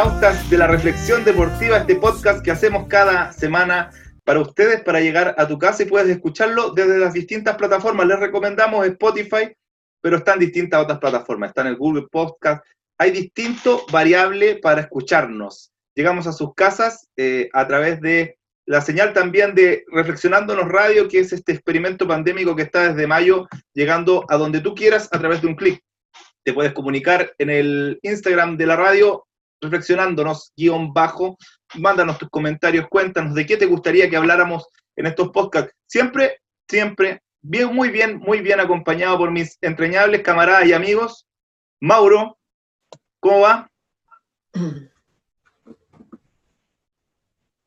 radionautas 0.00 0.48
de 0.48 0.56
la 0.56 0.66
Reflexión 0.66 1.24
Deportiva, 1.24 1.76
este 1.76 1.94
podcast 1.96 2.42
que 2.42 2.50
hacemos 2.50 2.88
cada 2.88 3.32
semana 3.32 3.90
para 4.24 4.40
ustedes, 4.40 4.80
para 4.82 5.00
llegar 5.00 5.34
a 5.36 5.46
tu 5.46 5.58
casa 5.58 5.82
y 5.82 5.86
puedes 5.86 6.08
escucharlo 6.08 6.70
desde 6.70 6.98
las 6.98 7.12
distintas 7.12 7.56
plataformas. 7.56 8.06
Les 8.06 8.18
recomendamos 8.18 8.86
Spotify, 8.86 9.54
pero 10.00 10.16
están 10.16 10.38
distintas 10.38 10.82
otras 10.82 10.98
plataformas. 11.00 11.50
Está 11.50 11.60
en 11.62 11.66
el 11.66 11.76
Google 11.76 12.06
Podcast. 12.10 12.64
Hay 12.98 13.10
distinto 13.10 13.84
variable 13.92 14.58
para 14.62 14.80
escucharnos. 14.80 15.70
Llegamos 15.94 16.26
a 16.26 16.32
sus 16.32 16.54
casas 16.54 17.06
eh, 17.18 17.50
a 17.52 17.68
través 17.68 18.00
de 18.00 18.38
la 18.64 18.80
señal 18.80 19.12
también 19.12 19.54
de 19.54 19.84
Reflexionándonos 19.92 20.68
Radio, 20.68 21.08
que 21.08 21.18
es 21.18 21.34
este 21.34 21.52
experimento 21.52 22.08
pandémico 22.08 22.56
que 22.56 22.62
está 22.62 22.88
desde 22.88 23.06
mayo 23.06 23.48
llegando 23.74 24.24
a 24.30 24.38
donde 24.38 24.62
tú 24.62 24.74
quieras 24.74 25.10
a 25.12 25.18
través 25.18 25.42
de 25.42 25.48
un 25.48 25.56
clic. 25.56 25.82
Te 26.42 26.54
puedes 26.54 26.72
comunicar 26.72 27.34
en 27.36 27.50
el 27.50 27.98
Instagram 28.02 28.56
de 28.56 28.66
la 28.66 28.76
radio, 28.76 29.26
reflexionándonos, 29.60 30.52
guion 30.56 30.92
bajo, 30.92 31.36
mándanos 31.74 32.18
tus 32.18 32.28
comentarios, 32.30 32.88
cuéntanos 32.88 33.34
de 33.34 33.46
qué 33.46 33.56
te 33.56 33.66
gustaría 33.66 34.08
que 34.08 34.16
habláramos 34.16 34.66
en 34.96 35.06
estos 35.06 35.30
podcasts. 35.30 35.72
Siempre, 35.86 36.40
siempre, 36.68 37.22
bien, 37.40 37.74
muy 37.74 37.90
bien, 37.90 38.18
muy 38.18 38.40
bien 38.40 38.60
acompañado 38.60 39.18
por 39.18 39.30
mis 39.30 39.58
entrañables 39.60 40.22
camaradas 40.22 40.66
y 40.66 40.72
amigos. 40.72 41.26
Mauro, 41.80 42.38
¿cómo 43.20 43.40
va? 43.40 43.70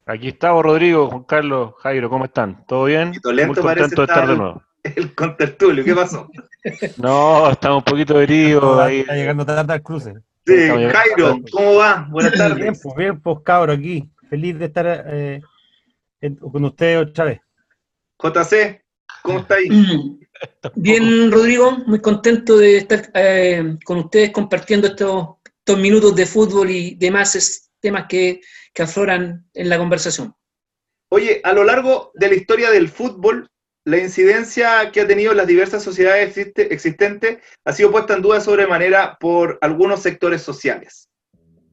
Aquí 0.06 0.28
estamos, 0.28 0.64
Rodrigo, 0.64 1.10
Juan 1.10 1.24
Carlos, 1.24 1.74
Jairo, 1.80 2.10
¿cómo 2.10 2.26
están? 2.26 2.66
¿Todo 2.68 2.86
bien? 2.86 3.14
Muy 3.24 3.56
contento 3.56 4.02
de 4.02 4.08
estar 4.08 4.28
de 4.28 4.36
nuevo. 4.36 4.62
El 4.84 5.16
contertulio, 5.16 5.86
¿qué 5.86 5.96
pasó? 5.96 6.30
no, 6.98 7.50
estamos 7.50 7.78
un 7.78 7.84
poquito 7.84 8.20
heridos. 8.20 8.82
ahí. 8.82 9.00
Está 9.00 9.14
llegando 9.14 9.46
tarde 9.46 9.74
al 9.74 9.82
cruce. 9.82 10.14
Sí, 10.46 10.56
Jairo, 10.68 11.40
¿cómo 11.52 11.76
va? 11.76 12.08
Buenas 12.10 12.34
tardes. 12.34 12.58
Bien, 12.58 12.74
pues, 12.82 12.96
bien, 12.96 13.22
pues 13.22 13.38
cabro, 13.44 13.72
aquí. 13.72 14.10
Feliz 14.30 14.60
de 14.60 14.66
estar 14.66 15.06
eh, 15.08 15.42
con 16.40 16.66
ustedes 16.66 17.08
otra 17.08 17.26
vez. 17.26 17.40
JC, 18.20 18.84
¿cómo 19.22 19.40
está 19.40 19.56
ahí? 19.56 19.70
Bien, 20.76 21.32
Rodrigo, 21.32 21.72
muy 21.86 22.00
contento 22.00 22.58
de 22.58 22.78
estar 22.78 23.10
eh, 23.14 23.78
con 23.86 24.00
ustedes 24.00 24.32
compartiendo 24.32 24.88
estos, 24.88 25.36
estos 25.46 25.78
minutos 25.78 26.16
de 26.16 26.26
fútbol 26.26 26.70
y 26.70 26.96
demás 26.96 27.72
temas 27.80 28.06
que, 28.08 28.42
que 28.74 28.84
afloran 28.84 29.48
en 29.54 29.70
la 29.70 29.78
conversación. 29.78 30.34
Oye, 31.10 31.42
a 31.44 31.54
lo 31.54 31.64
largo 31.64 32.12
de 32.16 32.28
la 32.30 32.36
historia 32.36 32.72
del 32.72 32.90
fútbol, 32.90 33.50
la 33.86 33.98
incidencia 33.98 34.92
que 34.92 35.02
ha 35.02 35.08
tenido 35.08 35.32
en 35.32 35.38
las 35.38 35.48
diversas 35.48 35.84
sociedades 35.84 36.38
existentes 36.58 37.40
ha 37.66 37.74
sido 37.74 37.92
puesta 37.92 38.14
en 38.14 38.22
duda 38.22 38.40
sobremanera 38.40 39.18
por 39.20 39.58
algunos 39.62 40.02
sectores 40.02 40.42
sociales, 40.42 41.10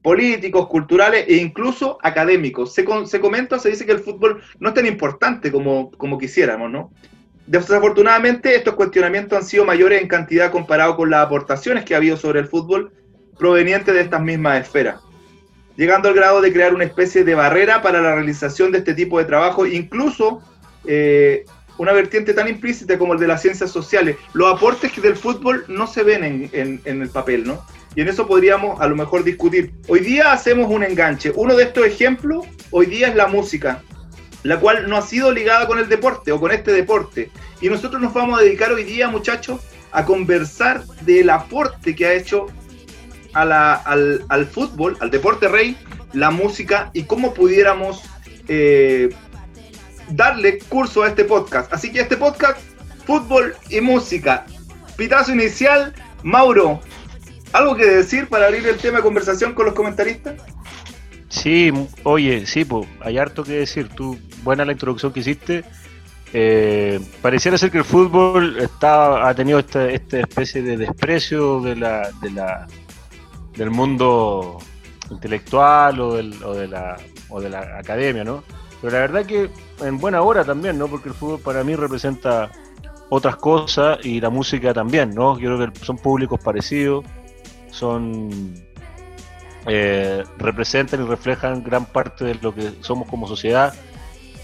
políticos, 0.03 0.67
culturales 0.67 1.25
e 1.27 1.35
incluso 1.35 1.97
académicos. 2.01 2.73
Se, 2.73 2.85
se 3.05 3.19
comenta, 3.21 3.59
se 3.59 3.69
dice 3.69 3.85
que 3.85 3.93
el 3.93 3.99
fútbol 3.99 4.43
no 4.59 4.69
es 4.69 4.75
tan 4.75 4.85
importante 4.85 5.51
como, 5.51 5.91
como 5.91 6.17
quisiéramos, 6.17 6.69
¿no? 6.69 6.91
Desafortunadamente, 7.47 8.55
estos 8.55 8.75
cuestionamientos 8.75 9.37
han 9.37 9.45
sido 9.45 9.65
mayores 9.65 10.01
en 10.01 10.07
cantidad 10.07 10.51
comparado 10.51 10.95
con 10.95 11.09
las 11.09 11.25
aportaciones 11.25 11.85
que 11.85 11.93
ha 11.93 11.97
habido 11.97 12.17
sobre 12.17 12.39
el 12.39 12.47
fútbol 12.47 12.91
provenientes 13.37 13.93
de 13.93 14.01
estas 14.01 14.21
mismas 14.21 14.61
esferas, 14.61 15.01
llegando 15.75 16.09
al 16.09 16.15
grado 16.15 16.41
de 16.41 16.53
crear 16.53 16.73
una 16.73 16.83
especie 16.83 17.23
de 17.23 17.35
barrera 17.35 17.81
para 17.81 18.01
la 18.01 18.15
realización 18.15 18.71
de 18.71 18.79
este 18.79 18.93
tipo 18.93 19.17
de 19.17 19.25
trabajo, 19.25 19.65
incluso 19.65 20.41
eh, 20.85 21.45
una 21.81 21.93
vertiente 21.93 22.35
tan 22.35 22.47
implícita 22.47 22.95
como 22.99 23.13
el 23.13 23.19
de 23.19 23.25
las 23.25 23.41
ciencias 23.41 23.71
sociales. 23.71 24.15
Los 24.33 24.53
aportes 24.53 25.01
del 25.01 25.15
fútbol 25.15 25.65
no 25.67 25.87
se 25.87 26.03
ven 26.03 26.23
en, 26.23 26.79
en, 26.85 27.01
el 27.01 27.09
papel, 27.09 27.43
¿no? 27.43 27.65
Y 27.95 28.01
en 28.01 28.07
eso 28.07 28.27
podríamos 28.27 28.79
a 28.79 28.85
lo 28.85 28.95
mejor 28.95 29.23
discutir. 29.23 29.73
Hoy 29.87 30.01
día 30.01 30.31
hacemos 30.31 30.69
un 30.69 30.83
enganche. 30.83 31.31
Uno 31.35 31.55
de 31.55 31.63
estos 31.63 31.83
ejemplos 31.87 32.45
hoy 32.69 32.85
día 32.85 33.07
es 33.07 33.15
la 33.15 33.25
música, 33.25 33.81
la 34.43 34.59
cual 34.59 34.87
no 34.87 34.95
ha 34.95 35.01
sido 35.01 35.31
ligada 35.31 35.65
con 35.65 35.79
el 35.79 35.89
deporte 35.89 36.31
o 36.31 36.39
con 36.39 36.51
este 36.51 36.71
deporte. 36.71 37.31
Y 37.61 37.69
nosotros 37.69 37.99
nos 37.99 38.13
vamos 38.13 38.39
a 38.39 38.43
dedicar 38.43 38.71
hoy 38.71 38.83
día, 38.83 39.07
muchachos, 39.07 39.59
a 39.91 40.05
conversar 40.05 40.85
del 41.01 41.31
aporte 41.31 41.95
que 41.95 42.05
ha 42.05 42.13
hecho 42.13 42.45
al, 43.33 43.51
al, 44.29 44.45
fútbol, 44.45 44.97
al 44.99 45.09
deporte 45.09 45.47
rey, 45.47 45.75
la 46.13 46.29
música 46.29 46.91
y 46.93 47.05
cómo 47.05 47.33
pudiéramos 47.33 48.03
eh, 48.47 49.09
darle 50.11 50.59
curso 50.59 51.03
a 51.03 51.09
este 51.09 51.23
podcast. 51.23 51.71
Así 51.73 51.91
que 51.91 52.01
este 52.01 52.17
podcast, 52.17 52.59
fútbol 53.05 53.55
y 53.69 53.81
música. 53.81 54.45
Pitazo 54.97 55.33
inicial, 55.33 55.93
Mauro, 56.23 56.79
¿algo 57.53 57.75
que 57.75 57.85
decir 57.85 58.27
para 58.27 58.47
abrir 58.47 58.67
el 58.67 58.77
tema 58.77 58.97
de 58.97 59.03
conversación 59.03 59.53
con 59.53 59.65
los 59.65 59.75
comentaristas? 59.75 60.35
Sí, 61.29 61.71
oye, 62.03 62.45
sí, 62.45 62.65
pues, 62.65 62.87
hay 62.99 63.17
harto 63.17 63.43
que 63.43 63.53
decir. 63.53 63.87
Tú, 63.89 64.19
buena 64.43 64.65
la 64.65 64.73
introducción 64.73 65.13
que 65.13 65.21
hiciste. 65.21 65.63
Eh, 66.33 66.99
pareciera 67.21 67.57
ser 67.57 67.71
que 67.71 67.79
el 67.79 67.83
fútbol 67.83 68.57
está, 68.59 69.27
ha 69.27 69.33
tenido 69.33 69.59
esta, 69.59 69.89
especie 69.89 70.61
de 70.61 70.77
desprecio 70.77 71.61
de 71.61 71.75
la, 71.75 72.67
del 73.55 73.69
mundo 73.69 74.59
intelectual 75.09 75.99
o, 75.99 76.15
del, 76.15 76.41
o, 76.43 76.53
de 76.53 76.67
la, 76.67 76.97
o 77.29 77.41
de 77.41 77.49
la 77.49 77.79
academia, 77.79 78.23
¿no? 78.23 78.43
Pero 78.81 78.93
la 78.93 78.99
verdad 78.99 79.25
que 79.25 79.49
en 79.81 79.97
buena 79.97 80.21
hora 80.21 80.43
también, 80.43 80.77
¿no? 80.77 80.87
Porque 80.87 81.09
el 81.09 81.15
fútbol 81.15 81.39
para 81.39 81.63
mí 81.63 81.75
representa 81.75 82.51
otras 83.09 83.35
cosas 83.35 83.99
y 84.05 84.21
la 84.21 84.29
música 84.29 84.73
también, 84.73 85.13
¿no? 85.13 85.37
Yo 85.37 85.55
creo 85.55 85.71
que 85.71 85.85
son 85.85 85.97
públicos 85.97 86.39
parecidos, 86.41 87.03
son 87.69 88.29
eh, 89.67 90.23
representan 90.37 91.03
y 91.03 91.07
reflejan 91.07 91.63
gran 91.63 91.85
parte 91.85 92.25
de 92.25 92.35
lo 92.35 92.53
que 92.53 92.71
somos 92.81 93.07
como 93.09 93.27
sociedad. 93.27 93.73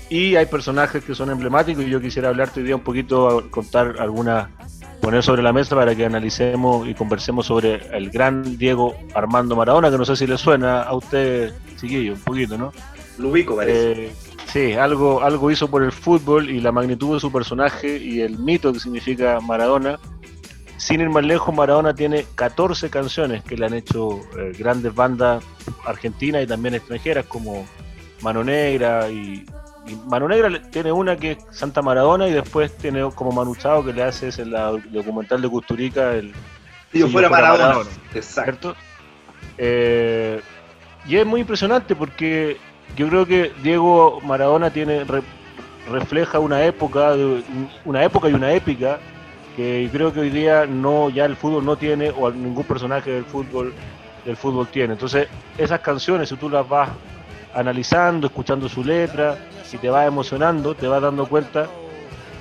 Y 0.10 0.36
hay 0.36 0.46
personajes 0.46 1.04
que 1.04 1.16
son 1.16 1.30
emblemáticos 1.30 1.84
y 1.84 1.90
yo 1.90 2.00
quisiera 2.00 2.30
hablarte 2.30 2.60
hoy 2.60 2.66
día 2.66 2.76
un 2.76 2.84
poquito, 2.84 3.48
contar 3.50 3.96
algunas, 4.00 4.50
poner 5.02 5.24
sobre 5.24 5.42
la 5.42 5.52
mesa 5.52 5.76
para 5.76 5.96
que 5.96 6.06
analicemos 6.06 6.88
y 6.88 6.94
conversemos 6.94 7.46
sobre 7.46 7.76
el 7.96 8.10
gran 8.10 8.58
Diego 8.58 8.96
Armando 9.14 9.56
Maradona, 9.56 9.90
que 9.90 9.98
no 9.98 10.06
sé 10.06 10.16
si 10.16 10.28
le 10.28 10.38
suena 10.38 10.84
a 10.84 10.94
usted, 10.94 11.54
chiquillo, 11.78 12.14
un 12.14 12.22
poquito, 12.22 12.58
¿no? 12.58 12.72
Lo 13.18 13.30
ubico, 13.30 13.56
parece. 13.56 14.06
Eh, 14.06 14.12
sí, 14.52 14.74
algo, 14.74 15.22
algo 15.22 15.52
hizo 15.52 15.70
por 15.70 15.84
el 15.84 15.92
fútbol 15.92 16.50
y 16.50 16.60
la 16.60 16.72
magnitud 16.72 17.16
de 17.16 17.20
su 17.20 17.32
personaje 17.32 17.98
y 17.98 18.22
el 18.22 18.38
mito 18.38 18.74
que 18.74 18.80
significa 18.80 19.40
Maradona. 19.40 20.00
Sin 20.78 21.02
ir 21.02 21.10
más 21.10 21.26
lejos, 21.26 21.54
Maradona 21.54 21.96
tiene 21.96 22.26
14 22.36 22.90
canciones 22.90 23.44
que 23.44 23.58
le 23.58 23.66
han 23.66 23.74
hecho 23.74 24.22
eh, 24.38 24.54
grandes 24.58 24.94
bandas 24.94 25.44
argentinas 25.86 26.44
y 26.44 26.48
también 26.48 26.76
extranjeras 26.76 27.26
como 27.26 27.66
Mano 28.22 28.44
Negra 28.44 29.10
y, 29.10 29.46
Mano 30.06 30.28
Negra 30.28 30.62
tiene 30.70 30.92
una 30.92 31.16
que 31.16 31.32
es 31.32 31.38
Santa 31.52 31.82
Maradona 31.82 32.28
y 32.28 32.34
después 32.34 32.76
tiene 32.76 33.10
como 33.16 33.32
Manuchado 33.32 33.86
que 33.86 33.94
le 33.94 34.04
hace 34.04 34.28
es 34.28 34.38
el, 34.38 34.52
documental 34.92 35.42
de 35.42 35.48
Custurica 35.48 36.14
el 36.14 36.34
si 36.92 37.00
yo 37.00 37.08
fuera, 37.08 37.30
Maradona, 37.30 37.88
exacto. 38.14 38.76
eh, 39.58 40.42
y 41.08 41.16
es 41.16 41.26
muy 41.26 41.42
impresionante 41.42 41.96
porque 41.96 42.58
yo 42.98 43.08
creo 43.08 43.26
que 43.26 43.54
Diego 43.62 44.20
Maradona 44.26 44.72
refleja 45.90 46.40
una 46.40 46.66
época, 46.66 47.16
una 47.86 48.04
época 48.04 48.28
y 48.28 48.34
una 48.34 48.52
épica 48.54 49.00
que 49.56 49.88
creo 49.92 50.12
que 50.12 50.20
hoy 50.20 50.30
día 50.32 50.66
no 50.66 51.10
ya 51.10 51.26
el 51.26 51.36
fútbol 51.36 51.64
no 51.64 51.78
tiene 51.78 52.10
o 52.10 52.30
ningún 52.32 52.64
personaje 52.64 53.12
del 53.12 53.26
fútbol 53.26 53.74
del 54.26 54.36
fútbol 54.36 54.68
tiene. 54.68 54.94
Entonces 54.94 55.28
esas 55.58 55.80
canciones 55.80 56.30
si 56.30 56.36
tú 56.36 56.50
las 56.50 56.68
vas 56.68 56.90
analizando, 57.54 58.28
escuchando 58.28 58.68
su 58.68 58.84
letra, 58.84 59.38
si 59.64 59.78
te 59.78 59.90
vas 59.90 60.08
emocionando, 60.08 60.74
te 60.74 60.88
vas 60.88 61.02
dando 61.02 61.28
cuenta 61.28 61.68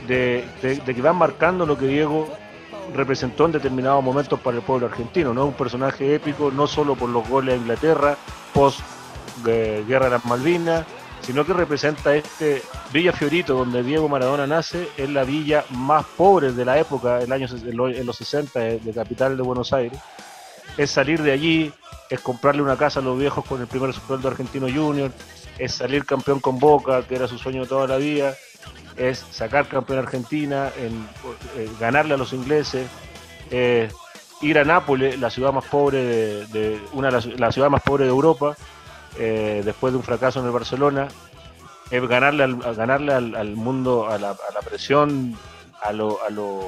de, 0.09 0.45
que 0.61 1.03
van 1.03 1.17
marcando 1.17 1.67
lo 1.67 1.77
que 1.77 1.87
Diego 1.87 2.29
representó 2.95 3.45
en 3.45 3.53
determinados 3.53 4.03
momentos 4.03 4.41
para 4.41 4.57
el 4.57 4.63
pueblo 4.63 4.87
argentino, 4.87 5.35
¿no? 5.35 5.47
Un 5.47 5.55
personaje 5.55 6.15
épico, 6.15 6.51
no 6.51 6.67
solo 6.67 6.95
por 6.95 7.11
los 7.11 7.29
goles 7.29 7.55
a 7.55 7.59
Inglaterra, 7.59 8.17
post 8.55 8.81
Guerra 9.45 10.07
de 10.07 10.11
las 10.11 10.25
Malvinas, 10.25 10.87
sino 11.23 11.45
que 11.45 11.53
representa 11.53 12.15
este 12.15 12.63
Villa 12.93 13.13
Fiorito, 13.13 13.55
donde 13.55 13.83
Diego 13.83 14.09
Maradona 14.09 14.47
nace, 14.47 14.89
es 14.97 15.11
la 15.11 15.25
villa 15.25 15.65
más 15.71 16.05
pobre 16.05 16.53
de 16.53 16.65
la 16.65 16.79
época, 16.79 17.21
el 17.21 17.33
año, 17.33 17.49
en 17.51 18.07
los 18.07 18.17
60, 18.17 18.61
de 18.61 18.93
capital 18.95 19.37
de 19.37 19.43
Buenos 19.43 19.73
Aires. 19.73 19.99
Es 20.77 20.91
salir 20.91 21.23
de 21.23 21.33
allí, 21.33 21.73
es 22.11 22.21
comprarle 22.21 22.63
una 22.63 22.77
casa 22.77 23.01
a 23.01 23.03
los 23.03 23.19
viejos 23.19 23.45
con 23.45 23.61
el 23.61 23.67
primer 23.67 23.93
sueldo 23.93 24.29
argentino 24.29 24.69
junior, 24.73 25.11
es 25.59 25.73
salir 25.73 26.05
campeón 26.05 26.39
con 26.39 26.59
Boca, 26.59 27.03
que 27.03 27.17
era 27.17 27.27
su 27.27 27.39
sueño 27.39 27.67
toda 27.67 27.89
la 27.89 27.97
vida, 27.97 28.35
es 28.97 29.25
sacar 29.31 29.67
campeón 29.69 29.99
Argentina, 29.99 30.71
en, 30.77 31.09
eh, 31.57 31.69
ganarle 31.81 32.15
a 32.15 32.17
los 32.17 32.33
ingleses, 32.33 32.87
ir 34.43 34.59
a 34.59 34.65
Nápoles, 34.65 35.19
la 35.19 35.31
ciudad 35.31 35.53
más 35.53 35.65
pobre 35.65 36.47
de, 36.47 36.81
una 36.93 37.11
la 37.11 37.53
ciudad 37.53 37.71
más 37.71 37.83
pobre 37.83 38.05
de 38.05 38.11
Europa, 38.11 38.57
eh, 39.19 39.63
después 39.65 39.93
de 39.93 39.99
un 39.99 40.03
fracaso 40.03 40.41
en 40.41 40.47
el 40.47 40.53
Barcelona, 40.53 41.09
es 41.91 42.07
ganarle 42.07 42.45
al, 42.45 42.57
ganarle 42.75 43.13
al, 43.13 43.57
mundo, 43.57 44.09
a 44.09 44.19
la, 44.19 44.37
presión, 44.65 45.37
a, 45.83 45.93
lo, 45.93 46.19
a, 46.25 46.31
lo, 46.31 46.61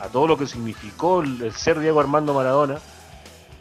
a, 0.00 0.08
todo 0.08 0.26
lo 0.26 0.36
que 0.36 0.46
significó 0.46 1.22
el, 1.22 1.52
ser 1.52 1.78
Diego 1.78 2.00
Armando 2.00 2.34
Maradona. 2.34 2.78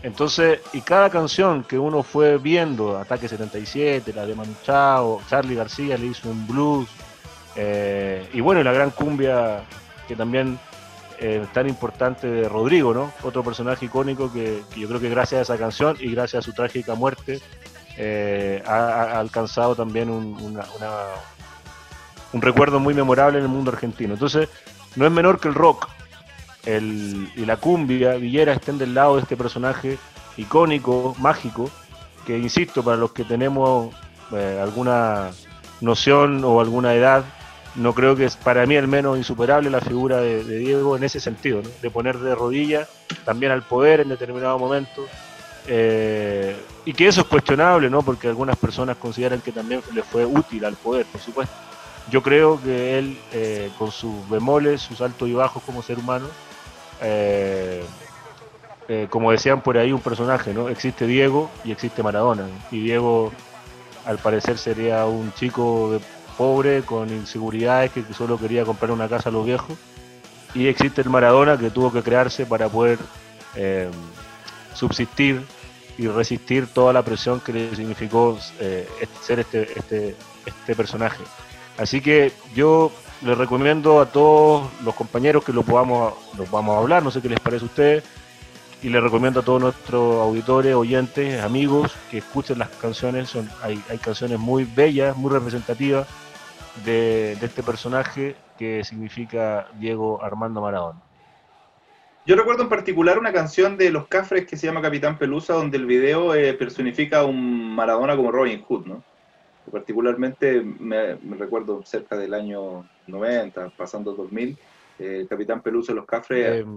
Entonces, 0.03 0.61
y 0.73 0.81
cada 0.81 1.11
canción 1.11 1.63
que 1.63 1.77
uno 1.77 2.01
fue 2.01 2.37
viendo, 2.39 2.97
Ataque 2.97 3.27
77, 3.27 4.13
la 4.13 4.25
de 4.25 4.33
Manu 4.33 4.55
Chao, 4.63 5.21
Charlie 5.29 5.55
García 5.55 5.95
le 5.95 6.07
hizo 6.07 6.27
un 6.29 6.47
blues, 6.47 6.89
eh, 7.55 8.27
y 8.33 8.41
bueno, 8.41 8.63
la 8.63 8.71
gran 8.71 8.89
cumbia 8.89 9.61
que 10.07 10.15
también 10.15 10.57
eh, 11.21 11.45
tan 11.53 11.69
importante 11.69 12.27
de 12.27 12.49
Rodrigo, 12.49 12.93
¿no? 12.93 13.11
Otro 13.21 13.43
personaje 13.43 13.85
icónico 13.85 14.33
que, 14.33 14.63
yo 14.75 14.87
creo 14.87 14.99
que 14.99 15.09
gracias 15.09 15.39
a 15.39 15.53
esa 15.53 15.57
canción 15.57 15.95
y 15.99 16.11
gracias 16.11 16.39
a 16.39 16.45
su 16.45 16.53
trágica 16.53 16.95
muerte 16.95 17.39
eh, 17.95 18.63
ha, 18.65 19.19
alcanzado 19.19 19.75
también 19.75 20.09
un, 20.09 20.59
un 22.33 22.41
recuerdo 22.41 22.79
muy 22.79 22.95
memorable 22.95 23.37
en 23.37 23.43
el 23.43 23.49
mundo 23.49 23.71
argentino. 23.71 24.13
Entonces, 24.13 24.49
no 24.95 25.05
es 25.05 25.11
menor 25.11 25.39
que 25.39 25.47
el 25.47 25.53
rock 25.53 25.87
y 26.65 27.45
la 27.45 27.57
cumbia 27.57 28.13
Villera 28.15 28.53
estén 28.53 28.77
del 28.77 28.93
lado 28.93 29.15
de 29.15 29.21
este 29.21 29.37
personaje 29.37 29.97
icónico, 30.37 31.15
mágico, 31.19 31.69
que 32.25 32.37
insisto, 32.37 32.83
para 32.83 32.97
los 32.97 33.11
que 33.11 33.23
tenemos 33.23 33.93
eh, 34.31 34.59
alguna 34.61 35.31
noción 35.81 36.43
o 36.43 36.61
alguna 36.61 36.93
edad, 36.93 37.23
no 37.75 37.93
creo 37.93 38.15
que 38.15 38.25
es 38.25 38.35
para 38.35 38.65
mí 38.65 38.75
al 38.75 38.87
menos 38.87 39.17
insuperable 39.17 39.69
la 39.69 39.81
figura 39.81 40.17
de, 40.19 40.43
Diego 40.43 40.97
en 40.97 41.03
ese 41.03 41.19
sentido, 41.19 41.61
de 41.81 41.89
poner 41.89 42.17
de 42.19 42.35
rodillas 42.35 42.89
también 43.23 43.51
al 43.51 43.63
poder 43.63 44.01
en 44.01 44.09
determinado 44.09 44.59
momento. 44.59 45.05
Eh, 45.67 46.55
y 46.85 46.93
que 46.93 47.07
eso 47.07 47.21
es 47.21 47.27
cuestionable, 47.27 47.89
¿no? 47.89 48.01
Porque 48.01 48.27
algunas 48.27 48.57
personas 48.57 48.97
consideran 48.97 49.41
que 49.41 49.51
también 49.51 49.81
le 49.93 50.03
fue 50.03 50.25
útil 50.25 50.65
al 50.65 50.75
poder, 50.75 51.05
por 51.05 51.21
supuesto. 51.21 51.53
Yo 52.09 52.23
creo 52.23 52.61
que 52.61 52.97
él, 52.97 53.17
eh, 53.31 53.69
con 53.77 53.91
sus 53.91 54.27
bemoles, 54.27 54.81
sus 54.81 55.01
altos 55.01 55.29
y 55.29 55.33
bajos 55.33 55.61
como 55.63 55.83
ser 55.83 55.99
humano, 55.99 56.27
eh, 57.01 57.83
como 59.09 59.31
decían 59.31 59.61
por 59.61 59.77
ahí 59.77 59.93
un 59.93 60.01
personaje, 60.01 60.53
¿no? 60.53 60.67
Existe 60.67 61.07
Diego 61.07 61.49
y 61.63 61.71
existe 61.71 62.03
Maradona. 62.03 62.47
Y 62.71 62.81
Diego, 62.81 63.31
al 64.05 64.17
parecer, 64.17 64.57
sería 64.57 65.05
un 65.05 65.31
chico 65.33 65.91
de 65.93 66.01
pobre, 66.41 66.81
con 66.81 67.07
inseguridades, 67.09 67.91
que, 67.91 68.03
solo 68.17 68.35
quería 68.35 68.65
comprar 68.65 68.89
una 68.89 69.07
casa 69.07 69.29
a 69.29 69.31
los 69.31 69.45
viejos. 69.45 69.77
Y 70.55 70.65
existe 70.65 71.01
el 71.01 71.09
Maradona 71.11 71.55
que 71.55 71.69
tuvo 71.69 71.93
que 71.93 72.01
crearse 72.01 72.47
para 72.47 72.67
poder 72.67 72.97
eh, 73.55 73.91
subsistir 74.73 75.45
y 75.99 76.07
resistir 76.07 76.65
toda 76.65 76.93
la 76.93 77.03
presión 77.03 77.41
que 77.41 77.53
le 77.53 77.75
significó 77.75 78.39
eh, 78.59 78.89
ser 79.21 79.41
este, 79.41 79.71
este, 79.77 80.15
este 80.43 80.75
personaje. 80.75 81.23
Así 81.77 82.01
que 82.01 82.33
yo 82.55 82.91
les 83.21 83.37
recomiendo 83.37 84.01
a 84.01 84.07
todos 84.07 84.67
los 84.83 84.95
compañeros 84.95 85.43
que 85.43 85.53
lo 85.53 85.61
podamos, 85.61 86.15
vamos 86.51 86.75
a 86.75 86.79
hablar, 86.79 87.03
no 87.03 87.11
sé 87.11 87.21
qué 87.21 87.29
les 87.29 87.39
parece 87.39 87.65
a 87.65 87.67
ustedes, 87.67 88.03
y 88.81 88.89
les 88.89 89.03
recomiendo 89.03 89.41
a 89.41 89.43
todos 89.43 89.61
nuestros 89.61 90.19
auditores, 90.21 90.73
oyentes, 90.73 91.39
amigos, 91.43 91.91
que 92.09 92.17
escuchen 92.17 92.57
las 92.57 92.69
canciones, 92.69 93.29
son, 93.29 93.47
hay, 93.61 93.79
hay 93.91 93.99
canciones 93.99 94.39
muy 94.39 94.63
bellas, 94.63 95.15
muy 95.15 95.29
representativas, 95.31 96.07
de, 96.85 97.33
este 97.33 97.63
personaje 97.63 98.35
que 98.57 98.83
significa 98.83 99.67
Diego 99.79 100.23
Armando 100.23 100.61
Maradona. 100.61 101.01
Yo 102.25 102.35
recuerdo 102.35 102.63
en 102.63 102.69
particular 102.69 103.17
una 103.17 103.33
canción 103.33 103.77
de 103.77 103.89
Los 103.89 104.07
Cafres 104.07 104.45
que 104.45 104.55
se 104.55 104.67
llama 104.67 104.81
Capitán 104.81 105.17
Pelusa, 105.17 105.53
donde 105.53 105.77
el 105.77 105.85
video 105.85 106.35
eh, 106.35 106.53
personifica 106.53 107.19
a 107.19 107.25
un 107.25 107.75
Maradona 107.75 108.15
como 108.15 108.31
Robin 108.31 108.61
Hood, 108.61 108.85
¿no? 108.85 109.03
Particularmente 109.71 110.61
me, 110.61 111.15
recuerdo 111.37 111.83
cerca 111.85 112.17
del 112.17 112.33
año 112.33 112.87
90, 113.07 113.69
pasando 113.77 114.13
2000, 114.13 114.57
eh, 114.99 115.25
Capitán 115.29 115.61
Pelusa 115.61 115.93
de 115.93 115.95
Los 115.95 116.05
Cafres 116.05 116.61
em. 116.61 116.75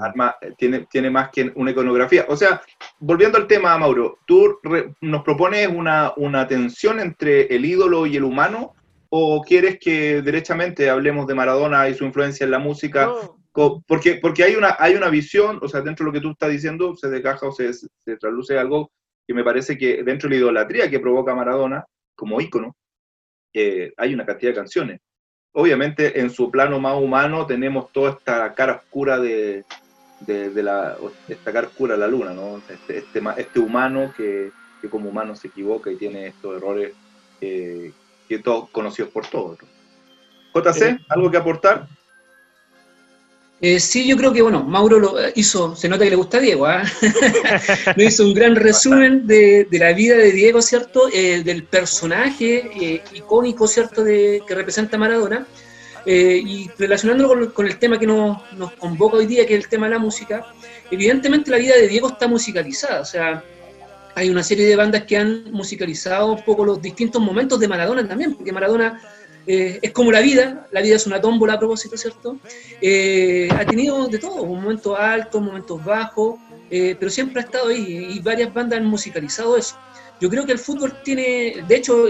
tiene, 0.56 0.86
tiene 0.90 1.10
más 1.10 1.30
que 1.30 1.52
una 1.56 1.72
iconografía. 1.72 2.24
O 2.28 2.36
sea, 2.36 2.62
volviendo 2.98 3.36
al 3.36 3.46
tema, 3.46 3.76
Mauro, 3.76 4.18
tú 4.26 4.60
nos 5.00 5.22
propones 5.24 5.68
una, 5.68 6.12
una 6.16 6.46
tensión 6.46 7.00
entre 7.00 7.54
el 7.54 7.64
ídolo 7.64 8.06
y 8.06 8.16
el 8.16 8.24
humano 8.24 8.74
o 9.16 9.42
quieres 9.42 9.78
que 9.78 10.22
derechamente 10.22 10.90
hablemos 10.90 11.28
de 11.28 11.36
Maradona 11.36 11.88
y 11.88 11.94
su 11.94 12.04
influencia 12.04 12.42
en 12.42 12.50
la 12.50 12.58
música? 12.58 13.12
Porque, 13.52 14.16
porque 14.16 14.42
hay, 14.42 14.56
una, 14.56 14.74
hay 14.76 14.96
una 14.96 15.08
visión, 15.08 15.60
o 15.62 15.68
sea, 15.68 15.82
dentro 15.82 16.04
de 16.04 16.08
lo 16.08 16.12
que 16.12 16.20
tú 16.20 16.32
estás 16.32 16.50
diciendo, 16.50 16.96
se 16.96 17.08
desgaja 17.08 17.46
o 17.46 17.52
se, 17.52 17.72
se 17.72 18.16
trasluce 18.18 18.58
algo 18.58 18.90
que 19.24 19.32
me 19.32 19.44
parece 19.44 19.78
que 19.78 20.02
dentro 20.02 20.28
de 20.28 20.34
la 20.34 20.40
idolatría 20.40 20.90
que 20.90 20.98
provoca 20.98 21.32
Maradona 21.32 21.84
como 22.16 22.40
ícono, 22.40 22.74
eh, 23.52 23.92
hay 23.96 24.14
una 24.14 24.26
cantidad 24.26 24.50
de 24.50 24.56
canciones. 24.56 25.00
Obviamente, 25.52 26.18
en 26.18 26.28
su 26.28 26.50
plano 26.50 26.80
más 26.80 27.00
humano 27.00 27.46
tenemos 27.46 27.92
toda 27.92 28.10
esta 28.10 28.52
cara 28.52 28.82
oscura 28.82 29.20
de, 29.20 29.64
de, 30.26 30.60
la 30.60 30.96
esta 31.28 31.52
cara 31.52 31.68
oscura 31.68 31.94
de 31.94 32.00
la 32.00 32.08
luna, 32.08 32.32
¿no? 32.32 32.60
Este, 32.68 32.98
este, 32.98 33.22
este 33.36 33.60
humano 33.60 34.12
que, 34.16 34.50
que, 34.80 34.90
como 34.90 35.10
humano 35.10 35.36
se 35.36 35.46
equivoca 35.46 35.92
y 35.92 35.96
tiene 35.96 36.26
estos 36.26 36.56
errores 36.56 36.94
eh, 37.40 37.92
que 38.28 38.38
todos 38.38 38.68
conocidos 38.70 39.10
por 39.10 39.26
todos. 39.26 39.58
JC, 40.54 40.82
eh, 40.82 40.98
¿algo 41.08 41.30
que 41.30 41.36
aportar? 41.36 41.88
Eh, 43.60 43.80
sí, 43.80 44.06
yo 44.06 44.16
creo 44.16 44.32
que, 44.32 44.42
bueno, 44.42 44.62
Mauro 44.62 44.98
lo 44.98 45.14
hizo, 45.34 45.74
se 45.74 45.88
nota 45.88 46.04
que 46.04 46.10
le 46.10 46.16
gusta 46.16 46.36
a 46.36 46.40
Diego, 46.40 46.66
¿ah? 46.66 46.82
hizo 47.96 48.24
un 48.24 48.34
gran 48.34 48.56
resumen 48.56 49.26
de, 49.26 49.66
la 49.70 49.92
vida 49.92 50.16
de 50.16 50.32
Diego, 50.32 50.60
¿cierto? 50.60 51.08
Eh, 51.12 51.42
del 51.42 51.64
personaje 51.64 53.02
icónico, 53.14 53.66
¿cierto?, 53.66 54.04
de, 54.04 54.42
que 54.46 54.54
representa 54.54 54.98
Maradona. 54.98 55.46
y 56.04 56.68
relacionándolo 56.76 57.54
con, 57.54 57.66
el 57.66 57.78
tema 57.78 57.98
que 57.98 58.06
nos, 58.06 58.36
nos, 58.52 58.72
convoca 58.72 59.16
hoy 59.16 59.26
día, 59.26 59.46
que 59.46 59.54
es 59.54 59.64
el 59.64 59.70
tema 59.70 59.86
de 59.86 59.92
la 59.92 59.98
música, 59.98 60.44
evidentemente 60.90 61.50
la 61.50 61.56
vida 61.56 61.74
de 61.74 61.88
Diego 61.88 62.08
está 62.08 62.28
musicalizada, 62.28 63.00
o 63.00 63.06
sea, 63.06 63.42
hay 64.14 64.30
una 64.30 64.42
serie 64.42 64.66
de 64.66 64.76
bandas 64.76 65.04
que 65.04 65.16
han 65.16 65.50
musicalizado 65.52 66.32
un 66.32 66.44
poco 66.44 66.64
los 66.64 66.80
distintos 66.80 67.20
momentos 67.20 67.58
de 67.58 67.68
Maradona 67.68 68.06
también, 68.06 68.34
porque 68.34 68.52
Maradona 68.52 69.00
eh, 69.46 69.78
es 69.82 69.92
como 69.92 70.10
la 70.10 70.20
vida, 70.20 70.66
la 70.70 70.80
vida 70.80 70.96
es 70.96 71.06
una 71.06 71.20
tómbola 71.20 71.54
a 71.54 71.58
propósito, 71.58 71.96
¿cierto? 71.96 72.38
Eh, 72.80 73.48
ha 73.52 73.64
tenido 73.66 74.06
de 74.06 74.18
todo, 74.18 74.44
momentos 74.46 74.96
altos, 74.98 75.42
momentos 75.42 75.84
bajos, 75.84 76.36
eh, 76.70 76.96
pero 76.98 77.10
siempre 77.10 77.42
ha 77.42 77.44
estado 77.44 77.68
ahí 77.68 78.08
y 78.12 78.20
varias 78.20 78.52
bandas 78.54 78.78
han 78.78 78.86
musicalizado 78.86 79.56
eso. 79.56 79.76
Yo 80.20 80.30
creo 80.30 80.46
que 80.46 80.52
el 80.52 80.58
fútbol 80.58 80.94
tiene, 81.02 81.64
de 81.66 81.76
hecho, 81.76 82.06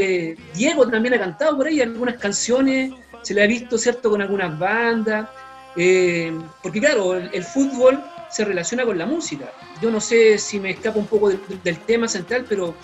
Diego 0.54 0.86
también 0.88 1.14
ha 1.14 1.18
cantado 1.18 1.56
por 1.56 1.66
ahí 1.66 1.80
algunas 1.80 2.16
canciones, 2.16 2.92
se 3.22 3.32
le 3.32 3.42
ha 3.42 3.46
visto, 3.46 3.78
¿cierto?, 3.78 4.10
con 4.10 4.20
algunas 4.20 4.56
bandas, 4.58 5.26
porque 6.62 6.80
claro, 6.80 7.14
el 7.14 7.42
fútbol 7.42 8.04
se 8.34 8.44
relaciona 8.44 8.84
con 8.84 8.98
la 8.98 9.06
música. 9.06 9.52
Yo 9.80 9.92
no 9.92 10.00
sé 10.00 10.38
si 10.38 10.58
me 10.58 10.70
escapa 10.70 10.98
un 10.98 11.06
poco 11.06 11.30
del 11.30 11.78
tema 11.86 12.08
central, 12.08 12.44
pero 12.48 12.74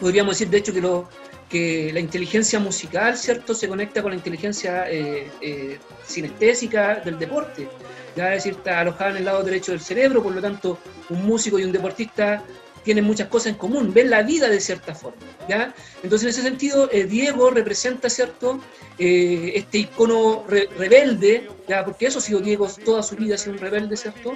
podríamos 0.00 0.34
decir 0.34 0.48
de 0.48 0.56
hecho 0.56 0.72
que, 0.72 0.80
lo, 0.80 1.10
que 1.50 1.90
la 1.92 2.00
inteligencia 2.00 2.58
musical, 2.58 3.18
¿cierto?, 3.18 3.54
se 3.54 3.68
conecta 3.68 4.00
con 4.00 4.12
la 4.12 4.16
inteligencia 4.16 4.90
eh, 4.90 5.30
eh, 5.42 5.78
sinestésica 6.06 7.02
del 7.04 7.18
deporte. 7.18 7.68
Ya 8.16 8.34
es 8.34 8.44
decir, 8.44 8.56
está 8.58 8.80
alojada 8.80 9.10
en 9.10 9.16
el 9.18 9.24
lado 9.26 9.42
derecho 9.42 9.72
del 9.72 9.80
cerebro, 9.82 10.22
por 10.22 10.34
lo 10.34 10.40
tanto, 10.40 10.78
un 11.10 11.22
músico 11.26 11.58
y 11.58 11.64
un 11.64 11.72
deportista 11.72 12.42
tienen 12.84 13.04
muchas 13.04 13.28
cosas 13.28 13.48
en 13.48 13.54
común, 13.54 13.92
ven 13.92 14.10
la 14.10 14.22
vida 14.22 14.48
de 14.48 14.60
cierta 14.60 14.94
forma. 14.94 15.20
¿ya? 15.48 15.74
Entonces, 16.02 16.24
en 16.24 16.30
ese 16.30 16.42
sentido, 16.42 16.88
eh, 16.92 17.04
Diego 17.04 17.50
representa, 17.50 18.08
¿cierto?, 18.10 18.60
eh, 18.98 19.52
este 19.54 19.78
icono 19.78 20.44
rebelde, 20.48 21.48
¿ya? 21.68 21.84
porque 21.84 22.06
eso 22.06 22.18
ha 22.18 22.22
sido 22.22 22.40
Diego 22.40 22.68
toda 22.84 23.02
su 23.02 23.16
vida, 23.16 23.36
ha 23.36 23.38
sido 23.38 23.54
un 23.54 23.58
rebelde, 23.58 23.96
¿cierto? 23.96 24.34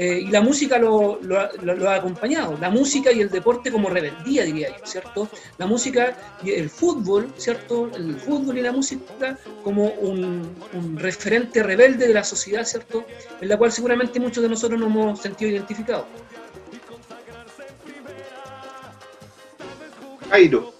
Eh, 0.00 0.20
y 0.26 0.28
la 0.28 0.40
música 0.40 0.78
lo, 0.78 1.18
lo, 1.22 1.90
ha 1.90 1.94
acompañado, 1.96 2.56
la 2.60 2.70
música 2.70 3.10
y 3.10 3.20
el 3.20 3.30
deporte 3.30 3.72
como 3.72 3.90
rebeldía, 3.90 4.44
diría 4.44 4.68
yo, 4.68 4.86
¿cierto? 4.86 5.28
La 5.58 5.66
música 5.66 6.16
y 6.40 6.52
el 6.52 6.70
fútbol, 6.70 7.32
¿cierto? 7.36 7.90
El 7.92 8.14
fútbol 8.14 8.58
y 8.58 8.62
la 8.62 8.70
música 8.70 9.36
como 9.64 9.86
un, 9.86 10.54
un 10.72 10.96
referente 10.98 11.64
rebelde 11.64 12.06
de 12.06 12.14
la 12.14 12.22
sociedad, 12.22 12.64
¿cierto? 12.64 13.04
En 13.40 13.48
la 13.48 13.56
cual 13.56 13.72
seguramente 13.72 14.20
muchos 14.20 14.40
de 14.40 14.48
nosotros 14.48 14.78
nos 14.78 14.88
hemos 14.88 15.20
sentido 15.20 15.50
identificados. 15.50 16.06
Jairo. 20.30 20.72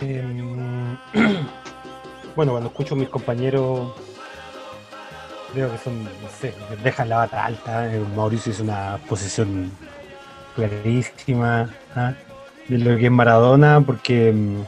Em, 0.00 0.96
bueno, 2.34 2.52
cuando 2.52 2.68
escucho 2.68 2.94
a 2.94 2.96
mis 2.96 3.10
compañeros, 3.10 3.92
creo 5.52 5.70
que 5.70 5.78
son, 5.78 6.04
no 6.04 6.28
sé, 6.40 6.54
dejan 6.82 7.08
la 7.08 7.16
bata 7.18 7.44
alta. 7.44 7.94
Eh, 7.94 8.02
Mauricio 8.16 8.52
hizo 8.52 8.62
una 8.62 8.98
posición 9.08 9.70
clarísima 10.54 11.70
¿ah? 11.94 12.14
de 12.68 12.78
lo 12.78 12.96
que 12.96 13.06
es 13.06 13.10
Maradona, 13.10 13.80
porque 13.80 14.30
em, 14.30 14.64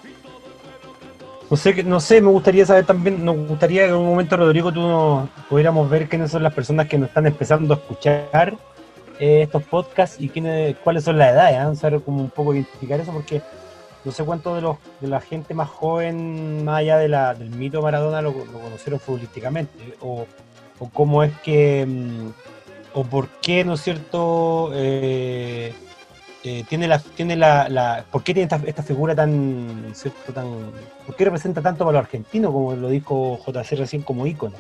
no 1.51 1.57
sé, 1.57 1.83
no 1.85 2.01
sé, 2.01 2.21
me 2.23 2.31
gustaría 2.31 2.65
saber 2.65 2.87
también, 2.87 3.25
nos 3.25 3.37
gustaría 3.37 3.83
que 3.83 3.89
en 3.91 3.97
un 3.97 4.07
momento, 4.07 4.37
Rodrigo, 4.37 4.73
tú 4.73 4.81
nos 4.81 5.29
pudiéramos 5.51 5.89
ver 5.91 6.09
quiénes 6.09 6.31
son 6.31 6.43
las 6.43 6.55
personas 6.55 6.89
que 6.89 6.97
nos 6.97 7.09
están 7.09 7.27
empezando 7.27 7.75
a 7.75 7.77
escuchar 7.77 8.57
eh, 9.19 9.43
estos 9.43 9.63
podcasts 9.65 10.17
y 10.19 10.31
quiénes, 10.31 10.77
cuáles 10.79 11.05
son 11.05 11.19
las 11.19 11.33
edades, 11.33 11.59
¿eh? 11.59 11.77
saber 11.79 12.01
como 12.01 12.23
un 12.23 12.31
poco 12.31 12.55
identificar 12.55 12.99
eso, 13.01 13.13
porque 13.13 13.43
no 14.05 14.13
sé 14.13 14.25
cuánto 14.25 14.55
de, 14.55 14.63
los, 14.63 14.79
de 15.01 15.09
la 15.09 15.21
gente 15.21 15.53
más 15.53 15.69
joven, 15.69 16.65
más 16.65 16.79
allá 16.79 16.97
del 16.99 17.51
mito 17.51 17.83
Maradona, 17.83 18.23
lo, 18.23 18.33
conocieron 18.33 18.99
futbolísticamente, 18.99 19.97
o, 20.01 20.27
o, 20.83 20.91
cómo 20.91 21.23
es 21.23 21.33
que, 21.41 21.87
mm, 21.87 22.29
o 22.95 23.05
por 23.05 23.29
qué, 23.41 23.65
¿no 23.65 23.75
es 23.75 23.83
cierto? 23.83 24.71
Eh, 24.75 25.73
eh, 26.45 26.65
tiene 26.69 26.89
la, 26.89 26.99
tiene 26.99 27.37
la, 27.37 28.05
¿por 28.11 28.25
qué 28.25 28.35
tiene 28.35 28.45
esta, 28.53 28.61
esta, 28.67 28.83
figura 28.83 29.15
tan, 29.15 29.93
¿cierto? 29.95 30.33
tan, 30.33 30.73
por 31.07 31.15
qué 31.15 31.25
representa 31.25 31.63
tanto 31.63 31.85
para 31.85 31.99
los 31.99 32.07
argentinos, 32.07 32.53
como 32.53 32.75
lo 32.75 32.89
dijo 32.89 33.39
JC 33.47 33.77
recién, 33.79 34.03
como 34.03 34.27
ícono? 34.27 34.57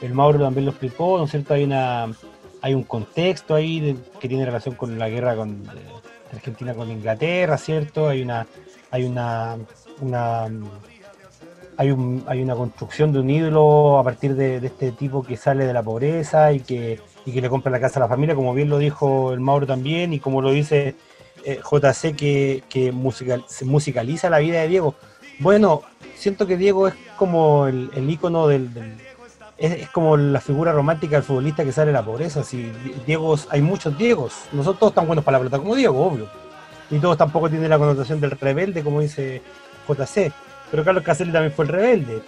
El 0.00 0.14
Mauro 0.14 0.38
también 0.40 0.64
lo 0.64 0.70
explicó, 0.70 1.18
¿no 1.18 1.24
es 1.24 1.30
cierto? 1.30 1.54
Hay 1.54 1.64
una, 1.64 2.10
hay 2.62 2.74
un 2.74 2.84
contexto 2.84 3.54
ahí 3.54 3.98
que 4.18 4.28
tiene 4.28 4.46
relación 4.46 4.74
con 4.74 4.98
la 4.98 5.08
guerra 5.08 5.36
con 5.36 5.62
eh, 5.62 6.32
Argentina 6.32 6.74
con 6.74 6.90
Inglaterra, 6.90 7.58
¿cierto? 7.58 8.08
Hay 8.08 8.22
una, 8.22 8.46
hay 8.90 9.04
una 9.04 9.56
hay, 11.76 11.90
un, 11.90 12.24
hay 12.26 12.42
una 12.42 12.54
construcción 12.54 13.12
de 13.12 13.20
un 13.20 13.30
ídolo 13.30 13.98
a 13.98 14.04
partir 14.04 14.34
de, 14.34 14.56
este 14.56 14.92
tipo 14.92 15.22
que 15.22 15.36
sale 15.36 15.66
de 15.66 15.72
la 15.72 15.82
pobreza 15.82 16.52
y 16.52 16.60
que 16.60 17.00
y 17.26 17.32
que 17.32 17.40
le 17.40 17.48
compra 17.48 17.70
la 17.70 17.80
casa 17.80 17.98
a 17.98 18.02
la 18.02 18.08
familia, 18.08 18.34
como 18.34 18.52
bien 18.54 18.68
lo 18.68 18.78
dijo 18.78 19.32
el 19.32 19.40
Mauro 19.40 19.66
también, 19.66 20.12
y 20.12 20.20
como 20.20 20.42
lo 20.42 20.50
dice 20.50 20.94
eh, 21.44 21.60
JC, 21.62 22.14
que, 22.14 22.62
se 23.46 23.64
musicaliza 23.64 24.30
la 24.30 24.38
vida 24.38 24.60
de 24.60 24.68
Diego. 24.68 24.94
Bueno, 25.38 25.82
siento 26.16 26.46
que 26.46 26.56
Diego 26.56 26.88
es 26.88 26.94
como 27.16 27.66
el, 27.66 27.90
el 27.94 28.08
ícono 28.10 28.46
del, 28.46 28.68
es, 29.56 29.88
como 29.90 30.16
la 30.16 30.40
figura 30.40 30.72
romántica 30.72 31.16
del 31.16 31.24
futbolista 31.24 31.64
que 31.64 31.72
sale 31.72 31.88
de 31.88 31.92
la 31.94 32.04
pobreza. 32.04 32.44
Si 32.44 32.70
Diego, 33.06 33.36
hay 33.50 33.62
muchos 33.62 33.96
Diegos, 33.96 34.34
nosotros 34.52 34.78
todos 34.78 34.94
tan 34.94 35.06
buenos 35.06 35.24
para 35.24 35.38
la 35.38 35.44
pelota 35.44 35.58
como 35.58 35.74
Diego, 35.74 36.04
obvio. 36.04 36.28
Y 36.90 36.98
todos 36.98 37.16
tampoco 37.16 37.48
tienen 37.48 37.70
la 37.70 37.78
connotación 37.78 38.20
del 38.20 38.32
rebelde, 38.32 38.82
como 38.82 39.00
dice 39.00 39.42
JC. 39.88 40.32
Pero 40.74 40.82
Carlos 40.82 41.04
Caselli 41.04 41.30
también 41.30 41.52
fue 41.52 41.66
el 41.66 41.70
rebelde, 41.70 42.20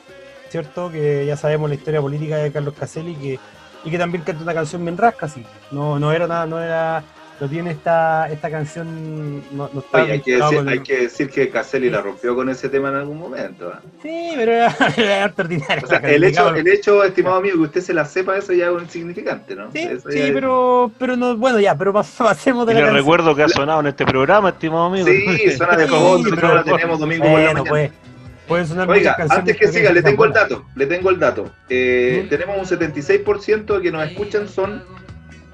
¿cierto? 0.50 0.88
Que 0.88 1.26
ya 1.26 1.37
sabemos 1.37 1.69
la 1.69 1.75
historia 1.75 2.00
política 2.00 2.37
de 2.37 2.53
Carlos 2.53 2.75
Caselli, 2.79 3.17
que 3.17 3.41
y 3.85 3.91
que 3.91 3.99
también 3.99 4.23
canta 4.23 4.45
una 4.45 4.55
canción 4.55 4.85
bien 4.85 4.97
rasca, 4.97 5.29
sí. 5.29 5.45
No, 5.73 5.99
no 5.99 6.12
era 6.12 6.29
nada, 6.29 6.47
no 6.47 6.61
era, 6.62 7.03
no 7.41 7.49
tiene 7.49 7.71
esta, 7.73 8.29
esta 8.31 8.50
canción, 8.50 9.43
no, 9.55 9.69
no 9.73 9.81
está 9.81 10.03
Oye, 10.03 10.12
hay, 10.15 10.21
que 10.21 10.37
decir, 10.37 10.69
hay 10.69 10.81
que 10.81 10.97
decir 11.03 11.31
que 11.31 11.50
Caselli 11.50 11.91
la 11.91 12.00
rompió 12.00 12.35
con 12.35 12.49
ese 12.49 12.69
tema 12.69 12.88
en 12.88 12.97
algún 12.97 13.19
momento. 13.19 13.71
¿eh? 13.71 13.76
Sí, 14.03 14.33
pero 14.37 14.53
era, 14.53 14.76
era 14.97 15.33
ordinario. 15.37 15.85
O 15.85 15.88
sea, 15.88 15.99
el, 15.99 16.25
hecho, 16.25 16.55
el 16.55 16.67
hecho, 16.67 17.05
estimado 17.05 17.37
amigo, 17.37 17.57
que 17.57 17.62
usted 17.62 17.81
se 17.81 17.95
la 17.95 18.05
sepa, 18.05 18.37
eso 18.37 18.53
ya 18.53 18.71
es 18.71 18.83
insignificante, 18.83 19.55
¿no? 19.55 19.71
Sí, 19.73 19.81
eso 19.81 20.11
sí 20.11 20.31
pero, 20.33 20.91
pero 20.99 21.17
no, 21.17 21.37
bueno, 21.37 21.61
ya, 21.61 21.76
pero 21.76 21.93
pasemos 22.19 22.67
de 22.67 22.73
y 22.73 22.76
la 22.76 22.87
le 22.87 22.91
recuerdo 22.91 23.35
que 23.35 23.43
ha 23.43 23.49
sonado 23.49 23.81
en 23.81 23.88
este 23.88 24.05
programa, 24.07 24.49
estimado 24.50 24.87
amigo. 24.87 25.07
Sí, 25.07 25.50
suena 25.53 25.76
de 25.76 25.85
Sí, 25.85 25.91
favor, 25.91 26.21
pero- 26.23 26.31
nosotros 26.35 26.55
la 26.55 26.65
tenemos 26.76 26.99
domingo 26.99 27.23
por 27.25 27.33
la 27.33 27.33
Bueno, 27.38 27.53
mañana. 27.53 27.71
pues, 27.71 28.06
pueden 28.47 28.67
sonar 28.67 28.88
Oiga, 28.88 29.17
antes 29.31 29.57
que 29.57 29.69
siga, 29.69 29.93
le 29.93 30.03
tengo 30.03 30.25
el 30.25 30.33
dato, 30.33 30.65
le 30.75 30.87
tengo 30.87 31.11
el 31.11 31.19
dato. 31.19 31.53
Eh, 31.69 32.23
¿Mm? 32.25 32.29
Tenemos 32.29 32.59
un 32.59 32.79
76% 32.79 33.81
que 33.83 33.91
nos 33.93 34.07
escuchan 34.09 34.49
son 34.49 34.83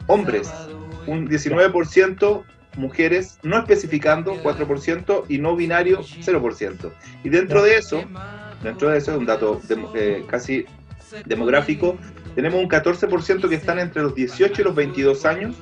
hombres, 0.07 0.51
un 1.07 1.29
19% 1.29 2.43
mujeres, 2.77 3.39
no 3.43 3.59
especificando 3.59 4.35
4% 4.43 5.25
y 5.29 5.39
no 5.39 5.57
binario 5.57 6.01
0%. 6.03 6.91
Y 7.25 7.29
dentro 7.29 7.63
de 7.63 7.77
eso, 7.77 8.03
dentro 8.63 8.89
de 8.91 8.99
eso 8.99 9.13
es 9.13 9.19
un 9.19 9.27
dato 9.27 9.61
dem- 9.69 9.89
eh, 9.95 10.25
casi 10.29 10.65
demográfico, 11.27 11.99
tenemos 12.35 12.61
un 12.61 12.69
14% 12.69 13.49
que 13.49 13.55
están 13.57 13.79
entre 13.79 14.03
los 14.03 14.15
18 14.15 14.63
y 14.63 14.65
los 14.65 14.75
22 14.75 15.27
años 15.27 15.55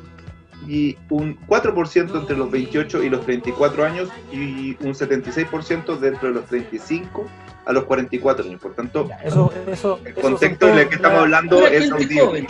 y 0.69 0.97
un 1.09 1.39
4% 1.47 2.19
entre 2.21 2.37
los 2.37 2.51
28 2.51 3.03
y 3.03 3.09
los 3.11 3.25
34 3.25 3.85
años 3.85 4.09
y 4.33 4.77
un 4.85 4.95
76% 4.95 5.99
dentro 5.99 6.29
de 6.29 6.35
los 6.35 6.47
35 6.47 7.27
a 7.67 7.73
los 7.73 7.85
44 7.85 8.45
años. 8.45 8.61
Por 8.61 8.75
tanto, 8.75 9.09
Ya, 9.09 9.17
Eso, 9.25 9.53
eso, 9.67 10.01
el 10.05 10.15
contexto 10.15 10.69
en 10.69 10.79
el 10.79 10.89
que 10.89 10.97
estamos 10.97 11.21
hablando 11.21 11.67
es 11.67 11.91
joven. 11.91 12.47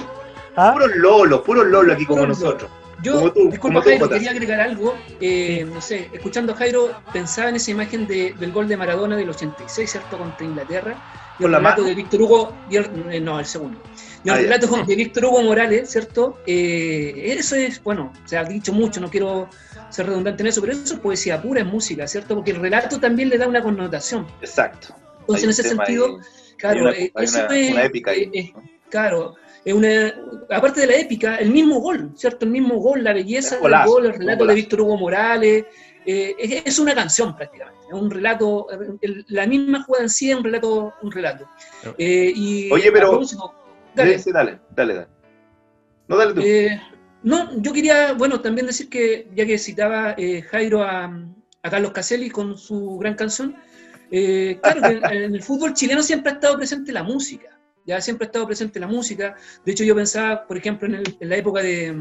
¿Ah? 0.56 0.72
Puros 0.72 0.96
lolos, 0.96 1.40
puros 1.42 1.66
lolos 1.66 1.94
aquí 1.94 2.04
como 2.06 2.22
Puros 2.22 2.40
nosotros. 2.40 2.70
Yo, 3.02 3.14
Como 3.14 3.32
tú, 3.32 3.50
disculpa 3.50 3.58
como 3.60 3.80
tú, 3.82 3.88
Jairo, 3.88 4.08
quería 4.10 4.30
agregar 4.32 4.60
algo. 4.60 4.94
Eh, 5.22 5.66
no 5.72 5.80
sé, 5.80 6.10
escuchando 6.12 6.52
a 6.52 6.56
Jairo, 6.56 6.90
pensaba 7.14 7.48
en 7.48 7.56
esa 7.56 7.70
imagen 7.70 8.06
de- 8.06 8.34
del 8.38 8.52
gol 8.52 8.68
de 8.68 8.76
Maradona 8.76 9.16
del 9.16 9.30
86, 9.30 9.90
¿cierto? 9.90 10.18
Contra 10.18 10.44
Inglaterra. 10.44 10.96
Y 11.38 11.42
¿Con 11.44 11.46
el 11.46 11.52
la 11.52 11.58
relato 11.58 11.80
mano? 11.80 11.88
de 11.88 11.94
Víctor 11.94 12.20
Hugo, 12.20 12.52
y 12.68 12.76
el- 12.76 12.90
eh, 13.10 13.20
no, 13.20 13.38
el 13.38 13.46
segundo. 13.46 13.78
Y 14.22 14.28
el 14.28 14.34
Ah, 14.34 14.38
relato 14.38 14.66
de 14.86 14.94
Víctor 14.96 15.24
Hugo 15.24 15.42
Morales, 15.42 15.88
¿cierto? 15.90 16.38
Eh, 16.46 17.34
eso 17.38 17.56
es, 17.56 17.82
bueno, 17.82 18.12
se 18.26 18.36
ha 18.36 18.44
dicho 18.44 18.72
mucho, 18.72 19.00
no 19.00 19.08
quiero 19.10 19.48
ser 19.88 20.06
redundante 20.06 20.42
en 20.42 20.48
eso, 20.48 20.60
pero 20.60 20.74
eso 20.74 20.94
es 20.94 21.00
poesía 21.00 21.40
pura, 21.40 21.60
es 21.62 21.66
música, 21.66 22.06
¿cierto? 22.06 22.34
Porque 22.34 22.50
el 22.50 22.58
relato 22.60 23.00
también 23.00 23.28
le 23.30 23.38
da 23.38 23.48
una 23.48 23.62
connotación. 23.62 24.26
Exacto. 24.42 24.94
Entonces, 25.20 25.44
en 25.44 25.50
ese 25.50 25.62
sentido, 25.62 26.06
ahí, 26.06 26.54
claro, 26.58 26.80
una, 26.82 26.90
eh, 26.92 27.12
eso 27.16 27.38
una- 27.46 27.56
es, 27.58 27.70
una 27.72 27.84
épica 27.84 28.10
ahí. 28.10 28.22
eh, 28.24 28.30
eh, 28.34 28.52
Claro, 28.90 29.36
es 29.64 29.72
una, 29.72 30.14
aparte 30.50 30.80
de 30.82 30.86
la 30.88 30.96
épica, 30.96 31.36
el 31.36 31.50
mismo 31.50 31.78
gol, 31.80 32.10
¿cierto? 32.16 32.44
El 32.44 32.50
mismo 32.50 32.76
gol, 32.76 33.02
la 33.04 33.12
belleza 33.14 33.56
del 33.58 33.72
gol, 33.86 34.06
el 34.06 34.14
relato 34.14 34.44
de. 34.44 34.54
Víctor 34.54 34.80
Hugo 34.82 34.96
Morales, 34.98 35.64
eh, 36.04 36.34
es, 36.38 36.62
es 36.66 36.78
una 36.78 36.94
canción 36.94 37.36
prácticamente, 37.36 37.78
es 37.88 37.94
un 37.94 38.10
relato, 38.10 38.66
el- 39.00 39.24
la 39.28 39.46
misma 39.46 39.82
jugada 39.84 40.04
en 40.04 40.10
sí 40.10 40.30
es 40.30 40.36
un 40.36 40.42
relato. 40.44 40.92
Un 41.02 41.12
relato. 41.12 41.46
Eh, 41.98 42.32
y 42.34 42.70
Oye, 42.72 42.90
pero- 42.90 43.20
dale, 43.94 44.18
Sí, 44.18 44.32
dale, 44.32 44.60
dale, 44.74 44.94
dale. 44.94 45.06
No, 46.08 46.16
dale 46.16 46.34
tú. 46.34 46.40
eh, 46.40 46.80
no, 47.22 47.60
yo 47.60 47.72
quería, 47.72 48.12
bueno, 48.14 48.40
también 48.40 48.66
decir 48.66 48.88
que, 48.88 49.28
ya 49.34 49.44
que 49.46 49.58
citaba 49.58 50.14
eh, 50.16 50.42
Jairo 50.42 50.82
a, 50.82 51.04
a 51.62 51.70
Carlos 51.70 51.92
Caselli 51.92 52.30
con 52.30 52.56
su 52.56 52.98
gran 52.98 53.14
canción, 53.14 53.54
eh, 54.10 54.58
claro, 54.62 54.80
que 54.82 54.88
en, 54.88 55.04
en 55.24 55.34
el 55.34 55.42
fútbol 55.42 55.74
chileno 55.74 56.02
siempre 56.02 56.32
ha 56.32 56.34
estado 56.34 56.56
presente 56.56 56.92
la 56.92 57.02
música, 57.02 57.58
ya 57.86 58.00
siempre 58.00 58.24
ha 58.24 58.28
estado 58.28 58.46
presente 58.46 58.80
la 58.80 58.86
música. 58.88 59.36
De 59.64 59.72
hecho, 59.72 59.84
yo 59.84 59.94
pensaba, 59.94 60.46
por 60.46 60.56
ejemplo, 60.56 60.88
en, 60.88 60.94
el- 60.96 61.16
en 61.20 61.28
la 61.28 61.36
época 61.36 61.62
de, 61.62 61.94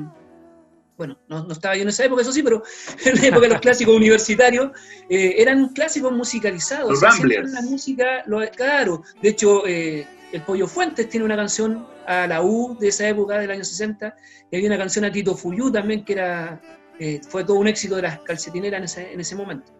bueno, 0.97 1.17
no, 1.27 1.43
no 1.43 1.53
estaba 1.53 1.75
yo 1.75 1.83
en 1.83 1.89
esa 1.89 2.05
época, 2.05 2.21
eso 2.21 2.31
sí, 2.31 2.41
pero 2.43 2.63
en 3.05 3.15
la 3.15 3.27
época 3.27 3.41
de 3.41 3.49
los 3.49 3.61
clásicos 3.61 3.95
universitarios, 3.95 4.71
eh, 5.09 5.35
eran 5.37 5.69
clásicos 5.69 6.11
musicalizados. 6.11 6.89
Los 6.89 6.97
o 6.97 7.01
sea, 7.01 7.11
siempre. 7.11 7.43
La 7.49 7.61
música, 7.61 8.23
lo, 8.25 8.39
claro, 8.51 9.03
de 9.21 9.29
hecho, 9.29 9.65
eh, 9.67 10.07
el 10.31 10.41
Pollo 10.43 10.67
Fuentes 10.67 11.09
tiene 11.09 11.25
una 11.25 11.35
canción 11.35 11.85
a 12.07 12.27
la 12.27 12.41
U 12.41 12.77
de 12.79 12.87
esa 12.89 13.07
época, 13.07 13.39
del 13.39 13.51
año 13.51 13.63
60, 13.63 14.15
y 14.51 14.55
había 14.55 14.69
una 14.69 14.77
canción 14.77 15.05
a 15.05 15.11
Tito 15.11 15.35
Fuyú 15.35 15.71
también, 15.71 16.03
que 16.05 16.13
era, 16.13 16.61
eh, 16.99 17.21
fue 17.29 17.43
todo 17.43 17.57
un 17.57 17.67
éxito 17.67 17.95
de 17.95 18.01
las 18.03 18.19
calcetineras 18.19 18.77
en 18.79 18.83
ese, 18.85 19.13
en 19.13 19.19
ese 19.19 19.35
momento. 19.35 19.71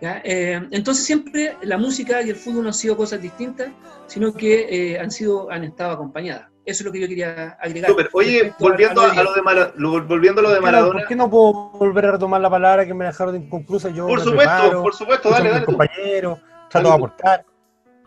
¿ya? 0.00 0.20
Eh, 0.24 0.60
entonces 0.70 1.04
siempre 1.04 1.56
la 1.62 1.76
música 1.78 2.22
y 2.22 2.30
el 2.30 2.36
fútbol 2.36 2.62
no 2.62 2.68
han 2.68 2.74
sido 2.74 2.96
cosas 2.96 3.20
distintas, 3.20 3.68
sino 4.06 4.32
que 4.32 4.92
eh, 4.94 4.98
han, 5.00 5.10
sido, 5.10 5.50
han 5.50 5.64
estado 5.64 5.92
acompañadas. 5.92 6.46
Eso 6.64 6.82
es 6.82 6.84
lo 6.86 6.92
que 6.92 7.00
yo 7.00 7.08
quería 7.08 7.56
agregar. 7.60 7.90
Súper. 7.90 8.10
Oye, 8.12 8.52
volviendo 8.58 9.00
a, 9.00 9.10
a 9.10 9.22
lo 9.22 9.32
de 9.32 9.40
Mara- 9.42 9.72
lo- 9.76 10.04
volviendo 10.06 10.40
a 10.40 10.44
lo 10.44 10.50
de 10.50 10.56
¿Por 10.60 10.64
qué 10.66 10.70
no- 10.70 10.72
Maradona. 10.78 10.98
¿Por 11.00 11.08
qué 11.08 11.16
no 11.16 11.30
puedo 11.30 11.52
volver 11.70 12.04
a 12.06 12.12
retomar 12.12 12.40
la 12.42 12.50
palabra 12.50 12.84
que 12.86 12.92
me 12.92 13.06
dejaron 13.06 13.36
inconclusa? 13.36 13.88
Yo 13.88 14.06
Por 14.06 14.20
supuesto, 14.20 14.52
preparo, 14.54 14.82
por 14.82 14.94
supuesto, 14.94 15.30
dale, 15.30 15.48
a 15.48 15.52
dale. 15.52 15.64
compañeros, 15.64 16.38
trato 16.68 16.88
de 16.88 16.90
tú. 16.90 16.92
aportar. 16.96 17.44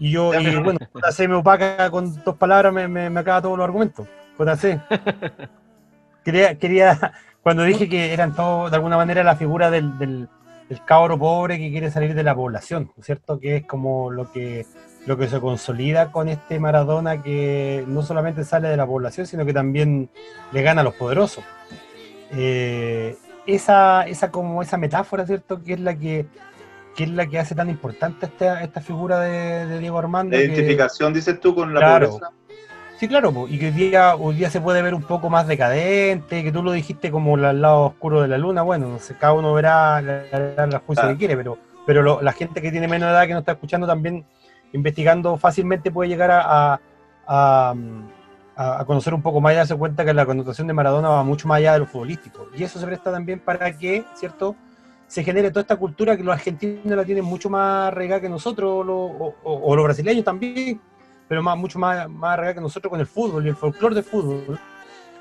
Y 0.02 0.10
yo, 0.10 0.34
y 0.34 0.56
bueno, 0.56 0.80
JC 0.96 1.28
me 1.28 1.36
opaca 1.36 1.92
con 1.92 2.24
dos 2.24 2.36
palabras, 2.36 2.74
me, 2.74 2.88
me, 2.88 3.08
me 3.12 3.20
acaba 3.20 3.40
todos 3.40 3.56
los 3.56 3.64
argumentos. 3.64 4.08
JC. 4.36 4.82
quería, 6.26 6.58
quería, 6.58 7.14
cuando 7.44 7.62
dije 7.62 7.88
que 7.88 8.12
eran 8.12 8.36
todos, 8.36 8.72
de 8.72 8.78
alguna 8.78 8.98
manera, 8.98 9.24
la 9.24 9.36
figura 9.36 9.70
del, 9.70 10.00
del, 10.00 10.28
del 10.68 10.86
cabro 10.86 11.20
pobre 11.20 11.60
que 11.60 11.70
quiere 11.70 11.92
salir 11.92 12.16
de 12.16 12.24
la 12.24 12.34
población, 12.34 12.86
¿no 12.86 13.00
es 13.00 13.06
cierto? 13.06 13.40
Que 13.40 13.58
es 13.58 13.66
como 13.68 14.10
lo 14.10 14.32
que, 14.32 14.66
lo 15.06 15.20
que 15.20 15.28
se 15.28 15.40
consolida 15.40 16.12
con 16.12 16.30
este 16.30 16.60
Maradona 16.60 17.22
que 17.22 17.86
no 17.88 18.02
solamente 18.02 18.44
sale 18.44 18.70
de 18.70 18.78
la 18.78 18.88
población, 18.88 19.28
sino 19.28 19.46
que 19.46 19.54
también 19.54 20.10
le 20.52 20.64
gana 20.64 20.82
a 20.82 20.84
los 20.84 20.96
poderosos. 20.96 21.44
Eh, 22.32 23.16
esa, 23.46 24.08
esa, 24.08 24.32
como 24.32 24.64
esa 24.64 24.78
metáfora, 24.78 25.28
¿cierto? 25.28 25.62
Que 25.64 25.74
es 25.74 25.80
la 25.80 25.96
que, 25.96 26.26
que 27.02 27.06
es 27.10 27.16
la 27.16 27.26
que 27.26 27.40
hace 27.40 27.56
tan 27.56 27.68
importante 27.68 28.28
esta, 28.28 28.62
esta 28.62 28.80
figura 28.80 29.20
de, 29.22 29.66
de 29.66 29.80
Diego 29.80 29.98
Armando. 29.98 30.36
La 30.38 30.42
que- 30.44 30.50
identificación, 30.50 31.12
dices 31.14 31.40
tú, 31.40 31.56
con 31.56 31.74
la 31.74 31.80
Claro. 31.80 32.10
pobreza. 32.12 32.32
Sí, 33.00 33.08
claro, 33.08 33.32
po, 33.34 33.48
y 33.48 33.58
que 33.58 33.66
hoy 33.68 33.72
día, 33.72 34.16
hoy 34.16 34.36
día 34.36 34.52
se 34.52 34.62
puede 34.62 34.84
ver 34.84 34.94
un 34.94 35.02
poco 35.02 35.28
más 35.28 35.48
decadente, 35.48 36.44
que 36.44 36.52
tú 36.52 36.62
lo 36.62 36.72
dijiste 36.72 37.10
como 37.10 37.36
el 37.36 37.60
lado 37.60 37.86
oscuro 37.88 38.22
de 38.22 38.28
la 38.28 38.38
luna, 38.38 38.62
bueno, 38.62 38.88
no 38.88 39.00
sé, 39.00 39.16
cada 39.16 39.34
uno 39.34 39.52
verá 39.56 40.00
la, 40.04 40.22
la, 40.56 40.68
la 40.68 40.80
juicio 40.86 41.06
Ah. 41.06 41.10
que 41.10 41.18
quiere, 41.18 41.36
pero, 41.36 41.58
pero 41.88 42.04
lo- 42.04 42.22
la 42.22 42.32
gente 42.34 42.62
que 42.62 42.70
tiene 42.72 42.88
menos 42.88 43.10
edad 43.10 43.26
que 43.26 43.34
no 43.34 43.40
está 43.40 43.54
escuchando 43.54 43.88
también, 43.88 44.24
investigando 44.74 45.36
fácilmente 45.38 45.90
puede 45.90 46.10
llegar 46.10 46.30
a- 46.30 46.80
a- 47.28 47.74
a 48.56 48.86
conocer 48.86 49.16
un 49.16 49.24
poco 49.24 49.42
más 49.42 49.54
y 49.54 49.56
darse 49.56 49.76
cuenta 49.76 50.06
que 50.06 50.14
la 50.14 50.28
connotación 50.28 50.68
de 50.68 50.74
Maradona 50.74 51.10
va 51.10 51.24
mucho 51.24 51.48
más 51.48 51.58
allá 51.58 51.74
de 51.74 51.80
lo 51.80 51.86
futbolístico. 51.88 52.50
Y 52.56 52.64
eso 52.64 52.80
se 52.80 52.86
presta 52.86 53.12
también 53.12 53.40
para 53.40 53.76
que, 53.76 54.04
¿cierto? 54.14 54.56
Se 55.12 55.26
genere 55.26 55.50
toda 55.52 55.60
esta 55.64 55.76
cultura 55.76 56.16
que 56.16 56.24
los 56.24 56.34
argentinos 56.34 56.96
la 56.96 57.04
tienen 57.04 57.26
mucho 57.26 57.50
más 57.50 57.94
regada 57.94 58.22
que 58.22 58.30
nosotros, 58.30 58.86
lo- 58.86 58.96
o, 59.44 59.76
los 59.76 59.84
brasileños 59.84 60.24
también, 60.24 60.80
pero 61.28 61.44
más, 61.44 61.58
mucho 61.58 61.78
más, 61.80 62.08
más 62.10 62.40
que 62.54 62.62
nosotros 62.62 62.90
con 62.90 62.98
el 63.02 63.06
fútbol 63.06 63.46
y 63.46 63.50
el 63.50 63.58
folclore 63.58 63.96
del 63.96 64.06
fútbol, 64.06 64.58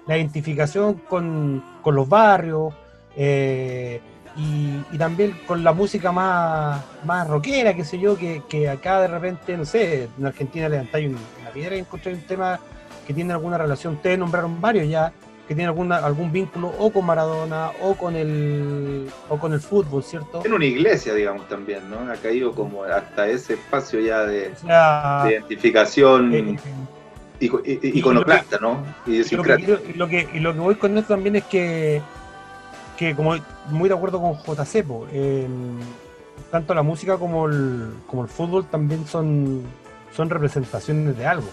la 0.06 0.16
identificación 0.16 0.94
con, 1.08 1.60
con 1.82 1.96
los 1.96 2.08
barrios 2.08 2.72
eh, 3.16 4.00
y, 4.36 4.96
también 4.96 5.36
con 5.44 5.64
la 5.64 5.72
música 5.72 6.12
más, 6.12 6.80
más 7.04 7.26
rockera, 7.26 7.74
qué 7.74 7.84
sé 7.84 7.98
yo, 7.98 8.16
que, 8.16 8.44
que 8.48 8.68
acá 8.68 9.00
de 9.00 9.08
repente, 9.08 9.56
no 9.56 9.64
sé, 9.64 10.08
en 10.16 10.24
Argentina 10.24 10.68
levantáis 10.68 11.08
un- 11.08 11.18
una 11.40 11.50
piedra 11.50 11.74
y 11.74 11.80
encontráis 11.80 12.16
un 12.16 12.24
tema 12.28 12.60
que 13.08 13.12
tiene 13.12 13.32
alguna 13.32 13.58
relación. 13.58 13.94
Ustedes 13.94 14.20
nombraron 14.20 14.60
varios 14.60 14.88
ya, 14.88 15.12
que 15.50 15.56
tiene 15.56 15.66
alguna, 15.66 15.96
algún 15.96 16.30
vínculo 16.30 16.72
o 16.78 16.92
con 16.92 17.04
Maradona 17.04 17.72
o 17.82 17.96
con 17.96 18.14
el 18.14 19.10
o 19.28 19.36
con 19.36 19.52
el 19.52 19.58
fútbol, 19.58 20.04
¿cierto? 20.04 20.42
En 20.44 20.52
una 20.52 20.64
iglesia, 20.64 21.12
digamos, 21.12 21.48
también, 21.48 21.90
¿no? 21.90 22.08
Ha 22.08 22.14
caído 22.14 22.52
como 22.54 22.84
hasta 22.84 23.26
ese 23.26 23.54
espacio 23.54 23.98
ya 23.98 24.20
de, 24.26 24.52
O 24.52 24.56
sea, 24.56 25.24
de 25.24 25.30
identificación 25.32 26.32
eh, 26.32 26.56
i- 27.40 27.46
i- 27.46 27.98
iconoclasta, 27.98 28.58
¿no? 28.60 28.84
Y 29.08 29.24
lo, 29.34 29.42
que, 29.42 29.90
y 29.92 29.92
lo 29.94 30.06
que- 30.06 30.28
y 30.34 30.38
lo 30.38 30.52
que 30.54 30.60
voy 30.60 30.76
con 30.76 30.96
esto 30.96 31.14
también 31.14 31.34
es 31.34 31.44
que, 31.46 32.00
que 32.96 33.16
como 33.16 33.34
muy 33.70 33.88
de 33.88 33.94
acuerdo 33.96 34.20
con 34.20 34.34
JC, 34.34 34.84
eh, 35.10 35.48
tanto 36.52 36.74
la 36.74 36.82
música 36.84 37.16
como 37.16 37.46
el, 37.48 37.92
como 38.06 38.22
el 38.22 38.28
fútbol 38.28 38.66
también 38.66 39.04
son, 39.04 39.62
son 40.14 40.30
representaciones 40.30 41.18
de 41.18 41.26
algo. 41.26 41.48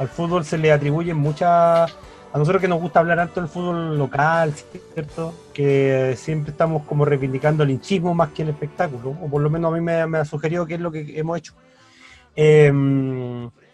Al 0.00 0.08
fútbol 0.08 0.44
se 0.44 0.58
le 0.58 0.72
atribuyen 0.72 1.16
muchas... 1.16 1.96
A 2.36 2.38
nosotros 2.38 2.60
que 2.60 2.68
nos 2.68 2.82
gusta 2.82 3.00
hablar 3.00 3.16
tanto 3.16 3.40
del 3.40 3.48
fútbol 3.48 3.96
local, 3.96 4.52
¿cierto? 4.92 5.32
Que 5.54 6.12
siempre 6.18 6.50
estamos 6.50 6.82
como 6.82 7.06
reivindicando 7.06 7.62
el 7.62 7.70
hinchismo 7.70 8.12
más 8.14 8.28
que 8.32 8.42
el 8.42 8.50
espectáculo, 8.50 9.16
o 9.22 9.26
por 9.26 9.40
lo 9.40 9.48
menos 9.48 9.72
a 9.72 9.74
mí 9.74 9.80
me, 9.80 10.06
me 10.06 10.18
ha 10.18 10.24
sugerido 10.26 10.66
que 10.66 10.74
es 10.74 10.80
lo 10.80 10.92
que 10.92 11.18
hemos 11.18 11.38
hecho. 11.38 11.54
Eh, 12.34 12.70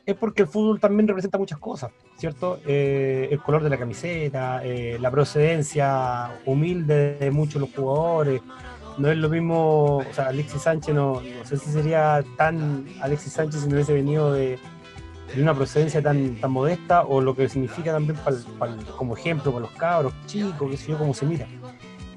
es 0.06 0.14
porque 0.14 0.42
el 0.42 0.48
fútbol 0.48 0.78
también 0.78 1.08
representa 1.08 1.38
muchas 1.38 1.58
cosas, 1.58 1.90
¿cierto? 2.16 2.60
Eh, 2.64 3.30
el 3.32 3.42
color 3.42 3.64
de 3.64 3.70
la 3.70 3.78
camiseta, 3.78 4.64
eh, 4.64 4.96
la 5.00 5.10
procedencia 5.10 6.30
humilde 6.46 7.16
de 7.18 7.32
muchos 7.32 7.60
los 7.60 7.74
jugadores. 7.74 8.42
No 8.96 9.10
es 9.10 9.16
lo 9.16 9.28
mismo, 9.28 9.96
o 9.96 10.12
sea, 10.12 10.28
Alexis 10.28 10.62
Sánchez 10.62 10.94
no, 10.94 11.20
no 11.20 11.44
sé 11.44 11.56
si 11.56 11.68
sería 11.72 12.22
tan 12.36 12.86
Alexis 13.00 13.32
Sánchez 13.32 13.62
si 13.62 13.66
no 13.66 13.74
hubiese 13.74 13.92
venido 13.92 14.32
de, 14.32 14.60
de 15.34 15.42
una 15.42 15.54
procedencia 15.54 16.02
tan, 16.02 16.36
tan 16.36 16.50
modesta 16.50 17.02
o 17.02 17.20
lo 17.20 17.34
que 17.34 17.48
significa 17.48 17.92
también 17.92 18.18
como 18.96 19.16
ejemplo 19.16 19.52
para 19.52 19.62
los 19.62 19.72
cabros 19.72 20.12
chicos, 20.26 20.70
qué 20.70 20.76
sé 20.76 20.92
yo, 20.92 20.98
cómo 20.98 21.14
se 21.14 21.26
mira. 21.26 21.46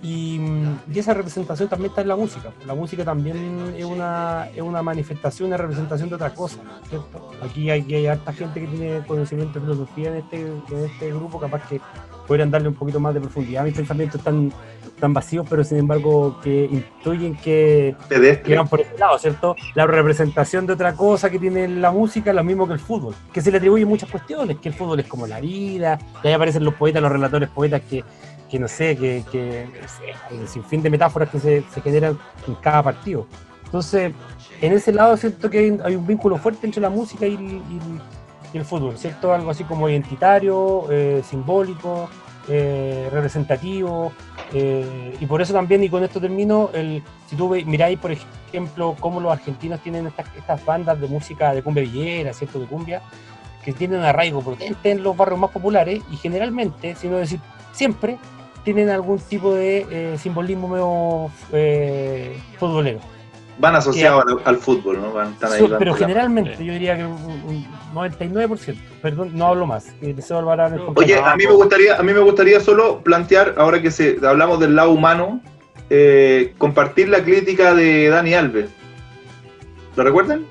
Y, 0.02 0.38
mm, 0.38 0.94
y 0.94 1.00
esa 1.00 1.14
representación 1.14 1.68
también 1.68 1.90
está 1.90 2.02
en 2.02 2.10
la 2.10 2.16
música. 2.16 2.52
La 2.68 2.76
música 2.76 3.04
también 3.04 3.74
es 3.76 3.86
una, 3.86 4.50
es 4.54 4.62
una 4.62 4.84
manifestación, 4.84 5.48
una 5.48 5.58
representación 5.58 6.10
de 6.10 6.16
otra 6.16 6.34
cosa, 6.34 6.60
¿cierto? 6.90 7.32
Aquí 7.42 7.70
hay, 7.70 7.82
hay 7.94 8.06
harta 8.06 8.32
gente 8.32 8.62
que 8.62 8.68
tiene 8.68 9.06
conocimiento 9.08 9.60
de 9.60 9.66
filosofía 9.66 10.10
en 10.10 10.16
este, 10.18 10.42
en 10.42 10.86
este 10.86 11.10
grupo, 11.10 11.40
capaz 11.40 11.68
que 11.68 11.82
podrían 12.27 12.51
darle 12.51 12.67
un 12.70 12.74
poquito 12.75 13.00
más 13.00 13.13
de 13.13 13.22
profundidad 13.22 13.62
a 13.63 13.65
mis 13.65 13.74
pensamientos 13.75 14.22
tan, 14.22 14.51
tan 15.00 15.13
vacíos, 15.13 15.46
pero 15.50 15.63
sin 15.63 15.77
embargo 15.79 16.39
que 16.41 16.65
intuyen 16.65 17.36
que, 17.36 17.96
que 18.44 18.55
van 18.58 18.67
por 18.67 18.82
ese 18.82 18.98
lado, 18.98 19.17
¿cierto? 19.20 19.55
La 19.74 19.86
representación 19.88 20.65
de 20.65 20.74
otra 20.74 20.94
cosa 20.94 21.29
que 21.29 21.39
tiene 21.39 21.67
la 21.67 21.91
música 21.91 22.29
es 22.32 22.36
lo 22.36 22.44
mismo 22.44 22.67
que 22.67 22.74
el 22.74 22.79
fútbol, 22.79 23.14
que 23.33 23.42
se 23.42 23.51
le 23.51 23.57
atribuyen 23.57 23.88
muchas 23.88 24.09
cuestiones, 24.09 24.57
que 24.57 24.70
el 24.70 24.75
fútbol 24.75 25.00
es 25.00 25.07
como 25.07 25.27
la 25.27 25.40
vida, 25.40 26.00
y 26.24 26.27
ahí 26.27 26.33
aparecen 26.33 26.64
los 26.64 26.74
poetas, 26.75 27.01
los 27.01 27.11
relatores 27.11 27.50
poetas 27.50 27.81
que, 27.90 28.03
que 28.50 28.59
no 28.59 28.68
sé, 28.68 28.96
que, 28.96 29.24
que 29.31 29.68
no 29.81 29.88
sé, 29.88 30.03
hay 30.29 30.38
un 30.38 30.48
sinfín 30.48 30.81
de 30.81 30.90
metáforas 30.90 31.29
que 31.29 31.40
se, 31.40 31.64
se 31.74 31.81
generan 31.81 32.18
en 32.48 32.55
cada 32.55 32.81
partido. 32.83 33.27
Entonces, 33.66 34.14
en 34.61 34.72
ese 34.74 34.94
lado 34.94 35.18
siento 35.18 35.50
que 35.50 35.57
hay, 35.59 35.79
hay 35.83 35.96
un 35.96 36.07
vínculo 36.07 36.38
fuerte 36.38 36.66
entre 36.66 36.79
la 36.81 36.90
música 36.90 37.25
y, 37.27 37.33
y 37.33 37.35
el- 37.35 38.01
el 38.57 38.65
fútbol, 38.65 38.98
¿cierto? 38.98 39.33
Algo 39.33 39.51
así 39.51 39.63
como 39.63 39.89
identitario, 39.89 40.85
eh, 40.91 41.22
simbólico, 41.24 42.09
eh, 42.48 43.09
representativo, 43.11 44.11
eh, 44.53 45.15
y 45.20 45.25
por 45.25 45.41
eso 45.41 45.53
también, 45.53 45.83
y 45.83 45.89
con 45.89 46.03
esto 46.03 46.22
termino, 46.22 46.70
el, 46.74 47.03
si 47.27 47.35
tú 47.35 47.50
miráis, 47.65 48.00
por 48.00 48.11
ejemplo, 48.11 48.96
cómo 49.00 49.20
los 49.20 49.31
argentinos 49.31 49.81
tienen 49.81 50.07
estas, 50.07 50.27
estas 50.35 50.63
bandas 50.63 51.00
de 51.00 51.07
música 51.07 51.53
de 51.53 51.63
cumbia 51.63 51.83
villera, 51.83 52.33
¿cierto? 52.33 52.59
De 52.59 52.68
cumbia, 52.68 53.01
que 53.63 53.74
tienen 53.74 54.01
arraigo 54.01 54.41
potente 54.41 54.91
en 54.91 55.01
los 55.01 55.18
barrios 55.18 55.39
más 55.39 55.50
populares 55.50 56.01
y 56.11 56.18
generalmente, 56.18 56.96
si 56.96 57.07
no 57.07 57.18
decir 57.18 57.39
siempre, 57.72 58.18
tienen 58.63 58.89
algún 58.89 59.20
tipo 59.20 59.53
de 59.53 60.15
simbolismo 60.20 60.68
medio 60.68 61.31
futbolero. 62.59 63.15
Van 63.57 63.75
asociados 63.75 64.24
al, 64.27 64.41
al 64.44 64.57
fútbol, 64.57 65.01
¿no? 65.01 65.13
Van, 65.13 65.31
están 65.33 65.53
ahí 65.53 65.59
So- 65.59 65.63
dando 65.65 65.79
pero 65.79 65.94
generalmente 65.94 66.63
yo 66.65 66.74
diría 66.74 66.98
que 66.98 67.05
un, 67.05 67.13
un 67.13 67.65
99%, 67.94 68.75
perdón, 69.01 69.31
no 69.33 69.48
hablo 69.48 69.65
más, 69.65 69.85
que 70.01 70.09
el 70.09 70.20
Oye, 70.20 70.85
compañero. 70.85 70.96
Oye, 70.96 71.15
a 71.15 71.35
mí 71.35 71.46
me 71.46 71.53
gustaría, 71.53 71.96
a 71.96 72.03
mí 72.03 72.13
me 72.13 72.20
gustaría 72.20 72.59
solo 72.59 73.00
plantear, 73.01 73.55
ahora 73.57 73.81
que 73.81 73.91
se, 73.91 74.18
hablamos 74.25 74.59
del 74.59 74.75
lado 74.75 74.91
humano, 74.91 75.41
eh, 75.89 76.53
compartir 76.57 77.07
la 77.09 77.24
crítica 77.24 77.74
de 77.74 78.09
Dani 78.09 78.33
Alves. 78.33 78.70
¿Lo 79.96 80.03
recuerdan? 80.03 80.46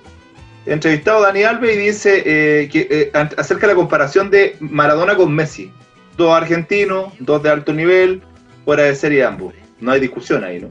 Entrevistado 0.64 1.18
a 1.18 1.26
Dani 1.26 1.42
Alves 1.42 1.76
y 1.76 1.78
dice 1.78 2.22
eh, 2.24 2.68
que 2.70 2.86
eh, 2.90 3.10
acerca 3.36 3.66
de 3.66 3.74
la 3.74 3.76
comparación 3.76 4.30
de 4.30 4.56
Maradona 4.60 5.14
con 5.14 5.34
Messi. 5.34 5.70
Dos 6.16 6.34
argentinos, 6.34 7.12
dos 7.18 7.42
de 7.42 7.50
alto 7.50 7.74
nivel, 7.74 8.22
fuera 8.64 8.84
de 8.84 8.94
serie 8.94 9.24
ambos. 9.24 9.52
No 9.80 9.92
hay 9.92 10.00
discusión 10.00 10.42
ahí, 10.44 10.60
¿no? 10.60 10.68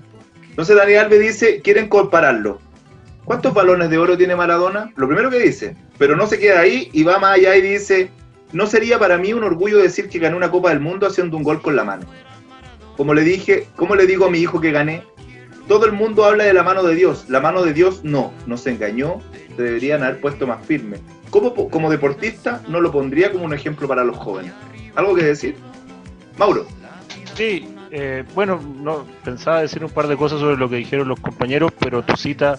Entonces 0.53 0.75
Dani 0.75 0.93
Alves 0.93 1.19
dice, 1.19 1.61
quieren 1.61 1.89
compararlo. 1.89 2.59
¿Cuántos 3.25 3.55
balones 3.55 3.89
de 3.89 3.97
oro 3.97 4.15
tiene 4.15 4.35
Maradona? 4.35 4.91
Lo 4.95 5.07
primero 5.07 5.31
que 5.31 5.39
dice, 5.39 5.75
pero 5.97 6.15
no 6.15 6.27
se 6.27 6.37
queda 6.37 6.59
ahí 6.59 6.91
y 6.93 7.01
va 7.01 7.17
más 7.17 7.37
allá 7.37 7.55
y 7.55 7.61
dice, 7.61 8.11
no 8.51 8.67
sería 8.67 8.99
para 8.99 9.17
mí 9.17 9.33
un 9.33 9.43
orgullo 9.43 9.79
decir 9.79 10.09
que 10.09 10.19
gané 10.19 10.35
una 10.35 10.51
Copa 10.51 10.69
del 10.69 10.79
Mundo 10.79 11.07
haciendo 11.07 11.37
un 11.37 11.43
gol 11.43 11.59
con 11.59 11.75
la 11.75 11.83
mano. 11.83 12.05
Como 12.95 13.15
le 13.15 13.23
dije, 13.23 13.65
¿cómo 13.75 13.95
le 13.95 14.05
digo 14.05 14.25
a 14.25 14.29
mi 14.29 14.37
hijo 14.37 14.61
que 14.61 14.71
gané? 14.71 15.03
Todo 15.67 15.87
el 15.87 15.93
mundo 15.93 16.23
habla 16.23 16.43
de 16.43 16.53
la 16.53 16.61
mano 16.61 16.83
de 16.83 16.93
Dios. 16.93 17.25
La 17.29 17.39
mano 17.39 17.63
de 17.63 17.73
Dios 17.73 18.03
no, 18.03 18.31
nos 18.45 18.67
engañó, 18.67 19.21
se 19.55 19.63
deberían 19.63 20.03
haber 20.03 20.21
puesto 20.21 20.45
más 20.45 20.63
firme. 20.63 20.97
Como, 21.31 21.55
como 21.71 21.89
deportista 21.89 22.61
no 22.67 22.79
lo 22.79 22.91
pondría 22.91 23.31
como 23.31 23.45
un 23.45 23.55
ejemplo 23.55 23.87
para 23.87 24.03
los 24.03 24.17
jóvenes. 24.17 24.53
¿Algo 24.93 25.15
que 25.15 25.23
decir? 25.23 25.55
Mauro. 26.37 26.67
Sí, 27.33 27.72
eh, 27.95 28.23
bueno, 28.33 28.59
no 28.59 29.05
pensaba 29.23 29.61
decir 29.61 29.83
un 29.83 29.91
par 29.91 30.07
de 30.07 30.17
cosas 30.17 30.39
sobre 30.39 30.57
lo 30.57 30.67
que 30.67 30.77
dijeron 30.77 31.07
los 31.07 31.19
compañeros, 31.19 31.71
pero 31.79 32.01
tu 32.01 32.17
cita 32.17 32.57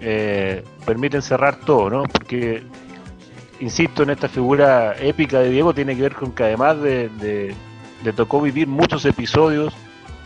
eh, 0.00 0.64
permite 0.86 1.16
encerrar 1.18 1.56
todo, 1.60 1.90
¿no? 1.90 2.04
Porque, 2.04 2.62
insisto, 3.60 4.02
en 4.02 4.10
esta 4.10 4.28
figura 4.28 4.96
épica 4.98 5.40
de 5.40 5.50
Diego 5.50 5.74
tiene 5.74 5.94
que 5.94 6.02
ver 6.02 6.14
con 6.14 6.32
que 6.32 6.44
además 6.44 6.80
de, 6.80 7.10
de- 7.20 8.12
tocó 8.16 8.40
vivir 8.40 8.66
muchos 8.66 9.04
episodios 9.04 9.74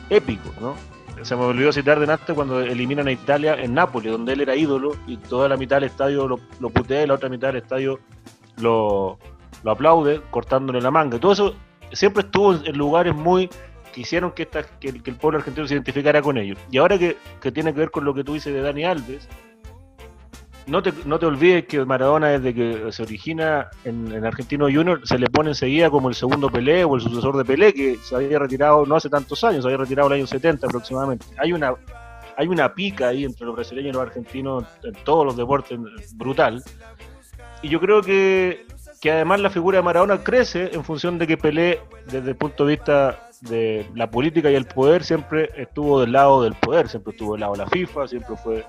épicos, 0.09 0.53
¿no? 0.61 0.77
Se 1.23 1.35
me 1.35 1.43
olvidó 1.43 1.73
citar 1.73 1.99
de 1.99 2.07
Nasta 2.07 2.33
cuando 2.33 2.61
eliminan 2.61 3.09
a 3.09 3.13
Italia 3.13 3.57
en 3.61 3.75
Nápoles, 3.75 4.13
donde 4.13 4.33
él 4.35 4.43
era 4.43 4.55
ídolo 4.55 4.93
y 5.09 5.17
toda 5.17 5.49
la 5.49 5.57
mitad 5.57 5.79
del 5.79 5.91
estadio 5.91 6.29
lo, 6.29 6.39
lo 6.61 6.71
putea 6.71 7.03
y 7.03 7.07
la 7.07 7.15
otra 7.15 7.29
mitad 7.29 7.49
del 7.49 7.57
estadio 7.63 7.99
lo, 8.61 9.19
aplaude 9.65 10.21
cortándole 10.31 10.81
la 10.81 10.91
manga. 10.93 11.19
Todo 11.19 11.33
eso 11.33 11.55
siempre 11.93 12.23
estuvo 12.23 12.55
en 12.55 12.77
lugares 12.79 13.15
muy 13.15 13.51
que 13.97 14.03
hicieron 14.03 14.33
que, 14.33 14.43
esta, 14.43 14.63
que, 14.63 14.91
el- 14.91 15.03
que 15.03 15.09
el 15.11 15.17
pueblo 15.17 15.39
argentino 15.39 15.67
se 15.67 15.73
identificara 15.73 16.21
con 16.21 16.37
ellos. 16.37 16.59
Y 16.71 16.77
ahora 16.77 16.99
que, 16.99 17.17
que 17.41 17.51
tiene 17.51 17.73
que 17.73 17.81
ver 17.81 17.91
con 17.91 18.05
lo 18.05 18.13
que 18.13 18.23
tú 18.25 18.35
dices 18.35 18.53
de 18.53 18.61
Dani 18.61 18.85
Alves, 18.85 19.27
no 20.67 20.83
te, 20.83 20.93
no 21.07 21.19
te 21.19 21.25
olvides 21.25 21.65
que 21.67 21.83
Maradona 21.85 22.29
desde 22.39 22.53
que 22.53 22.93
se 22.93 23.03
origina 23.05 23.69
en, 23.85 24.13
en 24.13 24.27
Argentino 24.27 24.67
Junior 24.67 25.01
se 25.05 25.19
le 25.19 25.29
pone 25.31 25.51
enseguida 25.51 25.89
como 25.89 26.11
el 26.11 26.15
segundo 26.15 26.51
Pelé 26.51 26.85
o 26.85 26.95
el 26.97 27.01
sucesor 27.01 27.39
de 27.39 27.45
Pelé 27.47 27.73
que 27.73 27.97
se 28.03 28.17
había 28.17 28.39
retirado 28.39 28.85
no 28.85 28.97
hace 28.97 29.09
tantos 29.09 29.43
años, 29.45 29.63
se 29.63 29.69
había 29.69 29.79
retirado 29.79 30.09
el 30.09 30.15
año 30.15 30.27
70 30.27 30.67
aproximadamente. 30.67 31.25
Hay 31.39 31.53
una, 31.55 31.73
hay 32.37 32.49
una 32.49 32.75
pica 32.75 33.09
ahí 33.09 33.25
entre 33.25 33.47
los 33.47 33.55
brasileños 33.57 33.91
y 33.91 33.93
los 33.95 34.03
argentinos 34.03 34.65
en 34.83 34.93
todos 35.05 35.25
los 35.25 35.37
deportes 35.39 35.79
brutal. 36.17 36.63
Y 37.63 37.69
yo 37.71 37.81
creo 37.81 38.03
que, 38.03 38.67
que 39.01 39.13
además 39.13 39.41
la 39.41 39.49
figura 39.51 39.79
de 39.79 39.83
Maradona 39.85 40.23
crece 40.23 40.71
en 40.75 40.85
función 40.85 41.17
de 41.17 41.27
que 41.27 41.39
Pelé, 41.39 41.81
desde 42.11 42.31
el 42.31 42.37
punto 42.37 42.67
de 42.67 42.75
vista 42.75 43.26
de 43.43 43.87
la 43.95 44.11
política 44.11 44.51
y 44.51 44.55
el 44.55 44.67
poder, 44.67 45.05
siempre 45.05 45.51
estuvo 45.57 46.01
del 46.01 46.13
lado 46.13 46.43
del 46.43 46.55
poder, 46.55 46.89
siempre 46.89 47.13
estuvo 47.13 47.33
del 47.33 47.41
lado 47.41 47.53
de 47.53 47.59
la 47.59 47.67
FIFA, 47.67 48.09
siempre 48.09 48.37
fue... 48.37 48.65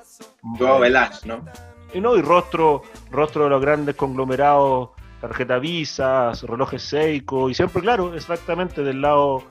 Joao 0.58 0.80
Velange, 0.80 1.27
¿no? 1.27 1.45
Y 1.93 2.01
no, 2.01 2.15
y 2.15 2.21
rostro, 2.21 2.82
rostro 3.12 3.45
de 3.45 3.49
los 3.49 3.62
grandes 3.62 3.95
conglomerados, 3.95 4.89
tarjeta 5.21 5.58
Visa, 5.58 6.32
relojes 6.43 6.82
Seiko, 6.82 7.49
y 7.49 7.53
siempre, 7.53 7.82
claro, 7.82 8.13
exactamente 8.13 8.84
del 8.84 9.01
lado, 9.01 9.43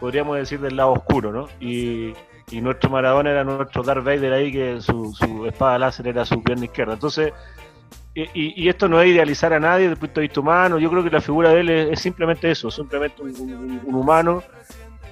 podríamos 0.00 0.36
decir, 0.36 0.60
del 0.60 0.76
lado 0.76 0.92
oscuro, 0.92 1.32
¿no? 1.32 1.48
Y, 1.60 2.14
y 2.50 2.60
nuestro 2.60 2.90
Maradona 2.90 3.30
era 3.30 3.44
nuestro 3.44 3.82
Darth 3.82 4.04
Vader 4.04 4.32
ahí, 4.32 4.52
que 4.52 4.80
su, 4.80 5.12
su 5.12 5.46
espada 5.46 5.78
láser 5.78 6.08
era 6.08 6.24
su 6.24 6.42
pierna 6.42 6.64
izquierda. 6.64 6.94
Entonces, 6.94 7.32
y, 8.14 8.62
y- 8.64 8.68
esto 8.68 8.88
no 8.88 9.00
es 9.00 9.08
idealizar 9.08 9.52
a 9.52 9.60
nadie 9.60 9.82
desde 9.88 9.94
el 9.94 9.98
punto 9.98 10.20
de 10.20 10.26
vista 10.26 10.40
humano, 10.40 10.78
yo 10.78 10.90
creo 10.90 11.02
que 11.02 11.10
la 11.10 11.20
figura 11.20 11.50
de 11.50 11.60
él 11.60 11.70
es, 11.70 11.92
es 11.92 12.00
simplemente 12.00 12.50
eso, 12.50 12.70
simplemente 12.70 13.22
un, 13.22 13.30
un- 13.40 13.80
un 13.84 13.94
humano 13.94 14.42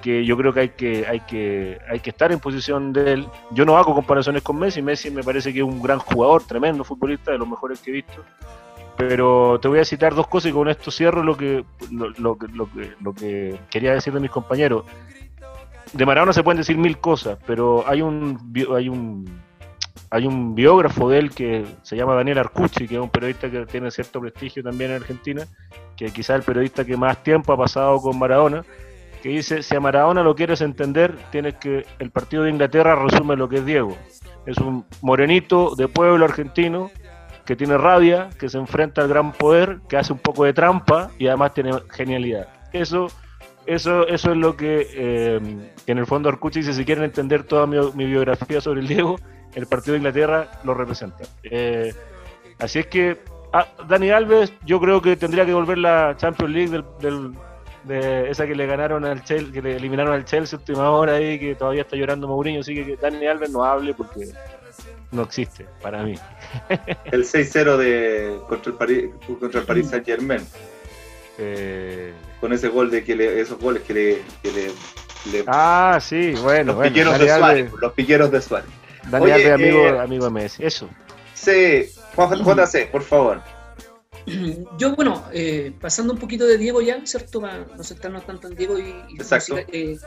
que 0.03 0.25
yo 0.25 0.37
creo 0.37 0.53
que 0.53 0.61
hay 0.61 0.69
que 0.71 1.07
hay 1.07 1.21
que 1.21 1.79
hay 1.89 2.01
que 2.01 2.11
estar 2.11 2.33
en 2.33 2.41
posición 2.41 2.93
de 2.93 3.13
él. 3.13 3.27
Yo 3.51 3.65
no 3.67 3.77
hago 3.77 3.95
comparaciones 3.95 4.43
con 4.43 4.59
Messi, 4.59 4.81
Messi 4.81 5.11
me 5.11 5.23
parece 5.23 5.53
que 5.53 5.59
es 5.59 5.65
un 5.65 5.83
gran 5.83 5.99
jugador, 5.99 6.43
tremendo 6.45 6.85
futbolista, 6.85 7.33
de 7.33 7.39
los 7.39 7.47
mejores 7.49 7.81
que 7.81 7.91
he 7.91 7.95
visto. 7.95 8.25
Pero 8.97 9.59
te 9.61 9.69
voy 9.69 9.79
a 9.79 9.85
citar 9.85 10.15
dos 10.15 10.27
cosas 10.27 10.51
y 10.51 10.55
con 10.55 10.69
esto 10.69 10.91
cierro 10.91 11.23
lo 11.23 11.37
que 11.37 11.65
lo, 11.91 12.09
lo 12.19 12.39
lo 12.55 12.69
lo 13.01 13.13
que 13.15 13.59
quería 13.71 13.93
decir 13.93 14.13
de 14.13 14.21
mis 14.21 14.31
compañeros. 14.31 14.85
De 15.93 16.07
Maradona 16.07 16.33
se 16.33 16.43
pueden 16.43 16.59
decir 16.59 16.77
mil 16.79 16.99
cosas, 16.99 17.39
pero 17.47 17.85
hay 17.87 18.01
un 18.03 18.53
hay 18.77 18.89
un 18.89 19.25
hay 20.11 20.27
un 20.27 20.55
biógrafo 20.55 21.09
de 21.11 21.19
él 21.19 21.31
que 21.31 21.65
se 21.83 21.97
llama 21.97 22.15
Daniel 22.15 22.39
Arcucci, 22.39 22.89
que 22.89 22.97
es 22.97 23.01
un 23.01 23.11
periodista 23.11 23.51
que 23.51 23.67
tiene 23.67 23.91
cierto 23.91 24.21
prestigio 24.21 24.63
también 24.63 24.91
en 24.91 24.97
Argentina, 24.97 25.47
que 25.97 26.07
quizás 26.07 26.37
el 26.37 26.43
periodista 26.43 26.85
que 26.85 26.97
más 26.97 27.23
tiempo 27.23 27.53
ha 27.53 27.57
pasado 27.57 28.01
con 28.01 28.19
Maradona, 28.19 28.65
que 29.23 29.29
dice, 29.29 29.63
si 29.63 29.77
a 29.77 29.81
Maradona 29.81 30.23
lo 30.23 30.35
quieres 30.35 30.61
entender, 30.63 31.17
tienes 31.31 31.55
que, 31.57 31.87
el 31.99 32.11
partido 32.11 32.45
de 32.45 32.51
Inglaterra 32.51 32.97
resume 32.97 33.37
lo 33.37 33.49
que 33.49 33.57
es 33.57 33.67
Diego. 33.67 33.97
Es 34.47 34.59
un 34.59 34.85
morenito 35.03 35.75
de 35.77 35.89
pueblo 35.89 36.25
argentino 36.25 36.91
que 37.45 37.57
tiene 37.57 37.77
rabia, 37.77 38.31
que 38.39 38.49
se 38.49 38.59
enfrenta 38.59 39.03
al 39.03 39.09
gran 39.09 39.33
poder, 39.33 39.81
que 39.89 39.97
hace 39.97 40.13
un 40.13 40.19
poco 40.19 40.45
de 40.45 40.53
trampa 40.53 41.11
y 41.19 41.27
además 41.27 41.53
tiene 41.53 41.73
genialidad. 41.91 42.49
Eso, 42.73 43.09
eso, 43.67 44.07
eso 44.07 44.31
es 44.31 44.37
lo 44.37 44.57
que, 44.57 44.87
eh, 44.95 45.41
en 45.87 45.99
el 45.99 46.07
fondo 46.07 46.29
Arcucci 46.29 46.61
dice, 46.61 46.73
si 46.73 46.85
quieren 46.85 47.05
entender 47.05 47.43
toda 47.43 47.67
mi, 47.67 48.05
biografía 48.07 48.61
sobre 48.61 48.81
el 48.81 48.89
Diego, 48.89 49.17
el 49.55 49.67
partido 49.67 49.93
de 49.93 49.99
Inglaterra 49.99 50.51
lo 50.65 50.75
representa. 50.75 51.25
Eh, 51.43 51.93
así 52.59 52.81
es 52.81 52.87
que 52.87 53.19
ah, 53.53 53.67
Dani 53.89 54.11
Alves 54.11 54.53
yo 54.65 54.81
creo 54.81 55.01
que 55.01 55.17
tendría 55.17 55.45
que 55.47 55.55
volver 55.55 55.79
la 55.79 56.15
Champions 56.17 56.53
League 56.53 56.85
del 57.01 57.35
de 57.85 58.31
esa 58.31 58.47
que 58.47 58.55
le 58.55 58.67
ganaron 58.67 59.05
al 59.05 59.25
Chelsea, 59.25 59.53
que 59.53 59.63
le 59.63 59.77
eliminaron 59.77 60.13
al 60.13 60.25
Chelsea 60.25 60.59
última 60.59 60.91
hora 60.91 61.15
ahí, 61.15 61.39
que 61.39 61.55
todavía 61.55 61.83
está 61.83 61.97
llorando 61.97 62.29
Mourinho, 62.29 62.61
así 62.61 62.75
que 62.75 62.97
Dani 62.97 63.27
Alves 63.27 63.51
no 63.51 63.65
hable 63.65 63.95
porque 63.95 64.29
no 65.13 65.23
existe 65.23 65.67
para 65.83 66.03
mí. 66.03 66.15
El 67.07 67.25
6-0 67.25 67.77
de 67.77 68.39
contra 68.49 68.73
el 68.73 68.79
París, 68.79 69.11
contra 69.39 69.61
el 69.61 69.67
Paris 69.67 69.89
Saint 69.89 70.07
Germain. 70.07 70.41
Eh... 71.39 72.13
Con 72.41 72.53
ese 72.53 72.69
gol 72.69 72.91
de 72.91 73.05
que 73.05 73.15
le, 73.15 73.41
esos 73.41 73.59
goles 73.59 73.83
que 73.83 73.93
le, 73.93 74.23
que 74.43 74.53
le, 74.53 75.45
Ah, 75.47 75.99
sí, 76.01 76.33
bueno, 76.43 76.65
los 76.65 76.77
bueno. 76.77 76.91
Piqueros 76.91 77.19
de 77.19 77.29
Suárez, 77.29 77.73
los 77.81 77.93
piqueros 77.93 78.31
de 78.31 78.41
Suárez. 78.41 78.71
Dani 79.09 79.31
Alves, 79.31 79.53
amigo, 79.53 79.87
eh, 79.87 80.01
amigo 80.01 80.31
Messi, 80.31 80.65
eso. 80.65 80.89
Sí, 81.35 81.89
JC, 82.17 82.91
por 82.91 83.03
favor. 83.03 83.43
Yo, 84.79 84.95
bueno, 84.95 85.25
eh, 85.33 85.73
pasando 85.81 86.13
un 86.13 86.19
poquito 86.19 86.47
de 86.47 86.59
Diego 86.59 86.81
ya, 86.81 87.05
¿cierto? 87.05 87.41
Para 87.41 87.67
no 87.77 87.83
centrarnos 87.83 88.27
tanto 88.27 88.49
en 88.49 88.55
Diego 88.55 88.79
y, 88.79 88.95
eh, 89.73 89.99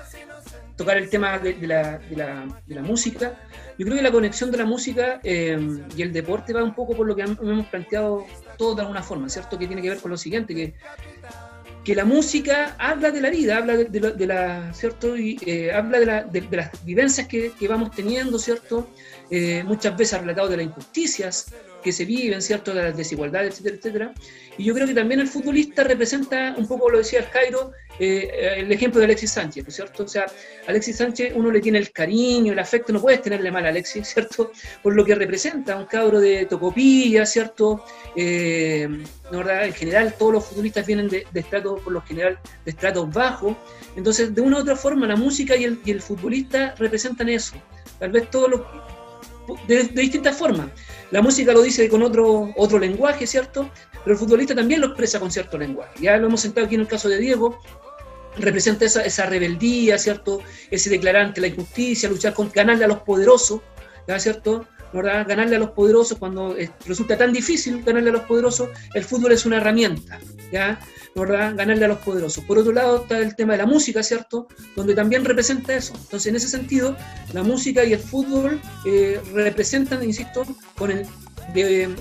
tocar 0.76 0.98
el 0.98 1.10
tema 1.10 1.40
de, 1.40 1.56
la, 1.68 1.98
de, 1.98 2.16
la, 2.16 2.62
de, 2.66 2.76
la, 2.76 2.82
música. 2.82 3.40
Yo 3.78 3.86
creo 3.86 3.98
que 3.98 4.04
la 4.04 4.12
conexión 4.12 4.52
de 4.52 4.58
la 4.58 4.66
música 4.66 5.20
eh, 5.24 5.58
y 5.96 6.02
el 6.02 6.14
deporte 6.14 6.54
va 6.54 6.64
un 6.64 6.76
poco 6.76 6.96
por 6.96 7.08
lo 7.08 7.16
que 7.16 7.24
hemos 7.24 7.66
planteado 7.68 8.26
todos 8.58 8.76
de 8.76 8.82
alguna 8.82 9.04
forma, 9.04 9.30
¿cierto? 9.30 9.58
Que 9.58 9.68
tiene 9.68 9.82
que 9.82 9.90
ver 9.90 10.00
con 10.00 10.12
lo 10.12 10.18
siguiente, 10.18 10.54
que, 10.54 10.76
que 11.84 11.96
la 11.96 12.06
música 12.06 12.76
habla 12.80 13.12
de 13.12 13.22
la 13.22 13.30
vida, 13.30 13.58
habla 13.58 13.76
de, 13.76 14.28
la, 14.28 14.74
¿cierto? 14.74 15.18
Y 15.18 15.38
habla 15.70 16.00
de, 16.00 16.48
las 16.52 16.86
vivencias 16.86 17.28
que, 17.28 17.52
que, 17.60 17.68
vamos 17.68 17.92
teniendo, 17.92 18.40
¿cierto? 18.40 18.90
muchas 19.66 19.98
veces 19.98 20.14
ha 20.14 20.20
relatado 20.20 20.48
de 20.50 20.58
las 20.58 20.66
injusticias, 20.68 21.48
que 21.84 21.92
se 21.92 22.06
viven, 22.06 22.42
¿cierto?, 22.42 22.74
de 22.74 22.84
las 22.84 22.98
desigualdades, 22.98 23.54
etcétera, 23.54 23.76
etcétera. 23.76 24.14
Y 24.58 24.64
yo 24.64 24.74
creo 24.74 24.88
que 24.88 24.94
también 24.94 25.20
el 25.20 25.28
futbolista 25.28 25.84
representa, 25.84 26.56
un 26.58 26.68
poco 26.68 26.90
lo 26.90 27.00
decía 27.00 27.20
el 27.20 27.30
Cairo, 27.30 27.72
eh, 28.00 28.56
el 28.58 28.72
ejemplo 28.72 29.00
de 29.00 29.06
Alexis 29.06 29.32
Sánchez, 29.32 29.64
¿no 29.64 29.70
es 29.70 29.76
cierto? 29.76 30.04
O 30.04 30.08
sea, 30.08 30.26
Alexis 30.68 30.98
Sánchez 30.98 31.34
uno 31.36 31.52
le 31.52 31.60
tiene 31.60 31.78
el 31.78 31.92
cariño, 31.92 32.54
el 32.54 32.60
afecto, 32.60 32.94
no 32.94 33.02
puedes 33.02 33.22
tenerle 33.22 33.52
mal 33.52 33.66
a 33.66 33.70
Alexis, 33.70 34.08
¿cierto? 34.14 34.52
Por 34.82 34.96
lo 34.96 35.06
que 35.06 35.16
representa, 35.16 35.76
un 35.76 35.86
cabro 35.86 36.20
de 36.20 36.46
Tocopilla, 36.46 37.26
¿cierto? 37.26 37.84
Eh? 38.16 38.88
En 39.32 39.74
general, 39.74 40.14
todos 40.18 40.34
los 40.34 40.46
futbolistas 40.46 40.86
vienen 40.86 41.10
de, 41.10 41.26
de 41.32 41.40
estratos, 41.40 41.82
por 41.82 41.94
lo 41.94 42.02
general, 42.02 42.40
de 42.66 42.72
estratos 42.72 43.12
bajos. 43.12 43.56
Entonces, 43.96 44.34
de 44.34 44.42
una 44.42 44.58
u 44.58 44.62
otra 44.62 44.76
forma, 44.76 45.08
la 45.08 45.16
música 45.16 45.56
y 45.56 45.64
el, 45.64 45.80
y 45.84 45.92
el 45.92 46.02
futbolista 46.02 46.76
representan 46.78 47.30
eso. 47.30 47.56
Tal 48.00 48.12
vez 48.12 48.30
todos 48.30 48.50
los 48.50 48.62
de, 49.68 49.84
distintas 49.84 50.38
formas. 50.38 50.68
La 51.12 51.22
música 51.22 51.54
lo 51.54 51.62
dice 51.62 51.88
con 51.90 52.02
otro, 52.04 52.52
otro 52.56 52.80
lenguaje, 52.80 53.28
¿cierto? 53.28 53.70
Pero 54.04 54.14
el 54.14 54.18
futbolista 54.18 54.56
también 54.56 54.82
lo 54.82 54.88
expresa 54.88 55.20
con 55.20 55.32
cierto 55.32 55.58
lenguaje. 55.58 55.94
Ya 56.02 56.18
lo 56.18 56.28
hemos 56.28 56.42
sentado 56.42 56.66
aquí 56.66 56.76
en 56.76 56.82
el 56.82 56.88
caso 56.88 57.10
de 57.10 57.20
Diego, 57.20 57.60
representa 58.38 58.86
esa, 58.86 59.04
esa 59.04 59.26
rebeldía, 59.26 59.98
¿cierto? 59.98 60.40
Ese 60.72 60.90
declarante, 60.90 61.42
la 61.42 61.48
injusticia, 61.48 62.10
luchar 62.10 62.34
con 62.34 62.52
ganarle 62.52 62.86
a 62.86 62.88
los 62.88 63.00
poderosos, 63.00 63.62
¿ya? 64.08 64.20
¿cierto? 64.20 64.66
¿Verdad? 64.94 65.26
Ganarle 65.28 65.56
a 65.56 65.60
los 65.60 65.72
poderosos 65.72 66.18
cuando 66.18 66.56
eh, 66.58 66.70
resulta 66.86 67.18
tan 67.18 67.34
difícil 67.34 67.84
ganarle 67.84 68.10
a 68.10 68.14
los 68.14 68.24
poderosos, 68.24 68.70
el 68.94 69.04
fútbol 69.04 69.32
es 69.32 69.46
una 69.46 69.58
herramienta, 69.58 70.20
¿ya? 70.52 70.80
¿verdad? 71.16 71.56
Ganarle 71.56 71.86
a 71.86 71.88
los 71.90 72.00
poderosos. 72.00 72.44
Por 72.44 72.58
otro 72.58 72.72
lado 72.72 73.04
está 73.04 73.20
el 73.20 73.36
tema 73.36 73.54
de 73.54 73.60
la 73.60 73.66
música, 73.66 74.02
¿cierto? 74.02 74.48
Donde 74.76 74.96
también 74.96 75.24
representa 75.26 75.76
eso. 75.76 75.94
Entonces, 75.96 76.28
en 76.28 76.36
ese 76.36 76.48
sentido, 76.48 76.96
la 77.34 77.44
música 77.44 77.84
y 77.84 77.94
el 77.94 78.00
fútbol 78.00 78.60
eh, 78.86 79.22
representan, 79.34 80.04
insisto, 80.04 80.44
con 80.78 80.92
el, 80.92 81.06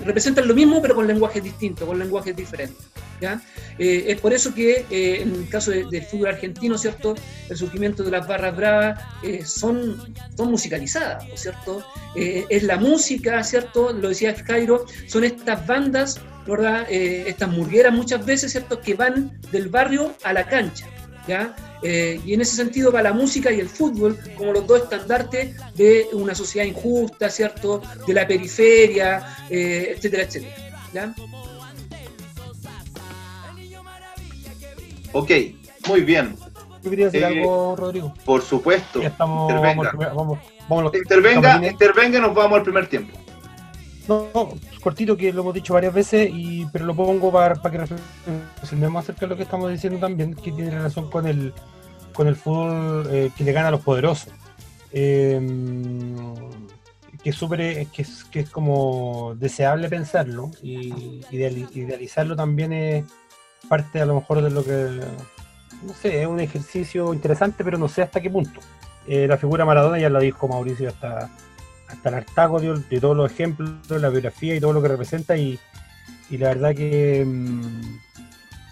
representan 0.05 0.47
lo 0.47 0.53
mismo, 0.53 0.81
pero 0.81 0.95
con 0.95 1.07
lenguajes 1.07 1.43
distintos, 1.43 1.87
con 1.87 1.99
lenguajes 1.99 2.35
diferentes. 2.35 2.85
¿ya? 3.21 3.41
Eh, 3.77 4.05
es 4.07 4.19
por 4.19 4.33
eso 4.33 4.53
que 4.53 4.85
eh, 4.89 5.21
en 5.21 5.33
el 5.35 5.49
caso 5.49 5.71
del 5.71 6.03
fútbol 6.03 6.27
argentino, 6.27 6.77
¿cierto? 6.77 7.15
El 7.49 7.57
surgimiento 7.57 8.03
de 8.03 8.11
las 8.11 8.27
barras 8.27 8.55
bravas 8.55 8.99
son, 9.45 10.13
son 10.35 10.51
musicalizadas, 10.51 11.25
cierto? 11.35 11.83
es 12.15 12.63
la 12.63 12.77
música, 12.77 13.43
¿cierto? 13.43 13.91
Lo 13.93 14.09
decía 14.09 14.35
Cairo, 14.35 14.85
son 15.07 15.23
estas 15.23 15.65
bandas 15.65 16.19
¿verdad? 16.45 16.85
Eh, 16.89 17.25
estas 17.27 17.49
murgueras 17.49 17.93
muchas 17.93 18.25
veces, 18.25 18.51
¿cierto?, 18.51 18.81
que 18.81 18.93
van 18.93 19.39
del 19.51 19.69
barrio 19.69 20.13
a 20.23 20.33
la 20.33 20.45
cancha, 20.47 20.87
¿ya? 21.27 21.55
Eh, 21.81 22.19
y 22.25 22.33
en 22.33 22.41
ese 22.41 22.55
sentido 22.55 22.91
va 22.91 23.01
la 23.01 23.13
música 23.13 23.51
y 23.51 23.59
el 23.59 23.69
fútbol 23.69 24.17
como 24.37 24.53
los 24.53 24.65
dos 24.65 24.83
estandartes 24.83 25.55
de 25.75 26.07
una 26.13 26.33
sociedad 26.35 26.65
injusta, 26.65 27.29
¿cierto?, 27.29 27.81
de 28.07 28.13
la 28.13 28.27
periferia, 28.27 29.37
eh, 29.49 29.93
etcétera, 29.95 30.23
etcétera, 30.23 30.55
¿ya? 30.93 31.15
Ok, 35.11 35.31
muy 35.87 36.01
bien. 36.01 36.35
¿Tú 36.81 36.89
querías 36.89 37.11
decir 37.11 37.25
algo, 37.25 37.75
Rodrigo? 37.77 38.13
Por 38.25 38.41
supuesto. 38.41 39.01
estamos, 39.01 39.49
intervenga. 39.51 39.91
Vamos, 40.13 40.39
vamos, 40.67 40.95
intervenga, 40.95 41.65
intervenga, 41.65 42.19
nos 42.19 42.33
vamos 42.33 42.57
al 42.57 42.63
primer 42.63 42.87
tiempo. 42.87 43.17
No, 44.07 44.53
cortito 44.83 45.15
que 45.15 45.31
lo 45.31 45.41
hemos 45.41 45.53
dicho 45.53 45.73
varias 45.73 45.93
veces, 45.93 46.29
y, 46.31 46.65
pero 46.65 46.85
lo 46.85 46.95
pongo 46.95 47.31
para, 47.31 47.55
para 47.55 47.71
que 47.71 47.77
reflexionemos 47.77 49.03
acerca 49.03 49.21
de 49.21 49.27
lo 49.27 49.37
que 49.37 49.43
estamos 49.43 49.71
diciendo 49.71 49.99
también, 49.99 50.33
que 50.35 50.51
tiene 50.51 50.71
relación 50.71 51.09
con 51.09 51.25
el, 51.25 51.53
con 52.13 52.27
el 52.27 52.35
fútbol 52.35 53.07
eh, 53.09 53.31
que 53.35 53.43
le 53.43 53.53
gana 53.53 53.69
a 53.69 53.71
los 53.71 53.81
poderosos. 53.81 54.31
Em, 54.91 56.35
que, 57.23 57.31
super, 57.31 57.87
que, 57.87 58.01
es, 58.01 58.25
que 58.25 58.41
es 58.41 58.49
como 58.49 59.33
deseable 59.35 59.89
pensarlo 59.89 60.51
y 60.61 61.21
idealizarlo 61.31 62.35
también 62.35 62.73
es 62.73 63.05
parte 63.69 64.01
a 64.01 64.05
lo 64.05 64.15
mejor 64.15 64.41
de 64.41 64.51
lo 64.51 64.63
que, 64.63 64.99
no 65.83 65.93
sé, 65.93 66.21
es 66.21 66.27
un 66.27 66.41
ejercicio 66.41 67.13
interesante, 67.13 67.63
pero 67.63 67.77
no 67.77 67.87
sé 67.87 68.01
hasta 68.01 68.21
qué 68.21 68.29
punto. 68.29 68.59
Eh, 69.07 69.27
la 69.27 69.37
figura 69.37 69.65
Maradona 69.65 69.97
ya 69.97 70.09
lo 70.09 70.19
dijo 70.19 70.47
Mauricio 70.47 70.89
hasta 70.89 71.29
hasta 71.93 72.09
el 72.09 72.15
hartago 72.15 72.59
de, 72.59 72.99
todos 72.99 73.15
los 73.15 73.31
ejemplos, 73.31 73.71
la 73.89 74.09
biografía 74.09 74.55
y 74.55 74.59
todo 74.59 74.73
lo 74.73 74.81
que 74.81 74.87
representa 74.87 75.37
y, 75.37 75.59
la 76.29 76.47
verdad 76.49 76.75
que 76.75 77.23
mm, 77.25 77.99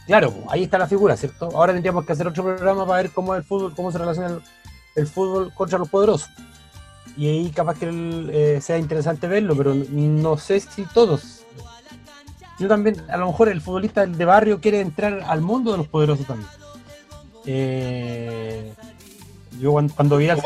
claro, 0.07 0.33
ahí 0.49 0.63
está 0.63 0.79
la 0.79 0.87
figura, 0.87 1.15
¿cierto? 1.15 1.49
Ahora 1.53 1.73
tendríamos 1.73 2.05
que 2.05 2.13
hacer 2.13 2.27
otro 2.27 2.43
programa 2.43 2.87
para 2.87 3.03
ver 3.03 3.11
cómo 3.11 3.35
es 3.35 3.41
el 3.41 3.43
fútbol, 3.45 3.75
cómo 3.75 3.91
se 3.91 3.99
relaciona 3.99 4.39
el, 4.95 5.07
fútbol 5.07 5.53
contra 5.53 5.77
los 5.77 5.89
poderosos. 5.89 6.29
Y 7.15 7.27
ahí 7.27 7.51
capaz 7.51 7.77
que 7.77 7.89
eh, 8.31 8.61
sea 8.61 8.77
interesante 8.77 9.27
verlo, 9.27 9.55
pero 9.55 9.75
no 9.75 10.37
sé 10.37 10.59
si 10.59 10.83
todos. 10.85 11.45
Yo 12.57 12.67
también, 12.67 12.95
a 13.09 13.17
lo 13.17 13.27
mejor 13.27 13.49
el 13.49 13.61
futbolista 13.61 14.05
de 14.05 14.25
barrio 14.25 14.61
quiere 14.61 14.79
entrar 14.79 15.21
al 15.27 15.41
mundo 15.41 15.71
de 15.71 15.77
los 15.77 15.87
poderosos 15.87 16.25
también. 16.25 16.49
Eh, 17.45 18.73
yo 19.59 19.71
cuando, 19.71 20.17
Vidal, 20.17 20.41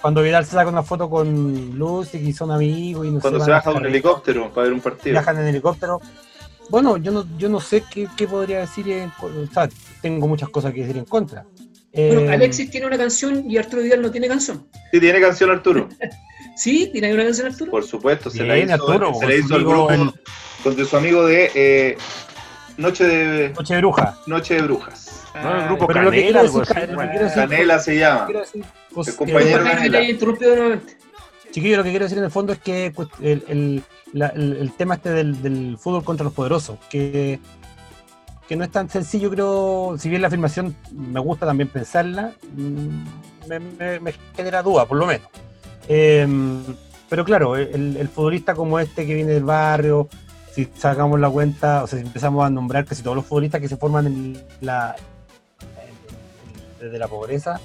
cuando, 0.00 0.22
Vidal 0.22 0.44
se 0.44 0.52
saca 0.52 0.68
una 0.68 0.82
foto 0.82 1.08
con 1.08 1.78
Lucy 1.78 2.18
y 2.18 2.32
son 2.32 2.50
amigos 2.50 3.06
y 3.06 3.10
no 3.10 3.20
Cuando 3.20 3.44
se 3.44 3.50
baja 3.50 3.70
de 3.70 3.76
un 3.76 3.86
helicóptero 3.86 4.52
para 4.52 4.64
ver 4.64 4.72
un 4.72 4.80
partido. 4.80 5.12
Viajan 5.12 5.38
en 5.38 5.46
helicóptero. 5.46 6.00
Bueno, 6.68 6.96
yo 6.96 7.12
no, 7.12 7.26
yo 7.38 7.48
no 7.48 7.60
sé 7.60 7.82
qué, 7.90 8.28
podría 8.28 8.60
decir, 8.60 8.86
o 9.20 9.52
sea, 9.52 9.68
tengo 10.00 10.26
muchas 10.28 10.48
cosas 10.48 10.72
que 10.72 10.80
decir 10.80 10.96
en 10.96 11.04
contra. 11.04 11.44
Bueno, 11.92 12.20
eh, 12.20 12.32
Alexis 12.32 12.70
tiene 12.70 12.86
una 12.86 12.96
canción 12.96 13.50
y 13.50 13.56
Arturo 13.58 13.82
Vidal 13.82 14.02
no 14.02 14.10
tiene 14.10 14.28
canción. 14.28 14.66
Sí, 14.92 15.00
tiene 15.00 15.20
canción 15.20 15.50
Arturo. 15.50 15.88
¿Sí? 16.56 16.88
¿Tiene 16.92 17.12
una 17.12 17.24
canción 17.24 17.48
Arturo? 17.48 17.70
Por 17.70 17.84
supuesto, 17.84 18.30
se 18.30 18.44
la 18.44 18.58
hizo, 18.58 18.74
Arturo, 18.74 19.14
se 19.18 19.26
la 19.26 19.34
hizo 19.34 19.54
al 19.54 19.64
grupo 19.64 19.88
con 20.62 20.86
su 20.86 20.96
amigo 20.96 21.26
de 21.26 21.50
eh, 21.54 21.96
Noche 22.80 23.04
de... 23.04 23.48
Noche 23.50 23.74
de 23.74 23.80
Brujas. 23.80 24.16
Noche 24.26 24.54
de 24.54 24.62
Brujas. 24.62 25.24
No, 25.34 25.56
el 25.56 25.64
grupo 25.66 25.86
Canela, 25.86 26.40
algo 26.40 26.62
así. 26.62 26.74
Canela 27.34 27.78
se 27.78 27.98
llama. 27.98 28.28
Pues, 28.92 29.08
el 29.08 29.16
compañero 29.16 30.80
Chiquillo, 31.50 31.78
lo 31.78 31.84
que 31.84 31.90
quiero 31.90 32.04
decir 32.04 32.18
en 32.18 32.24
el 32.24 32.30
fondo 32.30 32.52
es 32.52 32.60
que 32.60 32.92
pues, 32.94 33.08
el, 33.20 33.44
el, 33.48 33.84
el, 34.14 34.72
tema 34.76 34.94
este 34.94 35.10
del, 35.10 35.42
del, 35.42 35.76
fútbol 35.78 36.04
contra 36.04 36.24
los 36.24 36.32
poderosos, 36.32 36.78
que, 36.88 37.40
que 38.48 38.56
no 38.56 38.64
es 38.64 38.70
tan 38.70 38.88
sencillo, 38.88 39.30
creo, 39.30 39.96
si 39.98 40.08
bien 40.08 40.22
la 40.22 40.28
afirmación 40.28 40.76
me 40.92 41.18
gusta 41.18 41.46
también 41.46 41.68
pensarla, 41.68 42.32
mm, 42.54 43.48
me, 43.48 44.00
me, 44.00 44.14
genera 44.36 44.62
duda, 44.62 44.86
por 44.86 44.96
lo 44.96 45.06
menos. 45.06 45.28
Em, 45.88 46.62
pero 47.08 47.24
claro, 47.24 47.56
el, 47.56 48.08
futbolista 48.14 48.54
como 48.54 48.78
este 48.78 49.04
que 49.04 49.14
viene 49.14 49.32
del 49.32 49.44
barrio, 49.44 50.08
si 50.52 50.68
sacamos 50.76 51.20
la 51.20 51.30
cuenta, 51.30 51.84
o 51.84 51.86
sea, 51.86 51.98
si 51.98 52.06
empezamos 52.06 52.44
a 52.44 52.50
nombrar 52.50 52.84
casi 52.84 53.02
todos 53.02 53.16
los 53.16 53.26
futbolistas 53.26 53.60
que 53.60 53.68
se 53.68 53.76
forman 53.76 54.06
en 54.06 54.44
la, 54.60 54.96
desde 56.80 56.98
la 56.98 57.08
pobreza, 57.08 57.60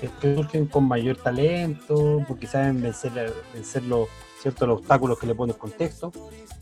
que 0.00 0.10
surgen 0.20 0.66
con 0.66 0.86
mayor 0.86 1.16
talento, 1.16 2.22
porque 2.28 2.46
saben 2.46 2.82
vencer, 2.82 3.32
vencer 3.54 3.82
los, 3.84 4.08
ciertos 4.40 4.68
los 4.68 4.78
obstáculos 4.80 5.18
que 5.18 5.26
le 5.26 5.34
pone 5.34 5.52
el 5.52 5.58
contexto. 5.58 6.12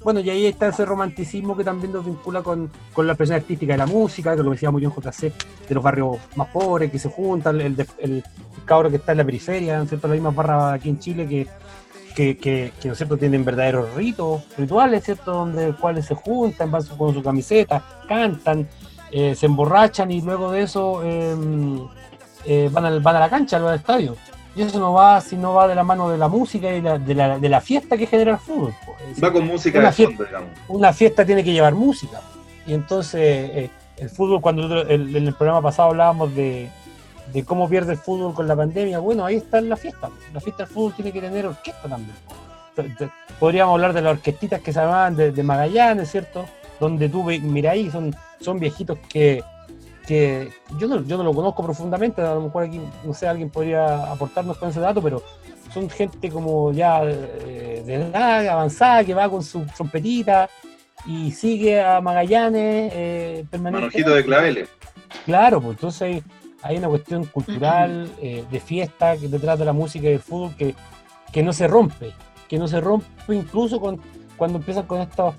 Bueno, 0.04 0.20
y 0.20 0.30
ahí 0.30 0.46
está 0.46 0.68
ese 0.68 0.84
romanticismo 0.84 1.56
que 1.56 1.64
también 1.64 1.92
nos 1.92 2.04
vincula 2.04 2.42
con, 2.42 2.70
con 2.92 3.06
la 3.06 3.14
expresión 3.14 3.36
artística 3.36 3.72
de 3.72 3.78
la 3.78 3.86
música, 3.86 4.36
que 4.36 4.42
lo 4.42 4.50
decía 4.52 4.70
muy 4.70 4.80
bien 4.80 4.92
JC, 4.92 5.32
de 5.68 5.74
los 5.74 5.82
barrios 5.82 6.18
más 6.36 6.48
pobres 6.48 6.90
que 6.92 6.98
se 6.98 7.08
juntan, 7.08 7.60
el, 7.60 7.78
el, 7.80 7.86
el 7.98 8.24
cabro 8.64 8.90
que 8.90 8.96
está 8.96 9.12
en 9.12 9.18
la 9.18 9.24
periferia, 9.24 9.84
¿cierto? 9.86 10.06
Las 10.06 10.16
mismas 10.16 10.34
barras 10.34 10.74
aquí 10.74 10.88
en 10.88 10.98
Chile 11.00 11.26
que, 11.26 11.48
que, 12.14 12.36
que, 12.36 12.72
¿no 12.84 12.92
es 12.92 12.98
cierto? 12.98 13.16
tienen 13.16 13.44
verdaderos 13.44 13.92
ritos, 13.94 14.42
rituales, 14.56 15.04
¿cierto? 15.04 15.32
Donde 15.32 15.72
cuales 15.74 16.06
se 16.06 16.14
juntan, 16.14 16.70
van 16.70 16.84
con 16.96 17.12
su 17.12 17.22
camiseta, 17.22 17.82
cantan, 18.08 18.68
eh, 19.10 19.34
se 19.34 19.46
emborrachan 19.46 20.10
y 20.10 20.20
luego 20.20 20.52
de 20.52 20.62
eso 20.62 21.02
em, 21.02 21.86
eh, 22.44 22.68
van, 22.72 22.84
al, 22.84 23.00
van 23.00 23.16
a 23.16 23.20
la 23.20 23.30
cancha, 23.30 23.56
al 23.56 23.74
estadio. 23.74 24.16
Y 24.56 24.62
eso 24.62 24.78
no 24.78 24.92
va, 24.92 25.20
si 25.20 25.36
no 25.36 25.54
va 25.54 25.66
de 25.66 25.74
la 25.74 25.82
mano 25.82 26.08
de 26.08 26.16
la 26.16 26.28
música 26.28 26.72
y 26.72 26.80
de 26.80 27.14
la, 27.14 27.38
de 27.38 27.48
la, 27.48 27.60
fiesta 27.60 27.96
que 27.96 28.06
genera 28.06 28.32
el 28.32 28.38
fútbol. 28.38 28.72
va 29.22 29.32
con 29.32 29.46
música 29.46 29.80
una 29.80 29.90
fiesta, 29.90 30.24
Una 30.68 30.92
fiesta 30.92 31.26
tiene 31.26 31.42
que 31.42 31.52
llevar 31.52 31.74
música. 31.74 32.20
Y 32.64 32.72
entonces 32.72 33.20
eh, 33.20 33.70
el 33.96 34.08
fútbol, 34.10 34.40
cuando 34.40 34.88
en 34.88 35.16
el 35.16 35.34
programa 35.34 35.60
pasado 35.60 35.90
hablábamos 35.90 36.32
de, 36.36 36.70
de 37.32 37.44
cómo 37.44 37.68
pierde 37.68 37.92
el 37.92 37.98
fútbol 37.98 38.34
con 38.34 38.46
la 38.46 38.56
pandemia, 38.56 38.98
bueno, 38.98 39.24
ahí 39.24 39.36
está 39.36 39.60
la 39.60 39.76
fiesta. 39.76 40.10
La 40.32 40.40
fiesta 40.40 40.64
del 40.64 40.72
fútbol 40.72 40.94
tiene 40.94 41.12
que 41.12 41.20
tener 41.20 41.46
orquesta 41.46 41.88
también. 41.88 42.16
Podríamos 43.38 43.74
hablar 43.74 43.92
de 43.92 44.02
las 44.02 44.12
orquestitas 44.16 44.60
que 44.60 44.72
se 44.72 44.80
llamaban 44.80 45.16
de, 45.16 45.42
Magallanes, 45.42 46.10
¿cierto? 46.10 46.44
Donde 46.80 47.08
tú, 47.08 47.22
mira 47.24 47.72
ahí, 47.72 47.90
son, 47.90 48.14
son 48.40 48.58
viejitos 48.58 48.98
que, 49.08 49.42
que 50.06 50.50
yo, 50.78 50.88
no, 50.88 51.02
yo 51.04 51.16
no 51.16 51.22
lo 51.22 51.32
conozco 51.32 51.62
profundamente, 51.62 52.20
a 52.20 52.34
lo 52.34 52.42
mejor 52.42 52.64
aquí, 52.64 52.80
no 53.04 53.14
sé, 53.14 53.28
alguien 53.28 53.50
podría 53.50 54.10
aportarnos 54.10 54.56
con 54.58 54.70
ese 54.70 54.80
dato, 54.80 55.00
pero 55.00 55.22
son 55.72 55.88
gente 55.88 56.30
como 56.30 56.72
ya 56.72 57.02
eh, 57.04 57.82
de 57.84 57.94
edad 57.94 58.46
avanzada 58.48 59.04
que 59.04 59.14
va 59.14 59.28
con 59.28 59.42
su 59.42 59.64
trompetita 59.66 60.48
y 61.06 61.32
sigue 61.32 61.82
a 61.82 62.00
Magallanes 62.00 62.92
eh, 62.94 63.44
permanentemente. 63.50 64.10
de 64.10 64.24
claveles. 64.24 64.68
Claro, 65.24 65.60
pues 65.60 65.76
entonces 65.76 66.22
hay 66.64 66.78
una 66.78 66.88
cuestión 66.88 67.26
cultural, 67.26 68.10
eh, 68.22 68.42
de 68.50 68.60
fiesta, 68.60 69.18
que 69.18 69.28
detrás 69.28 69.58
de 69.58 69.66
la 69.66 69.74
música 69.74 70.06
y 70.06 70.12
del 70.12 70.20
fútbol 70.20 70.56
que, 70.56 70.74
que 71.30 71.42
no 71.42 71.52
se 71.52 71.68
rompe, 71.68 72.12
que 72.48 72.58
no 72.58 72.66
se 72.66 72.80
rompe 72.80 73.06
incluso 73.28 73.78
con, 73.78 74.00
cuando 74.38 74.58
empiezan 74.58 74.86
con 74.86 75.02
estos, 75.02 75.34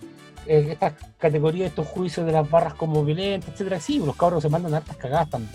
eh, 0.46 0.68
estas 0.70 0.94
categorías, 1.18 1.70
estos 1.70 1.88
juicios 1.88 2.28
de 2.28 2.32
las 2.32 2.48
barras 2.48 2.76
como 2.76 3.04
violentas, 3.04 3.50
etcétera. 3.50 3.80
Sí, 3.80 3.98
los 3.98 4.16
cabros 4.16 4.44
se 4.44 4.50
mandan 4.50 4.76
hartas 4.76 4.98
cagadas 4.98 5.32
también. 5.32 5.52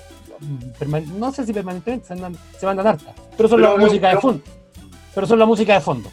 No 1.20 1.30
sé 1.30 1.46
si 1.46 1.52
permanentemente 1.52 2.08
se 2.08 2.16
mandan, 2.16 2.42
se 2.58 2.66
mandan 2.66 2.86
hartas, 2.88 3.14
pero 3.36 3.48
son 3.48 3.62
la 3.62 3.76
música 3.76 4.08
de 4.08 4.16
fondo. 4.16 4.42
Pero 5.14 5.26
son 5.26 5.38
la 5.38 5.46
música 5.46 5.74
de 5.74 5.80
fondo. 5.80 6.10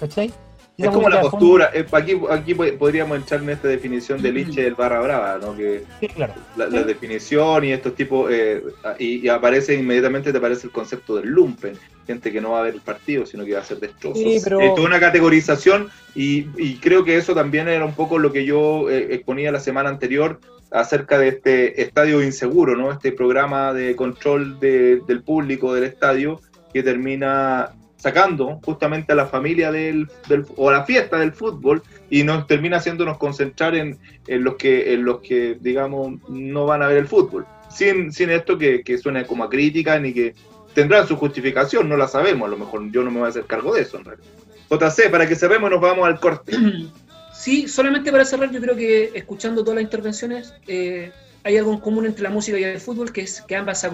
¿Cachai? 0.00 0.32
Es 0.78 0.90
como 0.90 1.08
la 1.08 1.22
postura, 1.22 1.70
eh, 1.72 1.86
aquí, 1.90 2.20
aquí 2.30 2.54
podríamos 2.54 3.16
entrar 3.16 3.42
en 3.42 3.50
esta 3.50 3.68
definición 3.68 4.20
de 4.20 4.30
Liche 4.30 4.62
del 4.62 4.74
barra 4.74 5.00
brava, 5.00 5.38
¿no? 5.40 5.56
Que 5.56 5.84
sí, 6.00 6.08
claro. 6.08 6.34
La, 6.56 6.66
definición 6.66 7.64
y 7.64 7.72
estos 7.72 7.94
tipos, 7.94 8.30
eh, 8.30 8.62
y, 8.98 9.26
aparece 9.28 9.74
inmediatamente 9.74 10.32
te 10.32 10.38
aparece 10.38 10.66
el 10.66 10.72
concepto 10.72 11.16
del 11.16 11.28
lumpen, 11.28 11.78
gente 12.06 12.30
que 12.30 12.42
no 12.42 12.50
va 12.50 12.60
a 12.60 12.62
ver 12.64 12.74
el 12.74 12.82
partido, 12.82 13.24
sino 13.24 13.44
que 13.44 13.52
va 13.52 13.60
a 13.60 13.62
hacer 13.62 13.78
destrozos. 13.78 14.18
Sí, 14.18 14.38
pero... 14.44 14.60
Es 14.60 14.74
toda 14.74 14.86
una 14.86 15.00
categorización 15.00 15.88
y, 16.14 16.44
creo 16.76 17.04
que 17.04 17.16
eso 17.16 17.34
también 17.34 17.68
era 17.68 17.84
un 17.84 17.94
poco 17.94 18.18
lo 18.18 18.30
que 18.30 18.44
yo 18.44 18.90
eh, 18.90 19.14
exponía 19.14 19.50
la 19.50 19.60
semana 19.60 19.88
anterior 19.88 20.40
acerca 20.70 21.18
de 21.18 21.28
este 21.28 21.80
estadio 21.80 22.22
inseguro, 22.22 22.76
¿no? 22.76 22.92
Este 22.92 23.12
programa 23.12 23.72
de 23.72 23.96
control 23.96 24.60
del 24.60 25.22
público 25.24 25.72
del 25.72 25.84
estadio 25.84 26.40
que 26.74 26.82
termina 26.82 27.72
sacando 28.06 28.60
justamente 28.64 29.12
a 29.12 29.16
la 29.16 29.26
familia 29.26 29.72
del, 29.72 30.08
o 30.54 30.70
a 30.70 30.74
la 30.74 30.84
fiesta 30.84 31.18
del 31.18 31.32
fútbol 31.32 31.82
y 32.08 32.22
nos 32.22 32.46
termina 32.46 32.76
haciéndonos 32.76 33.18
concentrar 33.18 33.74
en, 33.74 33.98
en, 34.28 34.44
los 34.44 34.54
que 34.54 34.94
en 34.94 35.04
los 35.04 35.22
que 35.22 35.58
digamos 35.60 36.20
no 36.28 36.66
van 36.66 36.82
a 36.82 36.86
ver 36.86 36.98
el 36.98 37.08
fútbol. 37.08 37.44
Sin, 37.68 38.12
sin 38.12 38.30
esto 38.30 38.56
que, 38.56 38.84
que 38.84 38.96
suene 38.96 39.26
como 39.26 39.42
a 39.42 39.50
crítica 39.50 39.98
ni 39.98 40.12
que 40.12 40.36
tendrán 40.72 41.08
su 41.08 41.16
justificación 41.16 41.88
no 41.88 41.96
la 41.96 42.06
sabemos 42.06 42.46
a 42.46 42.50
lo 42.52 42.58
mejor 42.58 42.88
yo 42.92 43.02
no 43.02 43.10
me 43.10 43.18
voy 43.18 43.26
a 43.26 43.30
hacer 43.30 43.44
cargo 43.46 43.74
de 43.74 43.82
eso 43.82 43.98
en 43.98 44.04
realidad. 44.04 44.28
JC 44.70 45.10
para 45.10 45.26
que 45.26 45.34
cerremos 45.34 45.68
nos 45.68 45.80
vamos 45.80 46.06
al 46.06 46.20
corte. 46.20 46.56
Sí 47.34 47.68
solamente 47.68 48.12
para 48.12 48.24
cerrar 48.24 48.52
yo 48.52 48.60
creo 48.60 48.76
que 48.76 49.10
escuchando 49.14 49.62
todas 49.62 49.74
las 49.74 49.84
intervenciones 49.84 50.54
eh, 50.68 51.10
hay 51.42 51.56
algo 51.56 51.72
en 51.72 51.80
común 51.80 52.06
entre 52.06 52.22
la 52.22 52.30
música 52.30 52.56
y 52.58 52.62
el 52.62 52.80
fútbol 52.80 53.12
que 53.12 53.22
es 53.22 53.42
que 53.42 53.56
ambas 53.56 53.80
se 53.80 53.88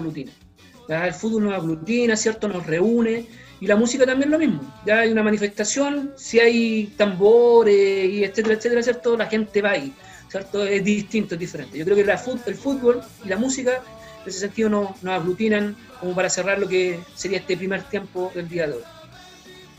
el 0.87 1.13
fútbol 1.13 1.45
nos 1.45 1.53
aglutina 1.53 2.15
cierto 2.15 2.47
nos 2.47 2.65
reúne 2.65 3.25
y 3.59 3.67
la 3.67 3.75
música 3.75 4.05
también 4.05 4.29
lo 4.29 4.37
mismo. 4.37 4.61
Ya 4.85 4.99
hay 4.99 5.11
una 5.11 5.23
manifestación, 5.23 6.11
si 6.17 6.39
hay 6.39 6.93
tambores 6.97 8.09
y 8.09 8.23
etcétera, 8.23 8.55
etcétera, 8.55 8.83
¿cierto? 8.83 9.15
La 9.15 9.27
gente 9.27 9.61
va 9.61 9.71
ahí, 9.71 9.93
¿cierto? 10.27 10.65
Es 10.65 10.83
distinto, 10.83 11.35
es 11.35 11.39
diferente. 11.39 11.77
Yo 11.77 11.85
creo 11.85 11.95
que 11.95 12.01
el 12.01 12.55
fútbol 12.55 13.01
y 13.23 13.29
la 13.29 13.37
música, 13.37 13.81
en 14.23 14.29
ese 14.29 14.39
sentido, 14.39 14.69
nos, 14.69 15.01
nos 15.01 15.13
aglutinan 15.13 15.77
como 15.99 16.13
para 16.13 16.29
cerrar 16.29 16.59
lo 16.59 16.67
que 16.67 16.99
sería 17.15 17.37
este 17.37 17.55
primer 17.55 17.83
tiempo 17.83 18.31
del 18.35 18.49
día 18.49 18.67
de 18.67 18.73
hoy. 18.73 18.83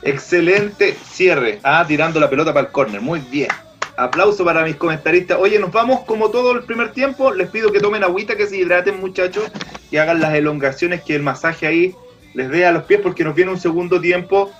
Excelente 0.03 0.97
cierre. 1.13 1.61
Ah, 1.63 1.85
tirando 1.87 2.21
la 2.21 2.31
pelota 2.31 2.53
para 2.53 2.67
el 2.67 2.73
córner. 2.73 3.01
Muy 3.01 3.21
bien. 3.21 3.49
Aplauso 3.97 4.45
para 4.45 4.65
mis 4.65 4.77
comentaristas. 4.77 5.39
Oye, 5.39 5.59
nos 5.59 5.71
vamos 5.71 6.01
como 6.01 6.31
todo 6.31 6.53
el 6.53 6.65
primer 6.65 6.93
tiempo. 6.93 7.33
Les 7.33 7.49
pido 7.49 7.71
que 7.71 7.81
tomen 7.81 8.03
agüita, 8.03 8.37
que 8.37 8.47
se 8.47 8.57
hidraten, 8.57 8.99
muchachos, 9.01 9.45
que 9.91 10.01
hagan 10.01 10.21
las 10.21 10.35
elongaciones, 10.35 11.03
que 11.03 11.15
el 11.15 11.23
masaje 11.23 11.67
ahí 11.67 11.95
les 12.35 12.51
dé 12.51 12.67
a 12.67 12.73
los 12.73 12.85
pies 12.85 13.01
porque 13.01 13.23
nos 13.23 13.35
viene 13.35 13.53
un 13.53 13.61
segundo 13.61 14.01
tiempo 14.01 14.53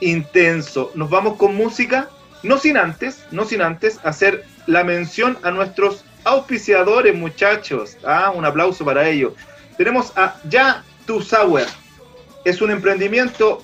intenso. 0.00 0.90
Nos 0.94 1.08
vamos 1.08 1.38
con 1.38 1.54
música, 1.54 2.10
no 2.42 2.58
sin 2.58 2.76
antes, 2.76 3.24
no 3.30 3.44
sin 3.46 3.62
antes 3.62 3.98
hacer 4.04 4.44
la 4.66 4.84
mención 4.84 5.38
a 5.42 5.50
nuestros 5.50 6.04
auspiciadores, 6.24 7.14
muchachos. 7.14 7.96
Ah, 8.04 8.30
un 8.34 8.44
aplauso 8.44 8.84
para 8.84 9.08
ellos. 9.08 9.32
Tenemos 9.78 10.12
a 10.16 10.36
Ya 10.48 10.84
Tu 11.06 11.22
Sour. 11.22 11.62
Es 12.44 12.60
un 12.60 12.70
emprendimiento 12.70 13.62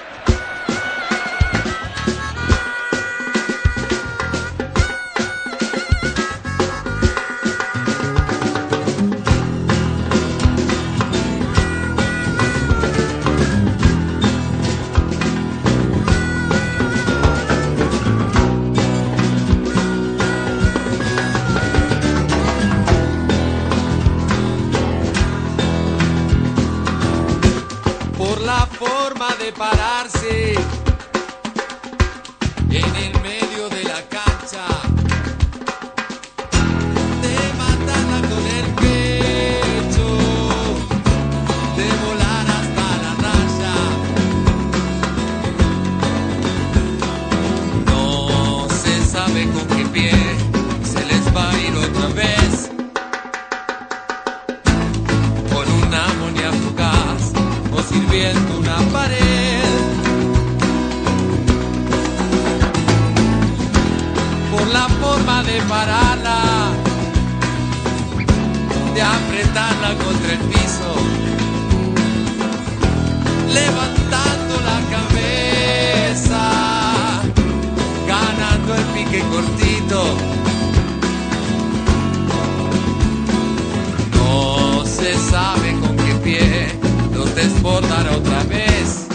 Otra 87.89 88.43
vez. 88.43 89.07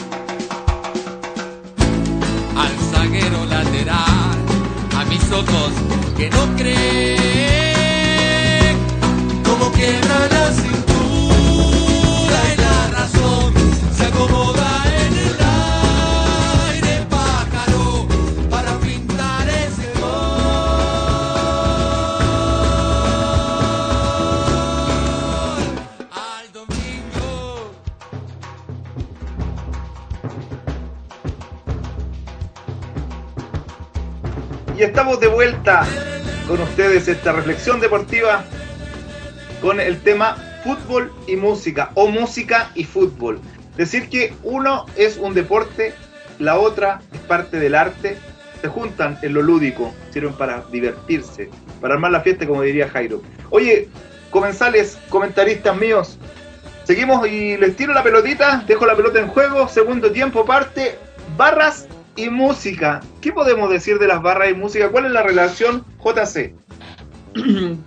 Al 2.57 2.73
zaguero 2.91 3.45
lateral, 3.47 4.39
a 4.99 5.05
mis 5.05 5.31
ojos 5.31 5.73
que 6.17 6.29
no 6.31 6.57
creen, 6.57 6.77
como 9.45 9.71
quiebra 9.73 10.29
la 10.31 10.44
esta 37.09 37.33
reflexión 37.33 37.81
deportiva 37.81 38.45
con 39.61 39.81
el 39.81 40.01
tema 40.01 40.37
fútbol 40.63 41.13
y 41.27 41.37
música 41.37 41.91
o 41.95 42.09
música 42.09 42.71
y 42.75 42.85
fútbol. 42.85 43.41
Decir 43.77 44.09
que 44.09 44.33
uno 44.43 44.87
es 44.97 45.17
un 45.17 45.35
deporte, 45.35 45.95
la 46.39 46.59
otra 46.59 47.03
es 47.13 47.21
parte 47.21 47.59
del 47.59 47.75
arte, 47.75 48.17
se 48.61 48.69
juntan 48.69 49.19
en 49.23 49.35
lo 49.35 49.43
lúdico, 49.43 49.93
sirven 50.11 50.33
para 50.35 50.65
divertirse, 50.73 51.51
para 51.81 51.95
armar 51.95 52.13
la 52.13 52.21
fiesta 52.21 52.47
como 52.47 52.63
diría 52.63 52.89
Jairo. 52.89 53.21
Oye, 53.51 53.89
comensales, 54.31 54.99
comentaristas 55.11 55.77
míos, 55.77 56.19
seguimos 56.85 57.29
y 57.29 57.57
les 57.57 57.77
tiro 57.77 57.93
la 57.93 58.03
pelotita, 58.03 58.65
dejo 58.67 58.87
la 58.87 58.97
pelota 58.97 59.21
en 59.21 59.29
juego, 59.29 59.69
segundo 59.69 60.11
tiempo 60.11 60.45
parte, 60.45 60.99
barras 61.37 61.87
y 62.17 62.31
música. 62.31 63.01
¿Qué 63.21 63.33
podemos 63.33 63.71
decir 63.71 63.99
de 63.99 64.07
las 64.07 64.23
barras 64.23 64.51
y 64.51 64.55
música? 64.55 64.89
¿Cuál 64.89 65.07
es 65.07 65.13
la 65.13 65.23
relación 65.23 65.85
JC? 66.03 66.55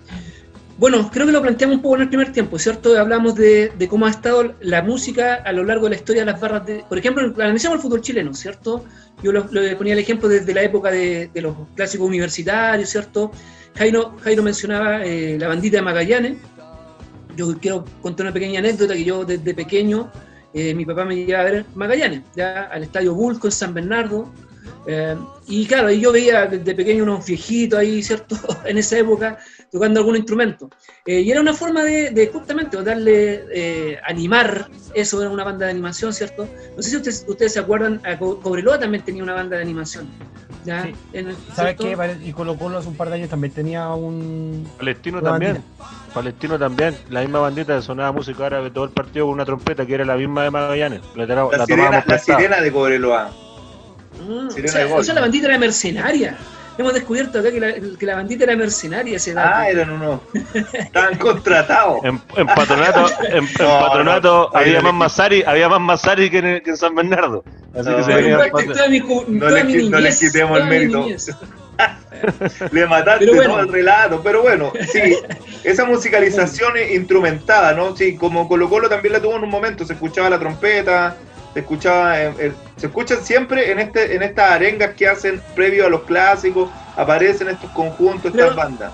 Bueno, 0.77 1.09
creo 1.11 1.25
que 1.25 1.31
lo 1.31 1.41
planteamos 1.41 1.77
un 1.77 1.81
poco 1.81 1.95
en 1.95 2.01
el 2.03 2.09
primer 2.09 2.31
tiempo, 2.31 2.59
¿cierto? 2.59 2.95
Hablamos 2.99 3.33
de, 3.33 3.71
cómo 3.89 4.05
ha 4.05 4.11
estado 4.11 4.53
la 4.61 4.83
música 4.83 5.33
a 5.33 5.51
lo 5.51 5.63
largo 5.63 5.85
de 5.85 5.89
la 5.91 5.95
historia 5.95 6.21
de 6.21 6.31
las 6.31 6.39
barras 6.39 6.67
de... 6.67 6.85
Por 6.87 6.99
ejemplo, 6.99 7.33
analizamos 7.43 7.77
el 7.77 7.81
fútbol 7.81 8.01
chileno, 8.01 8.31
¿cierto? 8.35 8.85
Yo 9.23 9.31
lo, 9.31 9.47
lo 9.49 9.77
ponía 9.77 9.93
el 9.93 9.99
ejemplo 9.99 10.29
desde 10.29 10.53
la 10.53 10.61
época 10.61 10.91
de, 10.91 11.31
los 11.33 11.55
clásicos 11.75 12.07
universitarios, 12.07 12.89
¿cierto? 12.89 13.31
Jairo, 13.75 14.15
Jairo 14.21 14.43
mencionaba 14.43 15.03
eh, 15.03 15.37
la 15.39 15.47
bandita 15.47 15.77
de 15.77 15.81
Magallanes. 15.81 16.37
Yo 17.35 17.57
quiero 17.59 17.83
contar 18.03 18.27
una 18.27 18.33
pequeña 18.33 18.59
anécdota 18.59 18.93
que 18.93 19.03
yo 19.03 19.25
desde 19.25 19.55
pequeño, 19.55 20.11
eh, 20.53 20.75
mi 20.75 20.85
papá 20.85 21.05
me 21.05 21.15
llevaba 21.15 21.49
a 21.49 21.51
ver 21.51 21.65
Magallanes, 21.73 22.21
ya 22.35 22.65
al 22.65 22.83
Estadio 22.83 23.15
Bulco 23.15 23.47
en 23.47 23.51
San 23.51 23.73
Bernardo. 23.73 24.31
Eh, 24.89 25.17
y 25.47 25.65
claro, 25.65 25.89
ahí 25.89 25.99
yo 25.99 26.13
veía 26.13 26.45
desde 26.45 26.73
pequeño 26.73 27.03
unos 27.03 27.25
viejitos 27.25 27.77
ahí, 27.79 28.01
¿cierto? 28.01 28.37
en 28.65 28.77
esa 28.77 28.97
época, 28.97 29.37
tocando 29.71 29.99
algún 29.99 30.15
instrumento. 30.15 30.69
Eh, 31.05 31.19
y 31.21 31.31
era 31.31 31.41
una 31.41 31.53
forma 31.53 31.83
de, 31.83 32.11
de 32.11 32.27
justamente 32.27 32.81
darle, 32.81 33.43
eh, 33.53 33.97
animar 34.07 34.69
eso 34.93 35.21
en 35.21 35.29
una 35.29 35.43
banda 35.43 35.65
de 35.65 35.71
animación, 35.71 36.13
¿cierto? 36.13 36.47
No 36.75 36.81
sé 36.81 36.89
si 36.91 36.95
ustedes, 36.97 37.25
ustedes 37.27 37.53
se 37.53 37.59
acuerdan, 37.59 37.99
a 38.05 38.17
Co- 38.17 38.39
Cobreloa 38.39 38.79
también 38.79 39.03
tenía 39.03 39.23
una 39.23 39.33
banda 39.33 39.57
de 39.57 39.61
animación. 39.61 40.07
¿ya? 40.63 40.83
Sí. 40.83 40.95
En 41.13 41.27
el- 41.29 41.35
¿Sabes 41.53 41.75
qué? 41.77 41.95
Y 42.23 42.31
Colo 42.33 42.57
Colo 42.57 42.77
hace 42.77 42.87
un 42.87 42.95
par 42.95 43.09
de 43.09 43.15
años 43.15 43.29
también 43.29 43.53
tenía 43.53 43.89
un... 43.89 44.67
Palestino 44.77 45.21
también. 45.21 45.53
bandita. 45.55 46.13
Palestino 46.13 46.57
también. 46.59 46.95
La 47.09 47.21
misma 47.21 47.39
bandita 47.39 47.75
que 47.75 47.81
sonaba 47.81 48.11
música 48.13 48.45
árabe 48.45 48.71
todo 48.71 48.85
el 48.85 48.91
partido 48.91 49.25
con 49.25 49.33
una 49.35 49.45
trompeta 49.45 49.85
que 49.85 49.93
era 49.95 50.05
la 50.05 50.15
misma 50.15 50.43
de 50.43 50.51
Magallanes. 50.51 51.01
La, 51.15 51.25
la, 51.25 51.35
La, 51.35 51.43
la 51.43 51.49
sirena, 51.51 51.65
tomábamos 51.67 51.93
la 51.95 52.03
prestada. 52.05 52.37
sirena 52.39 52.61
de 52.61 52.71
Cobreloa. 52.71 53.31
Ah, 54.29 54.47
Sirena 54.49 54.95
o, 54.95 55.03
sea, 55.03 55.13
o 55.13 55.15
la 55.15 55.21
bandita 55.21 55.47
era 55.47 55.57
mercenaria. 55.57 56.37
Hemos 56.77 56.93
descubierto 56.93 57.39
acá 57.39 57.51
que 57.51 57.59
la, 57.59 57.73
que 57.73 58.05
la 58.05 58.15
bandita 58.15 58.43
era 58.43 58.55
mercenaria 58.55 59.13
a 59.13 59.17
esa 59.17 59.31
edad. 59.31 59.51
Ah, 59.51 59.69
eran 59.69 59.89
unos. 59.89 60.21
Estaban 60.73 61.17
contratados. 61.17 62.03
En, 62.03 62.21
en 62.35 62.45
patronato, 62.47 63.09
en, 63.23 63.47
patronato 63.57 64.49
no, 64.53 64.59
había 64.59 64.81
más 64.81 64.93
Masari, 64.93 65.43
había 65.43 65.69
más 65.69 65.81
Masari 65.81 66.29
que 66.29 66.37
en, 66.37 66.61
que 66.61 66.69
en 66.69 66.77
San 66.77 66.93
Bernardo. 66.93 67.43
Así 67.73 67.89
No, 67.89 67.97
que 67.97 68.03
se 68.03 68.11
toda 68.11 68.87
mi, 68.89 68.99
No 68.99 69.47
toda 69.47 69.51
le 69.51 69.63
mi 69.63 69.73
qui- 69.73 69.89
no 69.89 69.97
le 69.97 70.03
niñez, 70.03 70.19
quitemos 70.19 70.57
toda 70.59 70.63
el 70.63 70.69
mérito. 70.69 71.05
Le 72.71 72.87
mataste 72.87 73.27
bueno. 73.27 73.51
todo 73.53 73.59
el 73.61 73.71
relato, 73.71 74.21
pero 74.23 74.41
bueno, 74.41 74.73
sí, 74.91 75.15
esa 75.63 75.85
musicalización 75.85 76.73
instrumentada, 76.91 77.73
¿no? 77.73 77.95
Sí, 77.95 78.15
como 78.15 78.47
Colo 78.47 78.67
Colo 78.67 78.89
también 78.89 79.13
la 79.13 79.21
tuvo 79.21 79.35
en 79.35 79.43
un 79.43 79.49
momento, 79.51 79.85
se 79.85 79.93
escuchaba 79.93 80.27
la 80.29 80.39
trompeta, 80.39 81.15
se 81.57 81.61
escuchaba, 81.61 82.21
eh, 82.21 82.33
eh, 82.37 82.51
se 82.75 82.85
escuchan 82.85 83.23
siempre 83.23 83.71
en 83.71 83.79
este, 83.79 84.15
en 84.15 84.21
estas 84.21 84.51
arengas 84.51 84.93
que 84.93 85.07
hacen 85.07 85.41
previo 85.55 85.87
a 85.87 85.89
los 85.89 86.03
clásicos, 86.03 86.69
aparecen 86.95 87.47
estos 87.49 87.71
conjuntos, 87.71 88.25
estas 88.31 88.55
bandas. 88.55 88.91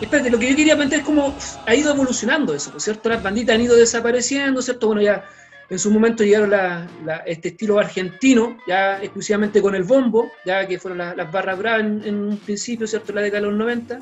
Espérate, 0.00 0.28
lo 0.28 0.36
que 0.40 0.50
yo 0.50 0.56
quería 0.56 0.74
plantear 0.74 1.02
es 1.02 1.06
cómo 1.06 1.32
ha 1.64 1.74
ido 1.76 1.92
evolucionando 1.94 2.52
eso, 2.54 2.72
¿cierto? 2.80 3.08
Las 3.08 3.22
banditas 3.22 3.54
han 3.54 3.60
ido 3.60 3.76
desapareciendo, 3.76 4.60
¿cierto? 4.60 4.88
Bueno, 4.88 5.00
ya 5.00 5.24
en 5.70 5.78
su 5.78 5.92
momento 5.92 6.24
llegaron 6.24 6.50
la- 6.50 6.88
la- 7.04 7.18
este 7.18 7.50
estilo 7.50 7.78
argentino, 7.78 8.58
ya 8.66 9.00
exclusivamente 9.00 9.62
con 9.62 9.76
el 9.76 9.84
bombo, 9.84 10.32
ya 10.44 10.66
que 10.66 10.80
fueron 10.80 10.98
la- 10.98 11.14
las 11.14 11.30
barras 11.30 11.56
bravas 11.56 11.82
en, 11.82 12.02
en 12.04 12.14
un 12.16 12.36
principio, 12.38 12.88
¿cierto? 12.88 13.12
La 13.12 13.20
década 13.20 13.42
de 13.42 13.46
los 13.46 13.56
90, 13.56 14.00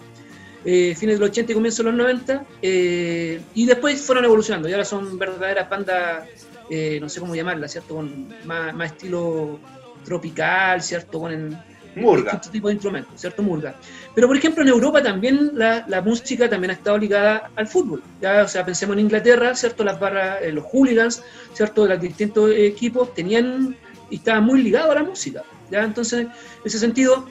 eh, 0.65 0.95
fines 0.99 1.17
de 1.17 1.21
los 1.21 1.29
80 1.29 1.53
y 1.53 1.55
comienzos 1.55 1.85
de 1.85 1.91
los 1.93 1.99
90, 2.01 2.45
eh, 2.63 3.41
y 3.55 3.67
después 3.67 4.01
fueron 4.01 4.25
evolucionando, 4.25 4.71
y 4.71 4.73
ahora 4.73 4.87
son 4.87 5.19
verdaderas 5.19 5.69
bandas, 5.69 6.25
eh, 6.71 6.99
no 7.01 7.09
sé 7.09 7.21
cómo 7.21 7.35
llamarlas, 7.35 7.73
¿cierto? 7.73 7.97
Con 7.97 8.29
más, 8.45 8.73
más 8.75 8.93
estilo 8.93 9.59
tropical, 10.05 10.81
¿cierto? 10.83 11.21
Con 11.21 11.33
el, 11.33 11.59
Murga. 11.97 12.23
distintos 12.23 12.51
tipos 12.51 12.69
de 12.69 12.75
instrumentos, 12.75 13.21
¿cierto? 13.21 13.43
Murga. 13.43 13.75
Pero, 14.15 14.29
por 14.29 14.37
ejemplo, 14.37 14.63
en 14.63 14.69
Europa 14.69 15.03
también 15.03 15.53
la, 15.55 15.85
la 15.89 16.01
música 16.01 16.49
también 16.49 16.71
ha 16.71 16.75
estado 16.75 16.99
ligada 16.99 17.51
al 17.57 17.67
fútbol. 17.67 18.03
¿ya? 18.21 18.43
O 18.43 18.49
sea, 18.49 18.65
pensemos 18.65 18.95
en 18.95 19.01
Inglaterra, 19.01 19.55
¿cierto? 19.55 19.85
Las 19.85 19.99
barras, 19.99 20.39
eh, 20.43 20.53
los 20.53 20.65
hooligans, 20.65 21.23
¿cierto? 21.53 21.85
De 21.85 21.91
los 21.91 22.01
distintos 22.01 22.51
equipos 22.55 23.15
tenían 23.15 23.77
y 24.09 24.17
estaban 24.17 24.45
muy 24.45 24.63
ligados 24.63 24.91
a 24.93 24.95
la 24.95 25.05
música. 25.05 25.43
¿ya? 25.71 25.83
Entonces, 25.83 26.21
en 26.21 26.31
ese 26.65 26.79
sentido, 26.79 27.27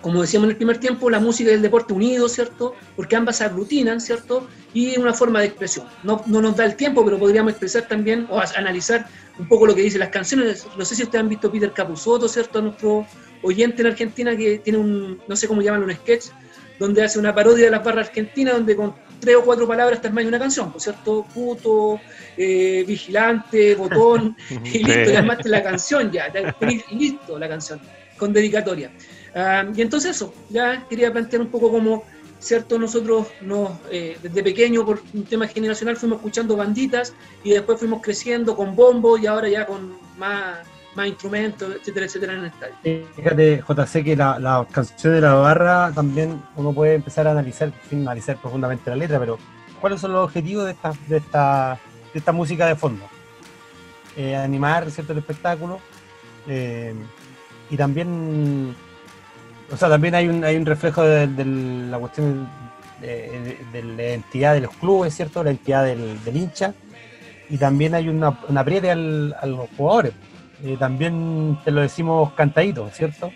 como 0.00 0.22
decíamos 0.22 0.46
en 0.46 0.50
el 0.50 0.56
primer 0.56 0.78
tiempo, 0.78 1.10
la 1.10 1.20
música 1.20 1.50
y 1.50 1.54
el 1.54 1.62
deporte 1.62 1.92
unidos, 1.92 2.32
¿cierto? 2.32 2.74
Porque 2.96 3.16
ambas 3.16 3.36
se 3.38 3.44
aglutinan, 3.44 4.00
¿cierto? 4.00 4.48
Y 4.72 4.98
una 4.98 5.12
forma 5.12 5.40
de 5.40 5.46
expresión. 5.46 5.86
No, 6.02 6.22
no 6.26 6.40
nos 6.40 6.56
da 6.56 6.64
el 6.64 6.76
tiempo, 6.76 7.04
pero 7.04 7.18
podríamos 7.18 7.50
expresar 7.52 7.86
también 7.86 8.26
o 8.30 8.40
analizar 8.56 9.06
un 9.38 9.48
poco 9.48 9.66
lo 9.66 9.74
que 9.74 9.82
dicen 9.82 10.00
las 10.00 10.08
canciones. 10.08 10.66
No 10.76 10.84
sé 10.84 10.94
si 10.94 11.02
ustedes 11.02 11.22
han 11.22 11.28
visto 11.28 11.50
Peter 11.50 11.72
Capusotto, 11.72 12.28
¿cierto? 12.28 12.62
Nuestro 12.62 13.06
oyente 13.42 13.82
en 13.82 13.88
Argentina 13.88 14.36
que 14.36 14.58
tiene 14.58 14.78
un, 14.78 15.20
no 15.26 15.36
sé 15.36 15.46
cómo 15.48 15.62
llaman, 15.62 15.82
un 15.82 15.92
sketch, 15.92 16.26
donde 16.78 17.02
hace 17.02 17.18
una 17.18 17.34
parodia 17.34 17.66
de 17.66 17.70
las 17.70 17.84
barras 17.84 18.08
argentinas, 18.08 18.54
donde 18.54 18.74
con 18.74 18.94
tres 19.20 19.36
o 19.36 19.42
cuatro 19.42 19.68
palabras 19.68 20.00
de 20.00 20.08
una 20.08 20.38
canción, 20.38 20.72
¿por 20.72 20.80
cierto? 20.80 21.26
Puto, 21.34 22.00
eh, 22.38 22.84
vigilante, 22.86 23.74
botón, 23.74 24.34
y 24.64 24.82
listo, 24.82 25.10
ya 25.10 25.18
armaste 25.18 25.48
la 25.50 25.62
canción 25.62 26.10
ya, 26.10 26.32
tenés 26.32 26.90
listo 26.90 27.38
la 27.38 27.48
canción, 27.48 27.80
con 28.16 28.32
dedicatoria. 28.32 28.90
Ah, 29.34 29.64
y 29.74 29.82
entonces 29.82 30.16
eso, 30.16 30.34
ya 30.48 30.86
quería 30.88 31.12
plantear 31.12 31.42
un 31.42 31.48
poco 31.48 31.70
como, 31.70 32.04
¿cierto? 32.38 32.78
Nosotros 32.78 33.28
nos, 33.40 33.70
eh, 33.90 34.18
desde 34.22 34.42
pequeño, 34.42 34.84
por 34.84 35.02
un 35.14 35.24
tema 35.24 35.46
generacional, 35.46 35.96
fuimos 35.96 36.16
escuchando 36.16 36.56
banditas 36.56 37.14
y 37.44 37.50
después 37.50 37.78
fuimos 37.78 38.02
creciendo 38.02 38.56
con 38.56 38.74
bombo 38.74 39.18
y 39.18 39.26
ahora 39.26 39.48
ya 39.48 39.66
con 39.66 39.96
más, 40.18 40.58
más 40.94 41.06
instrumentos, 41.06 41.76
etcétera, 41.76 42.06
etcétera, 42.06 42.32
en 42.34 42.38
el 42.40 42.46
estadio. 42.46 43.06
Fíjate, 43.14 43.62
JC, 43.68 44.04
que 44.04 44.16
la, 44.16 44.38
la 44.38 44.66
canción 44.70 45.14
de 45.14 45.20
la 45.20 45.34
barra 45.34 45.92
también 45.94 46.42
uno 46.56 46.72
puede 46.72 46.94
empezar 46.94 47.26
a 47.28 47.32
analizar, 47.32 47.72
analizar 47.92 48.36
profundamente 48.40 48.90
la 48.90 48.96
letra, 48.96 49.18
pero 49.18 49.38
¿cuáles 49.80 50.00
son 50.00 50.12
los 50.12 50.24
objetivos 50.24 50.64
de 50.64 50.72
esta, 50.72 50.92
de 51.08 51.16
esta, 51.18 51.78
de 52.12 52.18
esta 52.18 52.32
música 52.32 52.66
de 52.66 52.74
fondo? 52.74 53.04
Eh, 54.16 54.34
animar, 54.34 54.90
¿cierto?, 54.90 55.12
el 55.12 55.20
espectáculo 55.20 55.78
eh, 56.48 56.94
y 57.70 57.76
también 57.76 58.74
o 59.72 59.76
sea, 59.76 59.88
también 59.88 60.14
hay 60.14 60.28
un, 60.28 60.44
hay 60.44 60.56
un 60.56 60.66
reflejo 60.66 61.02
de, 61.02 61.26
la 61.90 61.98
cuestión 61.98 62.48
de, 63.00 63.56
la 63.72 64.02
identidad 64.02 64.54
de 64.54 64.60
los 64.60 64.74
clubes, 64.76 65.14
¿cierto? 65.14 65.42
La 65.42 65.50
identidad 65.50 65.84
del, 65.84 66.22
del 66.24 66.36
hincha. 66.36 66.74
Y 67.48 67.58
también 67.58 67.94
hay 67.94 68.08
una, 68.08 68.38
una 68.48 68.60
apriete 68.60 68.90
al, 68.90 69.34
a 69.40 69.46
los 69.46 69.68
jugadores. 69.76 70.12
Eh, 70.62 70.76
también 70.78 71.58
te 71.64 71.70
lo 71.70 71.80
decimos 71.80 72.32
cantadito, 72.34 72.88
¿cierto? 72.90 73.32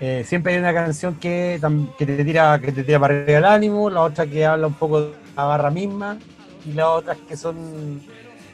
Eh, 0.00 0.24
siempre 0.26 0.54
hay 0.54 0.60
una 0.60 0.72
canción 0.72 1.16
que, 1.16 1.60
que 1.98 2.06
te 2.06 2.24
tira 2.24 2.58
que 2.58 2.72
te 2.72 2.84
tira 2.84 2.98
para 2.98 3.22
arriba 3.22 3.38
el 3.38 3.44
ánimo, 3.44 3.90
la 3.90 4.02
otra 4.02 4.26
que 4.26 4.46
habla 4.46 4.68
un 4.68 4.74
poco 4.74 5.02
de 5.02 5.12
la 5.36 5.44
barra 5.44 5.70
misma, 5.70 6.16
y 6.64 6.72
las 6.72 6.86
otras 6.86 7.18
que 7.28 7.36
son 7.36 8.00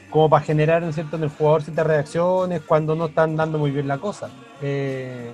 como 0.09 0.29
para 0.29 0.43
generar 0.43 0.81
¿no 0.81 0.91
cierto? 0.91 1.17
en 1.17 1.23
el 1.23 1.29
jugador 1.29 1.63
ciertas 1.63 1.85
reacciones 1.85 2.61
cuando 2.61 2.95
no 2.95 3.05
están 3.05 3.35
dando 3.35 3.59
muy 3.59 3.71
bien 3.71 3.87
la 3.87 3.97
cosa. 3.97 4.29
Eh, 4.61 5.31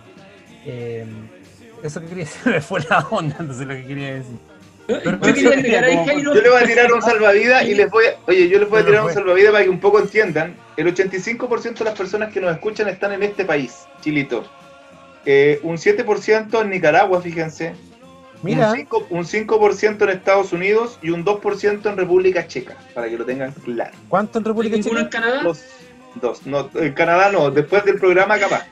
eso 1.83 1.99
que 2.01 2.07
quería 2.07 2.23
decir 2.25 2.41
me 2.53 2.61
fue 2.61 2.79
la 2.89 2.99
onda, 3.11 3.35
entonces 3.39 3.67
lo 3.67 3.73
que 3.73 3.85
quería 3.85 4.15
decir. 4.15 4.37
Yo 4.87 4.97
Pero- 5.01 5.11
yo 5.11 5.33
quería 5.33 5.49
agregar 5.51 5.83
ahí, 5.85 5.95
como- 5.95 6.05
Jairo. 6.07 6.35
Yo 6.35 6.41
le 6.41 6.49
voy 6.49 6.61
a 6.61 6.65
tirar 6.65 6.93
un 6.93 7.01
salvavidas 7.01 7.63
y 7.63 7.73
les 7.75 7.89
voy 7.89 8.05
a, 8.05 8.15
oye, 8.27 8.49
yo 8.49 8.59
les 8.59 8.69
voy 8.69 8.81
a 8.81 8.85
tirar 8.85 9.05
un 9.05 9.13
salvavidas 9.13 9.51
para 9.51 9.63
que 9.63 9.69
un 9.69 9.79
poco 9.79 9.99
entiendan. 9.99 10.55
El 10.75 10.87
85% 10.93 11.79
de 11.79 11.85
las 11.85 11.97
personas 11.97 12.33
que 12.33 12.41
nos 12.41 12.51
escuchan 12.51 12.89
están 12.89 13.13
en 13.13 13.23
este 13.23 13.45
país, 13.45 13.85
Chilito. 14.01 14.43
Eh, 15.25 15.59
un 15.63 15.77
7% 15.77 16.61
en 16.61 16.69
Nicaragua, 16.69 17.21
fíjense. 17.21 17.73
Mira, 18.41 18.71
Un 18.71 18.77
5%, 18.77 19.05
un 19.09 19.23
5% 19.25 20.03
en 20.03 20.09
Estados 20.09 20.51
Unidos 20.51 20.99
y 21.01 21.11
un 21.11 21.23
2% 21.23 21.89
en 21.89 21.95
República 21.95 22.45
Checa, 22.45 22.75
para 22.93 23.07
que 23.07 23.17
lo 23.17 23.23
tengan 23.23 23.53
claro. 23.53 23.91
¿cuánto 24.09 24.39
en 24.39 24.43
República 24.43 24.75
¿Ninguno 24.75 24.99
en 24.99 25.05
Checa? 25.05 25.21
Canadá? 25.21 25.43
Dos, 25.43 25.63
dos. 26.15 26.45
No, 26.45 26.69
en 26.75 26.91
Canadá 26.91 27.31
no, 27.31 27.49
después 27.51 27.85
del 27.85 27.97
programa 27.99 28.37
capaz. 28.37 28.65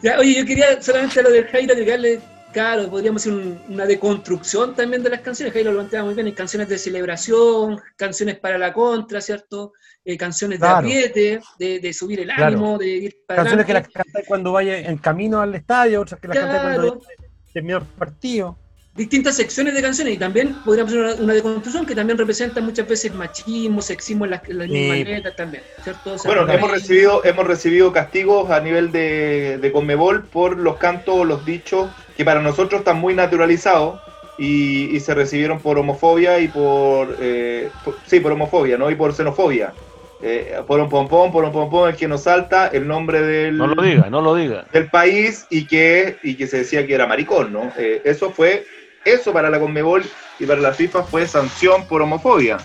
Ya, 0.00 0.16
oye, 0.20 0.34
yo 0.36 0.46
quería 0.46 0.80
solamente 0.80 1.18
a 1.18 1.22
lo 1.24 1.30
del 1.30 1.44
Jairo 1.48 1.72
agregarle, 1.72 2.20
claro, 2.52 2.88
podríamos 2.90 3.22
hacer 3.22 3.32
un- 3.32 3.60
una 3.68 3.86
deconstrucción 3.86 4.74
también 4.74 5.02
de 5.02 5.10
las 5.10 5.20
canciones. 5.20 5.52
Jairo 5.52 5.70
lo 5.72 5.78
planteaba 5.78 6.06
muy 6.06 6.14
bien, 6.14 6.26
hay 6.26 6.32
canciones 6.32 6.68
de 6.68 6.78
celebración, 6.78 7.80
canciones 7.96 8.38
para 8.38 8.58
la 8.58 8.72
contra, 8.72 9.20
¿cierto? 9.20 9.72
Eh, 10.04 10.16
canciones 10.16 10.58
de 10.58 10.66
Claro. 10.66 10.78
apriete, 10.78 11.40
de, 11.58 11.80
de 11.80 11.92
subir 11.92 12.20
el 12.20 12.26
Claro. 12.26 12.46
ánimo, 12.46 12.78
de 12.78 12.86
ir 12.88 13.16
para 13.26 13.42
Canciones 13.42 13.66
que 13.66 13.72
las 13.74 13.82
adelante. 13.84 14.02
cantáis 14.04 14.26
cuando 14.26 14.52
vaya 14.52 14.78
en 14.78 14.96
camino 14.98 15.40
al 15.40 15.54
estadio, 15.54 16.00
otras 16.00 16.20
que 16.20 16.28
las 16.28 16.38
cantáis 16.38 16.60
Claro. 16.62 16.88
cuando 16.88 17.04
terminó 17.52 17.78
el 17.78 17.84
partido. 17.84 18.56
distintas 18.92 19.36
secciones 19.36 19.72
de 19.72 19.80
canciones 19.80 20.14
y 20.14 20.18
también 20.18 20.52
podríamos 20.64 20.92
hacer 20.92 21.04
una, 21.04 21.14
una 21.22 21.32
deconstrucción 21.34 21.86
que 21.86 21.94
también 21.94 22.18
representa 22.18 22.60
muchas 22.60 22.86
veces 22.88 23.14
machismo, 23.14 23.80
sexismo 23.80 24.24
en 24.24 24.32
las, 24.32 24.46
en 24.48 24.58
las 24.58 24.66
Sí. 24.66 24.72
mismas 24.72 24.98
letras 24.98 25.36
también, 25.36 25.62
¿cierto? 25.84 26.14
O 26.14 26.18
sea, 26.18 26.28
Bueno, 26.30 26.50
ahí- 26.50 26.58
hemos 26.58 26.70
recibido, 26.72 27.24
hemos 27.24 27.46
recibido 27.46 27.92
castigos 27.92 28.50
a 28.50 28.60
nivel 28.60 28.90
de, 28.90 29.58
de 29.62 29.72
Conmebol 29.72 30.24
por 30.24 30.58
los 30.58 30.76
cantos, 30.78 31.24
los 31.26 31.46
dichos, 31.46 31.88
que 32.20 32.24
para 32.26 32.42
nosotros 32.42 32.80
están 32.80 32.98
muy 33.00 33.14
naturalizados 33.14 33.98
y, 34.36 34.94
y 34.94 35.00
se 35.00 35.14
recibieron 35.14 35.58
por 35.58 35.78
homofobia 35.78 36.38
y 36.38 36.48
por, 36.48 37.16
eh, 37.18 37.70
por- 37.82 37.96
sí, 38.04 38.20
por 38.20 38.32
homofobia, 38.32 38.76
¿no? 38.76 38.90
Y 38.90 38.94
por 38.94 39.14
xenofobia. 39.14 39.72
Eh, 40.20 40.60
por 40.66 40.80
un 40.80 40.90
pompón, 40.90 41.32
por 41.32 41.44
un 41.44 41.50
pompón, 41.50 41.88
el 41.88 41.96
que 41.96 42.06
nos 42.06 42.24
salta 42.24 42.66
el 42.66 42.86
nombre 42.86 43.22
del, 43.22 43.56
No 43.56 43.68
lo 43.68 43.80
diga, 43.82 44.10
no 44.10 44.20
lo 44.20 44.34
diga. 44.34 44.66
del 44.70 44.90
país 44.90 45.46
y 45.48 45.66
que, 45.66 46.18
y 46.22 46.34
que 46.34 46.46
se 46.46 46.58
decía 46.58 46.86
que 46.86 46.92
era 46.92 47.06
maricón, 47.06 47.54
¿no? 47.54 47.72
Eh, 47.78 48.02
eso 48.04 48.30
fue, 48.30 48.66
eso 49.06 49.32
para 49.32 49.48
la 49.48 49.58
Conmebol 49.58 50.04
y 50.38 50.44
para 50.44 50.60
la 50.60 50.74
FIFA 50.74 51.04
fue 51.04 51.26
sanción 51.26 51.86
por 51.88 52.02
homofobia. 52.02 52.58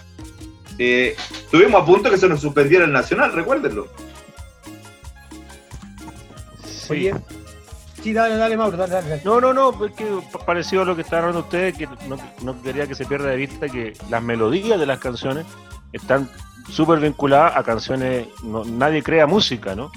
Eh, 0.77 1.15
estuvimos 1.31 1.81
a 1.81 1.85
punto 1.85 2.11
que 2.11 2.17
se 2.17 2.27
nos 2.27 2.41
suspendiera 2.41 2.83
el 2.83 2.91
Nacional, 2.91 3.31
recuérdenlo. 3.31 3.87
Sí. 6.65 6.91
Oye, 6.91 7.13
sí, 8.05 8.13
dale, 8.13 8.37
dale, 8.37 8.55
Mauro, 8.55 8.77
dale. 8.77 9.19
No, 9.25 9.41
no, 9.41 9.51
no, 9.51 9.71
porque 9.71 10.05
parecido 10.45 10.83
a 10.83 10.85
lo 10.85 10.95
que 10.95 11.01
estaban 11.01 11.25
hablando 11.25 11.41
ustedes, 11.45 11.75
que 11.75 11.87
no, 12.07 12.17
no 12.43 12.61
quería 12.61 12.85
que 12.85 12.93
se 12.93 13.03
pierda 13.05 13.29
de 13.29 13.35
vista 13.35 13.67
que 13.67 13.93
las 14.11 14.21
melodías 14.21 14.79
de 14.79 14.85
las 14.85 14.99
canciones 14.99 15.45
están 15.91 16.29
súper 16.69 16.99
vinculadas 16.99 17.57
a 17.57 17.63
canciones, 17.63 18.27
no- 18.43 18.63
nadie 18.63 19.01
crea 19.01 19.25
música, 19.25 19.75
¿no? 19.75 19.91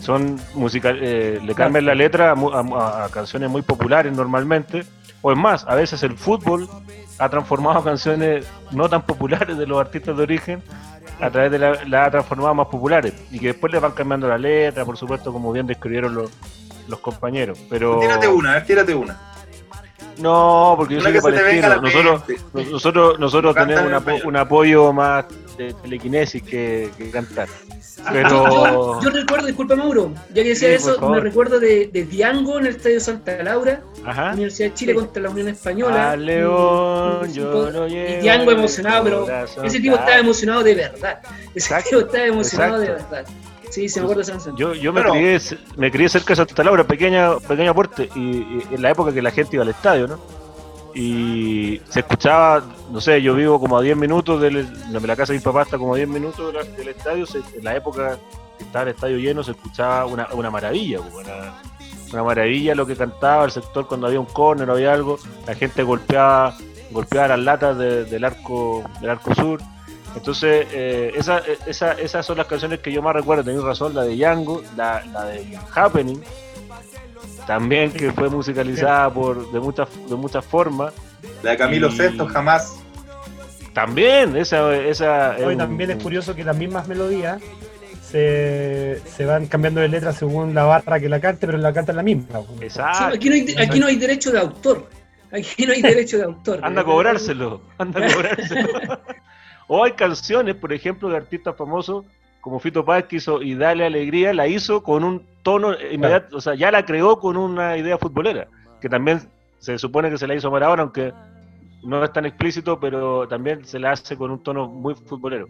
Son 0.00 0.38
musical, 0.54 0.98
eh, 1.00 1.40
le 1.42 1.54
cambian 1.54 1.86
la 1.86 1.94
letra 1.94 2.32
a, 2.32 2.34
mu- 2.34 2.50
a- 2.52 3.04
a 3.04 3.08
canciones 3.08 3.48
muy 3.48 3.62
populares 3.62 4.12
normalmente, 4.12 4.84
o 5.22 5.32
es 5.32 5.38
más, 5.38 5.66
a 5.66 5.74
veces 5.74 6.02
el 6.02 6.16
fútbol 6.18 6.68
ha 7.18 7.28
transformado 7.30 7.82
canciones 7.82 8.46
no 8.70 8.86
tan 8.88 9.00
populares 9.02 9.56
de 9.56 9.66
los 9.66 9.80
artistas 9.80 10.14
de 10.14 10.22
origen 10.22 10.62
a 11.20 11.30
través 11.30 11.50
de 11.52 11.58
la, 11.58 11.84
la 11.86 12.04
ha 12.04 12.10
transformado 12.10 12.54
más 12.54 12.66
populares 12.68 13.14
y 13.30 13.38
que 13.38 13.48
después 13.48 13.72
le 13.72 13.78
van 13.78 13.92
cambiando 13.92 14.28
la 14.28 14.36
letra, 14.38 14.84
por 14.84 14.96
supuesto, 14.98 15.32
como 15.32 15.52
bien 15.52 15.66
describieron 15.66 16.14
los, 16.14 16.30
los 16.90 17.00
compañeros. 17.00 17.58
Pero 17.70 17.98
Tírate 18.00 18.28
una, 18.28 18.50
a 18.50 18.54
ver, 18.54 18.66
tírate 18.66 18.94
una. 18.94 19.18
no, 20.18 20.74
porque 20.76 20.94
yo 20.96 21.00
soy 21.00 21.12
que 21.12 21.20
Palestino. 21.22 21.80
Nosotros, 21.80 22.22
nosotros, 22.52 23.18
nosotros 23.18 23.54
tenemos 23.54 23.80
en 23.80 23.86
un, 23.86 23.94
apo- 23.94 24.24
un 24.26 24.36
apoyo 24.36 24.92
más 24.92 25.24
de 25.56 25.72
telequinesis 25.74 26.42
que, 26.42 26.90
que 26.98 27.10
cantar. 27.10 27.48
Yo, 27.48 28.04
Pero. 28.12 29.00
yo 29.02 29.10
recuerdo, 29.10 29.46
disculpa 29.46 29.76
Mauro, 29.76 30.12
ya 30.32 30.42
que 30.42 30.48
decía 30.50 30.68
Sí, 30.70 30.74
eso, 30.76 31.10
me 31.10 31.20
recuerdo 31.20 31.60
de, 31.60 31.90
de 31.92 32.04
Diango 32.04 32.58
en 32.58 32.64
el 32.66 32.76
Estadio 32.76 32.98
Santa 32.98 33.42
Laura, 33.42 33.82
Ajá. 34.06 34.30
Universidad 34.32 34.68
de 34.70 34.74
Chile 34.74 34.92
Sí. 34.94 34.98
contra 34.98 35.22
la 35.22 35.28
Unión 35.30 35.48
Española. 35.48 36.10
A 36.12 36.16
León, 36.16 37.18
Un- 37.24 37.32
yo 37.34 37.70
no 37.70 37.86
y 37.86 37.94
Diango 38.22 38.52
emocionado, 38.52 39.04
pero 39.04 39.26
ese 39.64 39.80
tipo 39.80 39.96
estaba 39.96 40.16
emocionado 40.16 40.62
de 40.62 40.74
verdad. 40.76 41.20
Ese 41.54 41.74
Exacto, 41.74 41.88
tipo 41.90 42.00
estaba 42.00 42.24
emocionado 42.24 42.82
exacto. 42.82 43.02
de 43.10 43.20
verdad. 43.22 43.32
Sí, 43.70 43.88
se 43.88 44.00
me 44.00 44.04
acuerda 44.04 44.18
de 44.18 44.22
esa 44.24 44.32
canción. 44.32 44.56
Yo, 44.56 44.74
yo 44.74 44.92
me, 44.92 45.00
crié, 45.12 45.40
me 45.76 45.90
crié 45.90 46.08
cerca 46.08 46.32
de 46.32 46.36
Santa 46.36 46.62
Laura, 46.64 46.84
pequeña, 46.84 47.38
pequeño 47.38 47.70
aporte, 47.70 48.08
y, 48.14 48.20
y 48.20 48.64
en 48.72 48.82
la 48.82 48.90
época 48.90 49.12
que 49.12 49.22
la 49.22 49.30
gente 49.30 49.56
iba 49.56 49.62
al 49.62 49.68
estadio, 49.70 50.06
¿no? 50.08 50.18
Y 50.94 51.80
se 51.88 52.00
escuchaba, 52.00 52.64
no 52.90 53.00
sé, 53.00 53.22
yo 53.22 53.34
vivo 53.34 53.60
como 53.60 53.78
a 53.78 53.82
10 53.82 53.96
minutos 53.96 54.40
de 54.40 54.50
la 54.50 55.16
casa 55.16 55.32
de 55.32 55.38
mi 55.38 55.44
papá, 55.44 55.62
está 55.62 55.78
como 55.78 55.94
a 55.94 55.96
10 55.96 56.08
minutos 56.08 56.52
de 56.52 56.58
la- 56.58 56.64
del 56.64 56.88
estadio, 56.88 57.26
se- 57.26 57.38
en 57.38 57.62
la 57.64 57.76
época 57.76 58.18
que 58.58 58.64
estaba 58.64 58.82
el 58.82 58.88
estadio 58.90 59.16
lleno 59.18 59.42
se 59.44 59.52
escuchaba 59.52 60.04
una, 60.06 60.26
una 60.32 60.50
maravilla, 60.50 60.98
una, 61.00 61.54
una 62.12 62.24
maravilla 62.24 62.74
lo 62.74 62.86
que 62.86 62.96
cantaba 62.96 63.44
el 63.44 63.52
sector 63.52 63.86
cuando 63.86 64.08
había 64.08 64.18
un 64.18 64.26
córner 64.26 64.68
o 64.68 64.72
había 64.72 64.92
algo, 64.92 65.16
la 65.46 65.54
gente 65.54 65.84
golpeaba, 65.84 66.56
golpeaba 66.90 67.28
las 67.28 67.38
latas 67.38 67.78
de- 67.78 68.04
del 68.06 68.24
arco 68.24 68.82
del 69.00 69.10
arco 69.10 69.32
sur. 69.34 69.60
Entonces, 70.16 70.66
eh, 70.72 71.12
esa- 71.14 71.42
esa- 71.66 71.92
esas 71.92 72.26
son 72.26 72.36
las 72.38 72.46
canciones 72.46 72.80
que 72.80 72.90
yo 72.92 73.00
más 73.02 73.14
recuerdo, 73.14 73.44
tenéis 73.44 73.62
razón, 73.64 73.94
la 73.94 74.02
de 74.02 74.16
Django, 74.16 74.62
la, 74.76 75.04
la 75.12 75.24
de 75.26 75.56
Happening, 75.74 76.20
también 77.46 77.92
que 77.92 78.12
fue 78.12 78.28
musicalizada 78.28 79.12
por 79.12 79.50
de 79.52 79.60
muchas 79.60 79.88
de 80.08 80.14
muchas 80.16 80.44
formas. 80.44 80.92
La 81.42 81.52
de 81.52 81.56
Camilo 81.56 81.88
Y- 81.88 81.96
Sesto 81.96 82.26
jamás. 82.26 82.76
También, 83.72 84.36
esa, 84.36 84.74
esa 84.76 85.36
Hoy 85.38 85.52
un- 85.54 85.58
también 85.58 85.90
es 85.92 86.02
curioso 86.02 86.34
que 86.34 86.42
las 86.44 86.56
mismas 86.56 86.88
melodías 86.88 87.40
se, 88.02 89.00
se 89.06 89.24
van 89.24 89.46
cambiando 89.46 89.80
de 89.80 89.88
letra 89.88 90.12
según 90.12 90.54
la 90.54 90.64
barra 90.64 90.98
que 90.98 91.08
la 91.08 91.20
cante, 91.20 91.46
pero 91.46 91.56
la 91.58 91.72
canta 91.72 91.92
la 91.92 92.02
misma. 92.02 92.40
Sí, 92.58 92.64
Exacto. 92.64 93.14
aquí, 93.14 93.28
no 93.28 93.34
hay, 93.36 93.54
aquí 93.58 93.78
no 93.78 93.86
hay 93.86 93.96
derecho 93.96 94.32
de 94.32 94.40
autor. 94.40 94.88
Aquí 95.32 95.64
no 95.64 95.72
hay 95.72 95.80
derecho 95.82 96.18
de 96.18 96.24
autor. 96.24 96.58
Anda 96.64 96.80
a 96.80 96.84
cobrárselo, 96.84 97.60
anda 97.78 98.04
a 98.04 98.12
cobrárselo. 98.12 98.68
o 99.72 99.84
hay 99.84 99.92
canciones, 99.92 100.56
por 100.56 100.72
ejemplo, 100.72 101.08
de 101.08 101.16
artistas 101.16 101.54
famosos 101.54 102.04
como 102.40 102.58
Fito 102.58 102.84
Páez 102.84 103.04
que 103.04 103.16
hizo 103.16 103.40
y 103.40 103.54
Dale 103.54 103.86
Alegría, 103.86 104.34
la 104.34 104.48
hizo 104.48 104.82
con 104.82 105.04
un 105.04 105.24
tono 105.44 105.74
inmediato, 105.92 106.38
o 106.38 106.40
sea, 106.40 106.56
ya 106.56 106.72
la 106.72 106.84
creó 106.84 107.20
con 107.20 107.36
una 107.36 107.76
idea 107.76 107.96
futbolera, 107.96 108.48
que 108.80 108.88
también 108.88 109.20
se 109.60 109.78
supone 109.78 110.10
que 110.10 110.18
se 110.18 110.26
la 110.26 110.34
hizo 110.34 110.50
Maradona, 110.50 110.82
aunque 110.82 111.12
no 111.84 112.02
es 112.02 112.12
tan 112.12 112.26
explícito, 112.26 112.80
pero 112.80 113.28
también 113.28 113.64
se 113.64 113.78
la 113.78 113.92
hace 113.92 114.16
con 114.16 114.32
un 114.32 114.42
tono 114.42 114.66
muy 114.66 114.96
futbolero. 114.96 115.46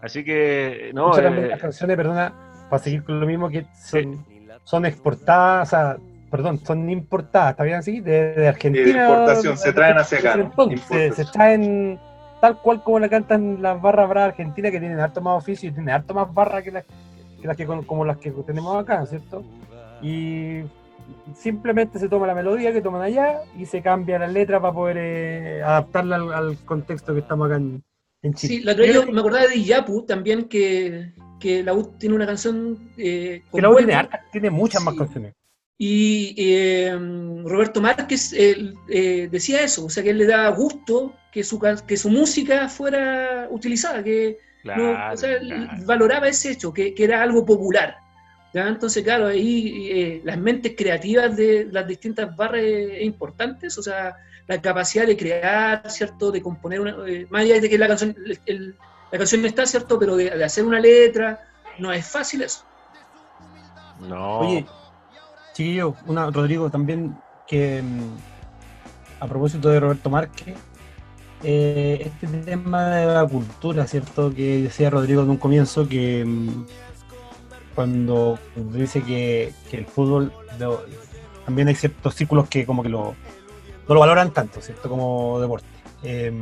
Así 0.00 0.24
que, 0.24 0.90
no, 0.94 1.08
Muchas 1.08 1.24
también 1.24 1.44
eh, 1.44 1.48
las 1.48 1.60
canciones, 1.60 1.94
perdona, 1.94 2.32
para 2.70 2.82
seguir 2.82 3.04
con 3.04 3.20
lo 3.20 3.26
mismo, 3.26 3.50
que 3.50 3.66
son, 3.86 4.24
son 4.64 4.86
exportadas, 4.86 5.68
o 5.68 5.70
sea, 5.70 5.96
perdón, 6.30 6.58
son 6.64 6.88
importadas, 6.88 7.50
¿está 7.50 7.64
bien 7.64 7.76
así? 7.76 8.00
De, 8.00 8.32
de 8.32 8.48
Argentina. 8.48 8.86
De 8.86 9.10
importación, 9.10 9.58
se 9.58 9.74
traen 9.74 9.98
hacia 9.98 10.20
acá, 10.20 10.50
se 11.12 11.24
traen 11.26 12.00
tal 12.40 12.60
cual 12.60 12.82
como 12.82 12.98
la 12.98 13.08
cantan 13.08 13.60
las 13.62 13.80
barras 13.80 14.08
bravas 14.08 14.30
argentinas, 14.30 14.72
que 14.72 14.80
tienen 14.80 15.00
harto 15.00 15.20
más 15.20 15.38
oficio 15.38 15.68
y 15.68 15.72
tienen 15.72 15.94
harto 15.94 16.14
más 16.14 16.32
barra 16.32 16.62
que 16.62 16.70
las 16.70 16.84
que, 16.84 17.46
las 17.46 17.56
que 17.56 17.66
como 17.66 18.04
las 18.04 18.18
que 18.18 18.30
tenemos 18.30 18.76
acá, 18.76 19.04
¿cierto? 19.06 19.42
Y 20.02 20.62
simplemente 21.34 21.98
se 21.98 22.08
toma 22.08 22.26
la 22.26 22.34
melodía 22.34 22.72
que 22.72 22.82
toman 22.82 23.02
allá 23.02 23.40
y 23.56 23.66
se 23.66 23.82
cambia 23.82 24.18
la 24.18 24.28
letra 24.28 24.60
para 24.60 24.74
poder 24.74 24.96
eh, 24.98 25.62
adaptarla 25.62 26.16
al, 26.16 26.32
al 26.32 26.58
contexto 26.64 27.14
que 27.14 27.20
estamos 27.20 27.46
acá 27.46 27.56
en, 27.56 27.82
en 28.22 28.34
Chile. 28.34 28.54
Sí, 28.54 28.62
la 28.62 28.72
otra 28.72 28.86
yo 28.86 29.06
me 29.06 29.20
acordaba 29.20 29.46
de 29.46 29.62
Yapu 29.62 30.04
también, 30.04 30.44
que, 30.44 31.12
que 31.40 31.62
la 31.62 31.72
U 31.72 31.92
tiene 31.98 32.14
una 32.14 32.26
canción. 32.26 32.90
Eh, 32.96 33.42
que 33.52 33.62
la 33.62 33.70
U 33.70 33.76
tiene, 33.76 34.08
tiene 34.32 34.50
muchas 34.50 34.82
más 34.84 34.94
canciones. 34.94 35.34
Y 35.80 36.34
eh, 36.36 36.92
Roberto 37.44 37.80
Márquez 37.80 38.32
eh, 38.32 38.72
eh, 38.88 39.28
decía 39.30 39.62
eso, 39.62 39.84
o 39.84 39.90
sea, 39.90 40.02
que 40.02 40.10
él 40.10 40.18
le 40.18 40.26
daba 40.26 40.48
gusto 40.48 41.14
que 41.30 41.44
su, 41.44 41.60
que 41.86 41.96
su 41.96 42.10
música 42.10 42.68
fuera 42.68 43.46
utilizada, 43.48 44.02
que 44.02 44.38
no, 44.64 44.74
claro, 44.74 45.14
o 45.14 45.16
sea, 45.16 45.38
claro. 45.38 45.68
valoraba 45.86 46.28
ese 46.28 46.50
hecho, 46.50 46.72
que, 46.72 46.92
que 46.94 47.04
era 47.04 47.22
algo 47.22 47.46
popular. 47.46 47.96
¿ya? 48.52 48.66
Entonces, 48.66 49.04
claro, 49.04 49.28
ahí 49.28 49.88
eh, 49.90 50.20
las 50.24 50.36
mentes 50.36 50.74
creativas 50.76 51.36
de 51.36 51.68
las 51.70 51.86
distintas 51.86 52.34
barras 52.36 52.62
es 52.64 53.02
importantes, 53.02 53.78
o 53.78 53.82
sea, 53.82 54.16
la 54.48 54.60
capacidad 54.60 55.06
de 55.06 55.16
crear, 55.16 55.88
¿cierto? 55.90 56.32
De 56.32 56.42
componer 56.42 56.80
una. 56.80 56.96
eh, 57.06 57.26
más 57.30 57.42
allá 57.42 57.60
de 57.60 57.68
que 57.70 57.78
la 57.78 57.86
canción, 57.86 58.16
el- 58.26 58.40
el- 58.46 58.74
la 59.12 59.18
canción 59.18 59.44
está, 59.44 59.64
¿cierto? 59.64 59.96
Pero 59.98 60.16
de, 60.16 60.30
de 60.30 60.44
hacer 60.44 60.64
una 60.64 60.80
letra, 60.80 61.38
no 61.78 61.92
es 61.92 62.04
fácil 62.04 62.42
eso. 62.42 62.64
No. 64.00 64.40
Oye, 64.40 64.66
chiquillo, 65.58 65.96
una, 66.06 66.30
Rodrigo, 66.30 66.70
también 66.70 67.16
que 67.48 67.82
mm, 67.82 69.24
a 69.24 69.26
propósito 69.26 69.68
de 69.68 69.80
Roberto 69.80 70.08
Márquez, 70.08 70.56
eh, 71.42 72.00
este 72.04 72.26
tema 72.42 72.86
de 72.90 73.06
la 73.06 73.26
cultura, 73.26 73.84
¿cierto? 73.88 74.32
Que 74.32 74.62
decía 74.62 74.88
Rodrigo 74.88 75.22
en 75.22 75.30
un 75.30 75.36
comienzo 75.36 75.88
que 75.88 76.24
mm, 76.24 76.64
cuando 77.74 78.38
dice 78.54 79.02
que, 79.02 79.52
que 79.68 79.78
el 79.78 79.86
fútbol, 79.86 80.32
también 81.44 81.66
hay 81.66 81.74
ciertos 81.74 82.14
círculos 82.14 82.48
que 82.48 82.64
como 82.64 82.84
que 82.84 82.88
lo, 82.88 83.16
no 83.88 83.94
lo 83.94 84.00
valoran 84.00 84.32
tanto, 84.32 84.60
¿cierto? 84.60 84.88
Como 84.88 85.40
deporte. 85.40 85.66
Eh, 86.04 86.32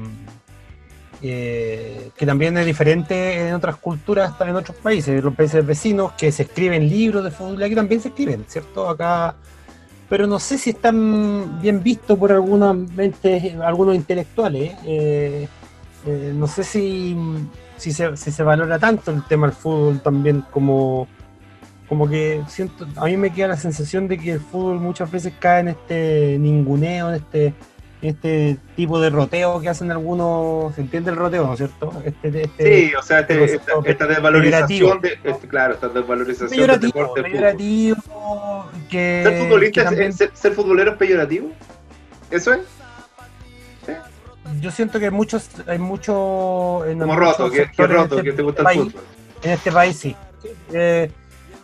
eh, 1.22 2.10
que 2.16 2.26
también 2.26 2.56
es 2.58 2.66
diferente 2.66 3.48
en 3.48 3.54
otras 3.54 3.76
culturas, 3.76 4.32
en 4.40 4.56
otros 4.56 4.76
países, 4.76 5.18
en 5.18 5.24
los 5.24 5.34
países 5.34 5.64
vecinos, 5.64 6.12
que 6.12 6.30
se 6.32 6.44
escriben 6.44 6.88
libros 6.88 7.24
de 7.24 7.30
fútbol, 7.30 7.62
aquí 7.62 7.74
también 7.74 8.00
se 8.00 8.08
escriben, 8.08 8.44
¿cierto? 8.46 8.88
Acá, 8.88 9.34
pero 10.08 10.26
no 10.26 10.38
sé 10.38 10.58
si 10.58 10.70
están 10.70 11.60
bien 11.60 11.82
vistos 11.82 12.18
por 12.18 12.32
algunas 12.32 12.76
mentes, 12.76 13.54
algunos 13.60 13.94
intelectuales. 13.94 14.74
eh, 14.84 15.48
eh, 16.06 16.32
no 16.34 16.46
sé 16.46 16.62
si, 16.62 17.16
si, 17.76 17.92
se, 17.92 18.16
si 18.16 18.30
se 18.30 18.42
valora 18.44 18.78
tanto 18.78 19.10
el 19.10 19.24
tema 19.24 19.48
del 19.48 19.56
fútbol 19.56 20.00
también 20.00 20.44
como, 20.52 21.08
como 21.88 22.08
que 22.08 22.42
siento, 22.46 22.86
a 22.96 23.06
mí 23.06 23.16
me 23.16 23.32
queda 23.32 23.48
la 23.48 23.56
sensación 23.56 24.06
de 24.06 24.16
que 24.16 24.32
el 24.32 24.40
fútbol 24.40 24.78
muchas 24.78 25.10
veces 25.10 25.32
cae 25.40 25.60
en 25.60 25.68
este 25.68 26.38
ninguneo, 26.38 27.08
en 27.08 27.16
este 27.16 27.54
este 28.08 28.56
tipo 28.76 29.00
de 29.00 29.10
roteo 29.10 29.60
que 29.60 29.68
hacen 29.68 29.90
algunos, 29.90 30.74
¿se 30.74 30.80
entiende 30.82 31.10
el 31.10 31.16
roteo, 31.16 31.46
no 31.46 31.52
es 31.52 31.58
cierto? 31.58 31.92
Este, 32.04 32.42
este 32.42 32.88
Sí, 32.88 32.94
o 32.94 33.02
sea, 33.02 33.20
este- 33.20 33.44
esta, 33.86 34.06
desvalorización, 34.06 35.00
de, 35.00 35.18
este, 35.24 35.48
claro, 35.48 35.74
esta 35.74 35.88
desvalorización 35.88 36.66
del 36.66 36.80
deporte 36.80 37.20
fútbol. 37.20 37.30
peyorativo, 37.32 38.66
que, 38.90 39.20
¿Ser 39.24 39.38
futbolista, 39.38 39.72
que 39.74 39.80
es- 39.80 39.84
también- 39.90 40.12
ser, 40.12 40.30
ser 40.34 40.52
futbolero 40.52 40.90
es 40.92 40.96
peyorativo? 40.96 41.48
¿Eso 42.30 42.52
es? 42.54 42.60
yo 44.60 44.70
siento 44.70 44.98
que 45.00 45.06
hay 45.06 45.10
muchos, 45.10 45.48
hay 45.66 45.78
mucho 45.78 46.84
en 46.86 47.00
Como 47.00 47.14
muchos 47.14 47.38
roto, 47.38 47.50
que, 47.50 47.86
roto, 47.86 48.16
de 48.16 48.22
que 48.22 48.28
este 48.30 48.36
te 48.36 48.42
gusta 48.42 48.60
el 48.60 48.64
país, 48.64 48.80
fútbol. 48.84 49.02
en 49.42 49.50
este 49.50 49.72
país 49.72 49.96
sí. 49.98 50.16
Eh, 50.72 51.10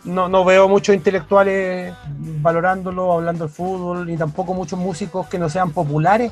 no, 0.05 0.27
no 0.27 0.43
veo 0.43 0.67
muchos 0.67 0.95
intelectuales 0.95 1.93
valorándolo, 2.41 3.13
hablando 3.13 3.45
del 3.45 3.53
fútbol, 3.53 4.05
ni 4.05 4.17
tampoco 4.17 4.53
muchos 4.53 4.79
músicos 4.79 5.27
que 5.27 5.39
no 5.39 5.49
sean 5.49 5.71
populares, 5.71 6.31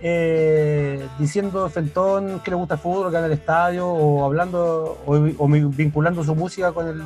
eh, 0.00 1.06
diciendo 1.18 1.68
Fentón 1.70 2.40
que 2.40 2.50
le 2.50 2.56
gusta 2.56 2.74
el 2.74 2.80
fútbol, 2.80 3.10
que 3.10 3.16
anda 3.16 3.26
al 3.26 3.32
estadio, 3.32 3.88
o 3.88 4.24
hablando, 4.24 4.98
o, 5.06 5.48
vinculando 5.48 6.24
su 6.24 6.34
música 6.34 6.72
con 6.72 6.88
el, 6.88 7.02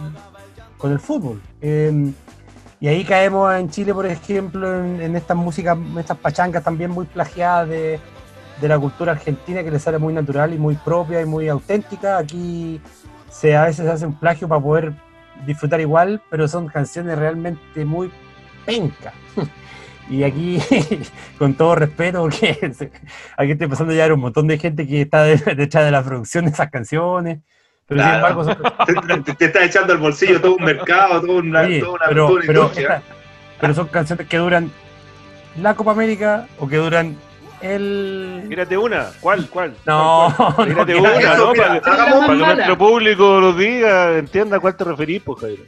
con 0.79 0.93
el 0.93 0.99
fútbol. 0.99 1.41
Eh, 1.61 2.13
y 2.81 2.89
ahí 2.89 3.05
caemos 3.05 3.55
en 3.55 3.71
Chile, 3.71 3.95
por 3.95 4.07
ejemplo, 4.07 4.85
en, 4.85 5.17
estas 5.17 5.37
músicas, 5.37 5.79
estas 5.99 6.19
pachangas 6.19 6.63
también 6.63 6.91
muy 6.91 7.07
plagiadas 7.07 7.69
de, 7.69 7.99
de 8.61 8.69
la 8.69 8.79
cultura 8.79 9.13
argentina 9.13 9.63
que 9.63 9.71
le 9.71 9.79
sale 9.79 9.99
muy 9.99 10.13
natural 10.13 10.53
y 10.53 10.59
muy 10.59 10.75
propia 10.77 11.21
y 11.21 11.27
muy 11.27 11.49
auténtica. 11.49 12.19
Aquí 12.19 12.81
se, 13.31 13.57
a 13.57 13.65
veces 13.65 13.85
se 13.85 13.91
hace 13.91 14.07
un 14.07 14.19
plagio 14.19 14.47
para 14.47 14.61
poder 14.61 15.06
disfrutar 15.45 15.81
igual, 15.81 16.23
pero 16.31 16.49
son 16.49 16.69
canciones 16.69 17.19
realmente 17.19 17.85
muy 17.85 18.11
pencas. 18.65 19.15
Y 20.09 20.23
aquí, 20.23 20.61
con 21.37 21.55
todo 21.55 21.75
respeto, 21.75 22.21
porque 22.23 22.53
aquí 23.37 23.51
estoy 23.51 23.67
pasando 23.67 23.93
ya 23.93 24.07
un 24.15 24.21
montón 24.21 24.47
de 24.47 24.57
gente 24.57 24.87
que 24.87 25.01
está 25.03 25.25
de- 25.25 25.37
detrás 25.57 25.85
de 25.85 25.91
la 25.91 26.01
producción 26.05 26.45
de 26.45 26.53
esas 26.53 26.71
canciones, 26.71 27.41
pero 27.89 28.05
sin 28.05 28.15
embargo 28.15 28.45
son, 28.45 28.57
Te, 28.87 29.23
te- 29.25 29.35
te 29.35 29.45
está 29.47 29.65
echando 29.65 29.93
al 29.93 29.99
bolsillo 29.99 30.41
todo 30.41 30.55
un 30.55 30.63
mercado, 30.65 31.21
todo 31.23 31.39
una, 31.39 31.63
Oye, 31.63 31.81
toda 31.81 31.95
una, 31.95 32.05
pero, 32.07 32.27
toda 32.29 32.37
una 32.39 32.47
pero, 32.47 32.61
industria. 32.63 32.97
esta- 32.99 33.15
pero 33.61 33.75
son 33.75 33.89
canciones 33.89 34.29
que 34.29 34.37
duran 34.37 34.71
la 35.61 35.75
Copa 35.75 35.91
América 35.91 36.47
o 36.61 36.69
que 36.69 36.77
duran 36.77 37.17
el. 37.61 38.45
Tírate 38.49 38.77
una. 38.77 39.11
¿Cuál? 39.21 39.49
¿Cuál? 39.49 39.75
No, 39.87 40.33
¿Cuál, 40.37 40.55
cuál? 40.55 40.67
Tírate 40.87 40.93
no, 40.95 41.01
una, 41.01 41.19
eso, 41.19 41.37
¿no? 41.47 41.53
mira, 41.53 41.67
para 41.67 41.75
que, 41.81 41.81
para 41.81 42.27
que 42.27 42.35
nuestro 42.37 42.79
público 42.79 43.41
lo 43.41 43.53
diga, 43.53 44.19
entienda 44.19 44.57
a 44.57 44.61
cuál 44.61 44.77
te 44.77 44.85
referís, 44.85 45.23
pues, 45.23 45.41
Jairo. 45.41 45.63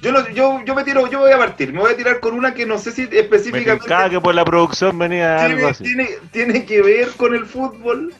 Yo, 0.00 0.12
no- 0.12 0.28
yo, 0.28 0.60
yo 0.64 0.74
me 0.76 0.84
tiro, 0.84 1.08
yo 1.08 1.18
voy 1.18 1.32
a 1.32 1.38
partir, 1.38 1.72
me 1.72 1.80
voy 1.80 1.92
a 1.92 1.96
tirar 1.96 2.20
con 2.20 2.34
una 2.34 2.54
que 2.54 2.64
no 2.64 2.78
sé 2.78 2.92
si 2.92 3.08
Me 3.08 3.18
específicamente 3.18 3.80
tincaba 3.80 4.08
que 4.08 4.20
por 4.20 4.32
la 4.34 4.44
producción 4.44 4.96
venía 4.96 5.36
algo 5.44 5.56
tiene, 5.56 5.70
así. 5.70 5.82
tiene, 5.84 6.08
tiene 6.30 6.64
que 6.64 6.82
ver 6.82 7.08
con 7.16 7.34
el 7.34 7.44
fútbol, 7.46 8.14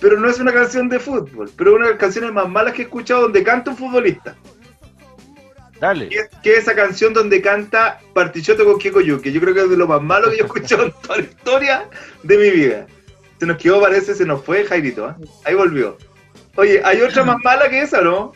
pero 0.00 0.18
no 0.18 0.28
es 0.28 0.40
una 0.40 0.52
canción 0.52 0.88
de 0.88 0.98
fútbol, 0.98 1.48
pero 1.56 1.70
es 1.70 1.76
una 1.76 1.84
de 1.86 1.90
las 1.92 2.00
canciones 2.00 2.32
más 2.32 2.48
malas 2.48 2.72
que 2.74 2.82
he 2.82 2.84
escuchado 2.86 3.22
donde 3.22 3.44
canta 3.44 3.70
un 3.70 3.76
futbolista. 3.76 4.34
Dale. 5.80 6.08
Que 6.08 6.16
es, 6.16 6.28
que 6.42 6.52
es 6.52 6.58
esa 6.58 6.74
canción 6.74 7.14
donde 7.14 7.40
canta 7.40 8.00
Partichoto 8.12 8.64
con 8.64 8.78
Kiko 8.78 9.00
Yuki. 9.00 9.32
Yo 9.32 9.40
creo 9.40 9.54
que 9.54 9.62
es 9.62 9.70
de 9.70 9.76
lo 9.76 9.88
más 9.88 10.02
malo 10.02 10.30
que 10.30 10.36
yo 10.36 10.44
he 10.44 10.46
escuchado 10.46 10.84
en 10.84 10.92
toda 11.02 11.16
la 11.16 11.22
historia 11.22 11.88
de 12.22 12.36
mi 12.36 12.50
vida. 12.50 12.86
Se 13.38 13.46
nos 13.46 13.56
quedó, 13.56 13.80
parece, 13.80 14.14
se 14.14 14.26
nos 14.26 14.44
fue 14.44 14.64
Jairito. 14.64 15.08
¿eh? 15.08 15.14
Ahí 15.44 15.54
volvió. 15.54 15.96
Oye, 16.56 16.82
¿hay 16.84 17.00
otra 17.00 17.24
más 17.24 17.38
mala 17.42 17.70
que 17.70 17.80
esa, 17.80 18.02
no? 18.02 18.34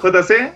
JC. 0.00 0.52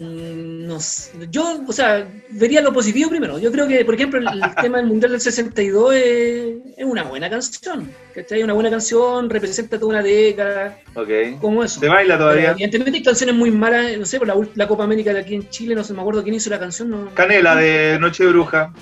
Mm, 0.00 0.66
No 0.66 0.80
sé. 0.80 1.12
Yo, 1.30 1.62
o 1.66 1.72
sea, 1.72 2.08
vería 2.30 2.60
lo 2.62 2.72
positivo 2.72 3.10
primero. 3.10 3.38
Yo 3.38 3.52
creo 3.52 3.68
que, 3.68 3.84
por 3.84 3.94
ejemplo, 3.94 4.18
el, 4.18 4.26
el 4.42 4.54
tema 4.60 4.78
del 4.78 4.86
Mundial 4.86 5.12
del 5.12 5.20
62 5.20 5.94
es, 5.94 6.52
es 6.76 6.84
una 6.84 7.02
buena 7.04 7.28
canción. 7.28 7.90
¿Cachai? 8.14 8.42
Una 8.42 8.54
buena 8.54 8.70
canción, 8.70 9.28
representa 9.30 9.78
toda 9.78 9.90
una 9.90 10.02
década, 10.02 10.78
Ok. 10.94 11.38
como 11.40 11.62
eso. 11.62 11.80
¿Se 11.80 11.88
baila 11.88 12.14
Pero, 12.14 12.24
todavía? 12.30 12.50
evidentemente 12.52 12.96
hay 12.98 13.02
canciones 13.04 13.34
muy 13.36 13.50
malas, 13.50 13.96
no 13.98 14.04
sé, 14.06 14.18
por 14.18 14.26
la, 14.28 14.34
la 14.54 14.66
Copa 14.68 14.84
América 14.84 15.12
de 15.12 15.20
aquí 15.20 15.34
en 15.34 15.48
Chile, 15.50 15.74
no 15.74 15.84
sé, 15.84 15.92
me 15.94 16.00
acuerdo 16.00 16.22
quién 16.22 16.34
hizo 16.34 16.50
la 16.50 16.58
canción. 16.58 16.90
No, 16.90 17.14
Canela 17.14 17.54
de 17.56 17.98
Noche 18.00 18.24
de 18.24 18.30
Bruja. 18.30 18.72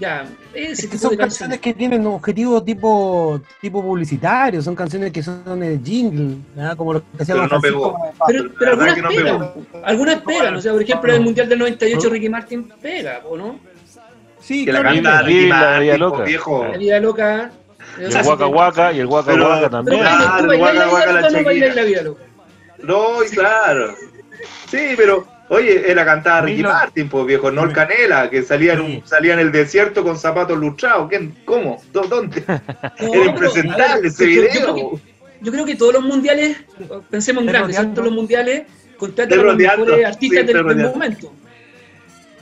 Ya, 0.00 0.26
ese 0.54 0.72
Es 0.72 0.80
que 0.80 0.86
tipo 0.88 0.98
son 1.02 1.10
de 1.10 1.16
canciones 1.18 1.58
canciones. 1.58 1.60
que 1.60 1.74
tienen 1.74 2.06
objetivos 2.06 2.64
tipo, 2.64 3.40
tipo 3.60 3.82
publicitario, 3.82 4.62
son 4.62 4.74
canciones 4.74 5.12
que 5.12 5.22
son 5.22 5.60
de 5.60 5.78
jingle, 5.84 6.36
¿ah? 6.58 6.74
como 6.74 6.94
lo 6.94 7.00
que 7.02 7.22
hacía 7.22 7.34
Pero 7.34 7.46
Don 7.48 7.56
no 7.56 7.60
pegó. 7.60 7.98
Pero, 8.26 8.44
La 8.44 8.50
pero 8.58 8.76
verdad 8.78 8.94
algunas 8.94 9.02
no 9.02 9.08
pegan, 9.24 9.84
algunas 9.84 10.22
pegan, 10.22 10.54
o 10.56 10.60
sea, 10.62 10.72
por 10.72 10.82
ejemplo, 10.82 11.12
el 11.14 11.20
Mundial 11.20 11.48
del 11.50 11.58
98 11.58 12.08
Ricky 12.08 12.28
Martin 12.30 12.72
pega, 12.80 13.20
¿o 13.28 13.36
no? 13.36 13.58
Sí, 14.40 14.64
Que 14.64 14.72
la 14.72 14.82
canta 14.82 15.20
Ricky 15.22 15.46
Martin, 15.48 15.80
Villa 15.82 15.92
po, 15.92 15.98
Loca. 15.98 16.24
viejo. 16.24 16.64
La 16.72 16.78
vida 16.78 17.00
loca. 17.00 17.50
Y 17.98 18.04
el 18.04 18.26
Waka 18.26 18.46
Waka 18.46 18.92
y 18.92 19.00
el 19.00 19.06
Waka 19.06 19.32
Pero- 19.32 19.44
Waka 19.48 19.56
Pero 19.60 19.70
también. 19.70 20.00
Claro, 20.00 20.48
Waka 20.48 20.72
la 20.72 20.88
Waka 20.88 21.06
vida 21.50 21.68
la 21.68 21.74
la 21.74 21.82
vida. 21.82 22.02
No, 22.82 23.22
y 23.22 23.28
claro. 23.28 23.94
Sí, 24.70 24.78
pero, 24.96 25.26
oye, 25.50 25.90
era 25.90 26.04
cantada 26.04 26.40
Ricky 26.40 26.56
Milo. 26.58 26.70
Martin, 26.70 27.08
pues 27.10 27.26
viejo, 27.26 27.50
no 27.50 27.64
el. 27.64 27.72
Canela, 27.74 28.30
que 28.30 28.42
salía 28.42 28.72
en, 28.72 28.80
un- 28.80 29.02
salía 29.06 29.34
en 29.34 29.40
el 29.40 29.52
desierto 29.52 30.02
con 30.02 30.16
zapatos 30.18 30.58
lustrados. 30.58 31.08
¿Quién? 31.10 31.34
¿Cómo? 31.44 31.82
¿Dó- 31.92 32.06
¿Dónde? 32.08 32.42
No, 32.48 32.60
Era 33.14 33.24
impresentable 33.26 34.08
ese 34.08 34.24
yo- 34.34 34.42
yo 34.42 34.48
video. 34.48 34.74
creo 34.74 34.74
que- 34.74 35.10
Yo 35.42 35.52
creo 35.52 35.64
que 35.66 35.74
todos 35.76 35.92
los 35.94 36.02
mundiales, 36.02 36.56
pensemos 37.10 37.42
en 37.42 37.48
grandes. 37.48 37.76
¿cierto? 37.76 38.02
Los 38.02 38.12
mundiales 38.12 38.62
contratan 38.98 39.38
a 39.38 39.42
los 39.42 39.56
mejores 39.56 40.06
artistas 40.06 40.18
sí, 40.40 40.46
del, 40.46 40.46
del 40.46 40.62
rodeando. 40.64 40.90
momento. 40.92 41.32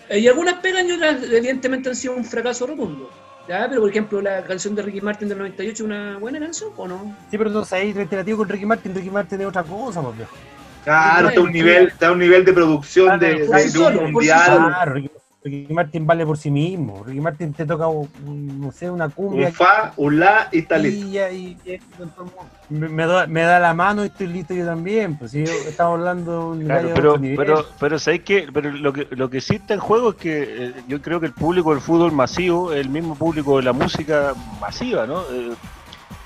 Eh, 0.08 0.18
y 0.20 0.28
algunas 0.28 0.54
pegan 0.54 0.88
y 0.88 0.92
otras 0.92 1.22
evidentemente 1.30 1.88
han 1.90 1.94
sido 1.96 2.14
un 2.14 2.24
fracaso 2.24 2.66
rotundo. 2.66 3.10
¿ya? 3.48 3.66
Pero 3.68 3.82
por 3.82 3.90
ejemplo, 3.90 4.20
la 4.20 4.42
canción 4.44 4.74
de 4.74 4.82
Ricky 4.82 5.00
Martin 5.00 5.28
del 5.28 5.38
98 5.38 5.72
es 5.72 5.80
una 5.80 6.18
buena 6.18 6.38
canción, 6.40 6.70
¿o 6.76 6.88
no? 6.88 7.16
Sí, 7.30 7.38
pero 7.38 7.48
entonces 7.50 7.72
ahí 7.74 7.92
reiterativo 7.92 8.38
con 8.38 8.48
Ricky 8.48 8.66
Martin, 8.66 8.94
Ricky 8.94 9.10
Martin 9.10 9.40
es 9.42 9.46
otra 9.46 9.62
cosa, 9.62 10.02
pues, 10.02 10.16
viejo. 10.16 10.32
Claro, 10.84 11.28
está 11.28 11.40
a 11.40 11.42
un 11.44 11.52
nivel, 11.52 11.86
está 11.88 12.08
a 12.08 12.12
un 12.12 12.18
nivel 12.18 12.44
de 12.44 12.52
producción 12.52 13.18
de, 13.18 13.34
de- 13.46 13.78
un 14.04 14.12
mundial. 14.12 14.74
Ricky, 14.86 15.10
Ricky 15.44 15.72
Martin 15.72 16.06
vale 16.06 16.26
por 16.26 16.36
sí 16.36 16.50
mismo. 16.50 17.04
Ricky 17.04 17.20
Martin 17.20 17.52
te 17.52 17.64
toca, 17.64 17.86
un- 17.88 18.60
no 18.60 18.72
sé, 18.72 18.90
una 18.90 19.08
cumbia. 19.08 19.48
Un 19.48 19.52
fa, 19.52 19.92
un 19.96 20.18
la 20.18 20.48
y 20.52 20.58
está 20.60 20.78
listo. 20.78 21.06
y, 21.06 21.10
ya- 21.12 21.30
y- 21.30 21.56
y- 21.64 21.78
me, 22.70 22.88
me 22.88 23.06
da, 23.06 23.26
me 23.26 23.42
da 23.42 23.58
la 23.58 23.72
mano 23.72 24.02
y 24.04 24.08
estoy 24.08 24.26
listo 24.26 24.52
yo 24.54 24.64
también. 24.66 25.16
Pues 25.16 25.30
si 25.30 25.44
yo 25.44 25.52
estamos 25.68 25.98
hablando 25.98 26.32
de 26.54 26.58
un 26.60 26.64
Claro, 26.64 26.88
de 26.88 26.94
pero, 26.94 27.18
nivel. 27.18 27.36
pero, 27.36 27.66
pero 27.78 27.98
¿sabéis 27.98 28.22
qué? 28.24 28.48
Pero 28.52 28.70
lo 28.72 28.92
que, 28.92 29.06
lo 29.10 29.30
que 29.30 29.40
sí 29.40 29.54
está 29.56 29.74
en 29.74 29.80
juego 29.80 30.10
es 30.10 30.16
que 30.16 30.42
eh, 30.66 30.72
yo 30.88 31.00
creo 31.00 31.20
que 31.20 31.26
el 31.26 31.32
público 31.32 31.70
del 31.72 31.80
fútbol 31.80 32.12
masivo 32.12 32.72
es 32.72 32.80
el 32.80 32.88
mismo 32.90 33.14
público 33.14 33.56
de 33.58 33.62
la 33.62 33.72
música 33.72 34.34
masiva, 34.60 35.06
¿no? 35.06 35.20
Eh, 35.30 35.52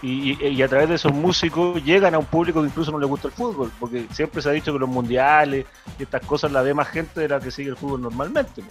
y, 0.02 0.32
y- 0.32 0.48
y 0.48 0.62
a 0.62 0.68
través 0.68 0.88
de 0.88 0.96
esos 0.96 1.12
músicos 1.12 1.82
llegan 1.84 2.14
a 2.14 2.18
un 2.18 2.26
público 2.26 2.60
que 2.60 2.66
incluso 2.68 2.90
no 2.92 2.98
le 2.98 3.06
gusta 3.06 3.28
el 3.28 3.34
fútbol, 3.34 3.70
porque 3.80 4.06
siempre 4.12 4.42
se 4.42 4.48
ha 4.48 4.52
dicho 4.52 4.72
que 4.72 4.78
los 4.78 4.88
mundiales 4.88 5.64
y 5.98 6.02
estas 6.02 6.24
cosas 6.26 6.50
la 6.52 6.60
ve 6.62 6.74
más 6.74 6.88
gente 6.88 7.20
de 7.20 7.28
la 7.28 7.40
que 7.40 7.50
sigue 7.50 7.70
el 7.70 7.76
fútbol 7.76 8.02
normalmente. 8.02 8.62
¿no? 8.62 8.68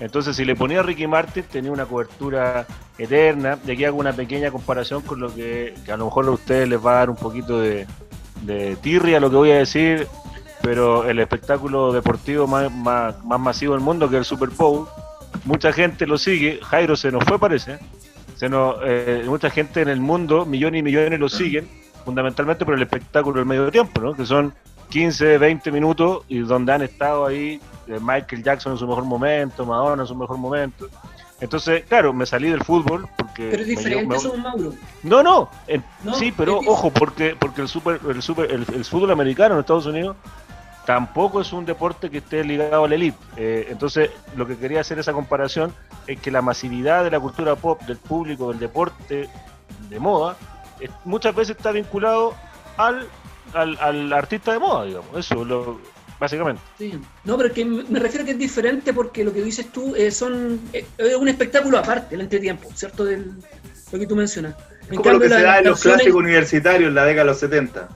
Entonces, 0.00 0.36
si 0.36 0.44
le 0.44 0.54
ponía 0.54 0.80
a 0.80 0.82
Ricky 0.82 1.06
Martin, 1.06 1.44
tenía 1.44 1.72
una 1.72 1.86
cobertura 1.86 2.66
eterna. 2.98 3.56
De 3.56 3.72
aquí 3.72 3.84
hago 3.84 3.98
una 3.98 4.12
pequeña 4.12 4.50
comparación 4.50 5.02
con 5.02 5.20
lo 5.20 5.34
que, 5.34 5.74
que 5.84 5.92
a 5.92 5.96
lo 5.96 6.04
mejor 6.06 6.26
a 6.26 6.30
ustedes 6.30 6.68
les 6.68 6.84
va 6.84 6.92
a 6.92 6.96
dar 6.96 7.10
un 7.10 7.16
poquito 7.16 7.58
de, 7.60 7.86
de 8.42 8.76
tirria 8.76 9.18
lo 9.20 9.30
que 9.30 9.36
voy 9.36 9.50
a 9.52 9.56
decir. 9.58 10.06
pero 10.62 11.08
el 11.08 11.18
espectáculo 11.20 11.92
deportivo 11.92 12.46
más, 12.46 12.70
más, 12.72 13.24
más 13.24 13.40
masivo 13.40 13.74
del 13.74 13.82
mundo, 13.82 14.08
que 14.08 14.16
es 14.16 14.20
el 14.20 14.24
Super 14.24 14.50
Bowl, 14.50 14.86
mucha 15.44 15.72
gente 15.72 16.06
lo 16.06 16.18
sigue. 16.18 16.60
Jairo 16.62 16.94
se 16.96 17.10
nos 17.10 17.24
fue, 17.24 17.38
parece. 17.38 17.78
Se 18.38 18.48
nos, 18.48 18.76
eh, 18.84 19.24
mucha 19.26 19.50
gente 19.50 19.80
en 19.82 19.88
el 19.88 20.00
mundo, 20.00 20.46
millones 20.46 20.78
y 20.80 20.82
millones 20.82 21.18
lo 21.18 21.28
siguen, 21.28 21.68
fundamentalmente 22.04 22.64
por 22.64 22.74
el 22.74 22.82
espectáculo 22.82 23.38
del 23.38 23.46
medio 23.46 23.70
tiempo, 23.70 24.00
¿no? 24.00 24.14
que 24.14 24.24
son 24.24 24.54
15, 24.90 25.38
20 25.38 25.72
minutos 25.72 26.22
y 26.28 26.38
donde 26.38 26.72
han 26.72 26.82
estado 26.82 27.26
ahí 27.26 27.60
eh, 27.88 27.98
Michael 28.00 28.42
Jackson 28.44 28.72
en 28.72 28.78
su 28.78 28.86
mejor 28.86 29.04
momento, 29.04 29.66
Madonna 29.66 30.02
en 30.04 30.06
su 30.08 30.14
mejor 30.14 30.38
momento. 30.38 30.88
Entonces, 31.40 31.84
claro, 31.88 32.12
me 32.12 32.26
salí 32.26 32.48
del 32.48 32.62
fútbol 32.64 33.06
porque... 33.16 33.48
Pero 33.50 33.62
es 33.62 33.68
diferente 33.68 34.06
me- 34.06 34.16
eso, 34.16 34.36
Mauro. 34.36 34.72
no, 35.02 35.22
no, 35.22 35.50
en- 35.66 35.84
No, 36.04 36.14
sí, 36.14 36.32
pero 36.36 36.58
ojo, 36.58 36.90
porque 36.90 37.36
porque 37.38 37.60
el 37.62 37.68
super, 37.68 38.00
el 38.08 38.22
super, 38.22 38.50
el, 38.50 38.64
el 38.74 38.84
fútbol 38.84 39.10
americano 39.12 39.54
en 39.54 39.60
Estados 39.60 39.86
Unidos 39.86 40.16
tampoco 40.88 41.42
es 41.42 41.52
un 41.52 41.66
deporte 41.66 42.08
que 42.08 42.16
esté 42.16 42.42
ligado 42.42 42.82
a 42.82 42.88
la 42.88 42.94
elite. 42.94 43.18
Eh, 43.36 43.66
entonces, 43.68 44.08
lo 44.38 44.46
que 44.46 44.56
quería 44.56 44.80
hacer 44.80 44.98
esa 44.98 45.12
comparación 45.12 45.70
es 46.06 46.18
que 46.18 46.30
la 46.30 46.40
masividad 46.40 47.04
de 47.04 47.10
la 47.10 47.20
cultura 47.20 47.56
pop, 47.56 47.82
del 47.82 47.98
público, 47.98 48.48
del 48.48 48.58
deporte 48.58 49.28
de 49.90 49.98
moda, 49.98 50.34
es- 50.80 50.88
muchas 51.04 51.34
veces 51.34 51.58
está 51.58 51.72
vinculado 51.72 52.32
al, 52.78 53.06
al, 53.52 53.76
al 53.82 54.12
artista 54.14 54.50
de 54.54 54.60
moda, 54.60 54.86
digamos. 54.86 55.14
Eso, 55.14 55.44
lo, 55.44 55.78
básicamente. 56.18 56.62
Sí. 56.78 56.98
No, 57.22 57.36
pero 57.36 57.50
es 57.50 57.54
que 57.54 57.66
me 57.66 57.98
refiero 57.98 58.22
a 58.22 58.24
que 58.24 58.32
es 58.32 58.38
diferente 58.38 58.94
porque 58.94 59.24
lo 59.24 59.32
que 59.34 59.42
dices 59.42 59.70
tú 59.70 59.94
eh, 59.94 60.10
son 60.10 60.58
eh, 60.72 60.86
es 60.96 61.16
un 61.16 61.28
espectáculo 61.28 61.76
aparte, 61.76 62.14
el 62.14 62.22
entretiempo, 62.22 62.66
¿cierto? 62.74 63.04
Del, 63.04 63.30
lo 63.92 63.98
que 63.98 64.06
tú 64.06 64.16
mencionas. 64.16 64.54
Es 64.90 64.96
como 64.96 65.10
lo 65.10 65.20
que 65.20 65.28
se 65.28 65.42
da 65.42 65.58
en 65.58 65.66
los 65.66 65.82
clásicos 65.82 66.14
universitarios 66.14 66.88
en 66.88 66.94
la 66.94 67.04
década 67.04 67.24
de 67.24 67.30
los 67.32 67.40
70. 67.40 67.88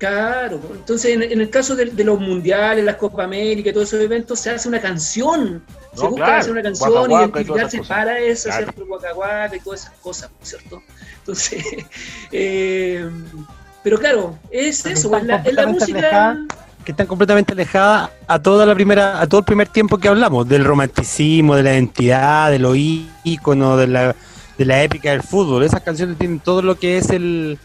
Claro, 0.00 0.58
pues, 0.60 0.78
entonces 0.80 1.10
en, 1.12 1.22
en 1.22 1.42
el 1.42 1.50
caso 1.50 1.76
de, 1.76 1.84
de 1.84 2.04
los 2.04 2.18
mundiales, 2.18 2.82
las 2.82 2.96
Copa 2.96 3.22
América 3.24 3.68
y 3.68 3.72
todos 3.74 3.88
esos 3.88 4.00
eventos, 4.02 4.40
se 4.40 4.48
hace 4.48 4.66
una 4.66 4.80
canción. 4.80 5.62
se 5.94 6.02
No, 6.02 6.08
busca 6.08 6.24
claro, 6.24 6.40
hacer 6.40 6.52
una 6.52 6.62
canción, 6.62 6.90
y 6.90 6.94
todas 6.94 7.10
identificarse 7.20 7.82
para 7.82 8.18
eso, 8.18 8.48
Claro. 8.48 8.72
Waka 8.88 9.14
Waka 9.14 9.56
y 9.56 9.60
todas 9.60 9.80
esas 9.82 9.92
cosas, 9.98 10.30
¿cierto? 10.40 10.82
Entonces, 11.18 11.62
eh, 12.32 13.10
pero 13.84 13.98
claro, 13.98 14.38
es 14.50 14.86
eso, 14.86 15.14
es 15.14 15.24
la, 15.24 15.36
es 15.36 15.52
la 15.52 15.66
música. 15.66 15.98
alejadas. 15.98 16.38
que 16.82 16.92
están 16.92 17.06
completamente 17.06 17.52
alejadas 17.52 18.08
a 18.26 18.38
toda 18.38 18.64
la 18.64 18.74
primera, 18.74 19.20
a 19.20 19.26
todo 19.26 19.40
el 19.40 19.44
primer 19.44 19.68
tiempo 19.68 19.98
que 19.98 20.08
hablamos, 20.08 20.48
del 20.48 20.64
romanticismo, 20.64 21.56
de 21.56 21.62
la 21.62 21.74
identidad, 21.74 22.50
de 22.50 22.58
los 22.58 22.74
íconos, 23.22 23.78
de 23.78 23.86
la, 23.86 24.16
de 24.56 24.64
la 24.64 24.82
épica 24.82 25.10
del 25.10 25.22
fútbol. 25.22 25.62
Esas 25.62 25.82
canciones 25.82 26.16
tienen 26.16 26.40
todo 26.40 26.62
lo 26.62 26.78
que 26.78 26.96
es 26.96 27.10
el, 27.10 27.58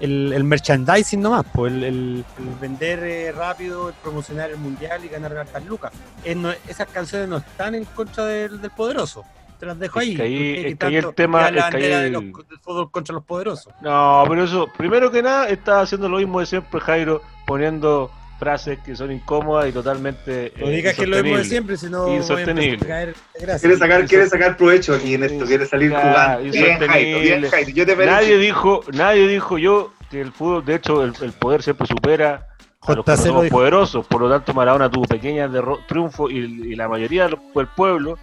el, 0.00 0.32
el 0.32 0.44
merchandising 0.44 1.20
nomás, 1.20 1.44
pues 1.52 1.72
el, 1.72 1.84
el- 1.84 2.24
el 2.38 2.54
vender 2.60 2.98
eh, 3.04 3.32
rápido, 3.32 3.88
el 3.90 3.94
promocionar 4.02 4.50
el 4.50 4.56
mundial 4.56 5.04
y 5.04 5.08
ganar 5.08 5.36
hartas 5.36 5.64
lucas. 5.66 5.92
Eh, 6.24 6.34
no- 6.34 6.52
esas 6.68 6.88
canciones 6.88 7.28
no 7.28 7.36
están 7.38 7.74
en 7.74 7.84
contra 7.84 8.24
del, 8.24 8.60
del 8.60 8.70
poderoso. 8.70 9.24
Te 9.58 9.66
las 9.66 9.78
dejo 9.78 10.00
Es 10.00 10.08
ahí. 10.08 10.16
que 10.16 10.22
ahí- 10.22 10.36
porque 10.54 10.68
es 10.70 10.78
que 10.78 10.86
ahí 10.86 10.96
el 10.96 11.14
tema- 11.14 11.50
la 11.50 11.68
es 11.68 11.74
que 11.74 11.94
ahí 11.94 12.02
de 12.04 12.10
los- 12.10 12.22
del 12.22 12.58
fútbol 12.62 12.90
contra 12.90 13.14
los 13.14 13.24
poderosos. 13.24 13.72
No, 13.82 14.24
pero 14.26 14.44
eso, 14.44 14.68
primero 14.76 15.10
que 15.10 15.22
nada, 15.22 15.48
está 15.50 15.82
haciendo 15.82 16.08
lo 16.08 16.16
mismo 16.16 16.40
de 16.40 16.46
siempre, 16.46 16.80
Jairo, 16.80 17.20
poniendo 17.46 18.10
frases 18.40 18.80
que 18.80 18.96
son 18.96 19.12
incómodas 19.12 19.68
y 19.68 19.72
totalmente. 19.72 20.52
No 20.58 20.66
eh, 20.66 20.76
digas 20.76 20.96
que 20.96 21.02
es 21.02 21.08
lo 21.08 21.22
mismo 21.22 21.38
de 21.38 21.44
siempre, 21.44 21.76
si 21.76 21.88
no 21.88 22.06
voy 22.06 22.12
a 22.12 22.16
empezar 22.16 22.36
a 22.36 22.40
Insostenible. 22.40 22.86
caer. 22.86 23.14
Quiere 23.60 23.76
sacar, 23.76 24.06
quiere 24.06 24.26
sacar 24.28 24.56
provecho 24.56 24.94
aquí 24.94 25.14
en 25.14 25.22
esto, 25.22 25.44
quiere 25.44 25.66
salir 25.66 25.90
jugando. 25.90 26.42
Bien, 26.42 26.54
insostenible. 26.54 26.88
Jairo, 26.88 27.20
bien, 27.20 27.50
Jairo. 27.50 27.70
Yo 27.70 27.86
te 27.86 27.94
felicito. 27.96 28.16
Nadie 28.16 28.38
dijo, 28.38 28.80
nadie 28.92 29.28
dijo 29.28 29.58
yo 29.58 29.92
que 30.10 30.20
el 30.20 30.32
fútbol, 30.32 30.64
de 30.64 30.74
hecho, 30.74 31.04
el, 31.04 31.12
el 31.20 31.32
poder 31.32 31.62
siempre 31.62 31.86
supera 31.86 32.48
a 32.80 32.94
los 32.94 33.04
que 33.04 33.10
no 33.12 33.16
somos 33.18 33.48
poderosos. 33.48 34.06
Por 34.06 34.22
lo 34.22 34.28
tanto, 34.30 34.52
Maradona 34.54 34.90
tuvo 34.90 35.04
pequeños 35.04 35.50
triunfos 35.86 36.32
y, 36.32 36.36
y 36.38 36.74
la 36.74 36.88
mayoría 36.88 37.28
del 37.28 37.38
del 37.54 37.68
pueblo, 37.68 38.18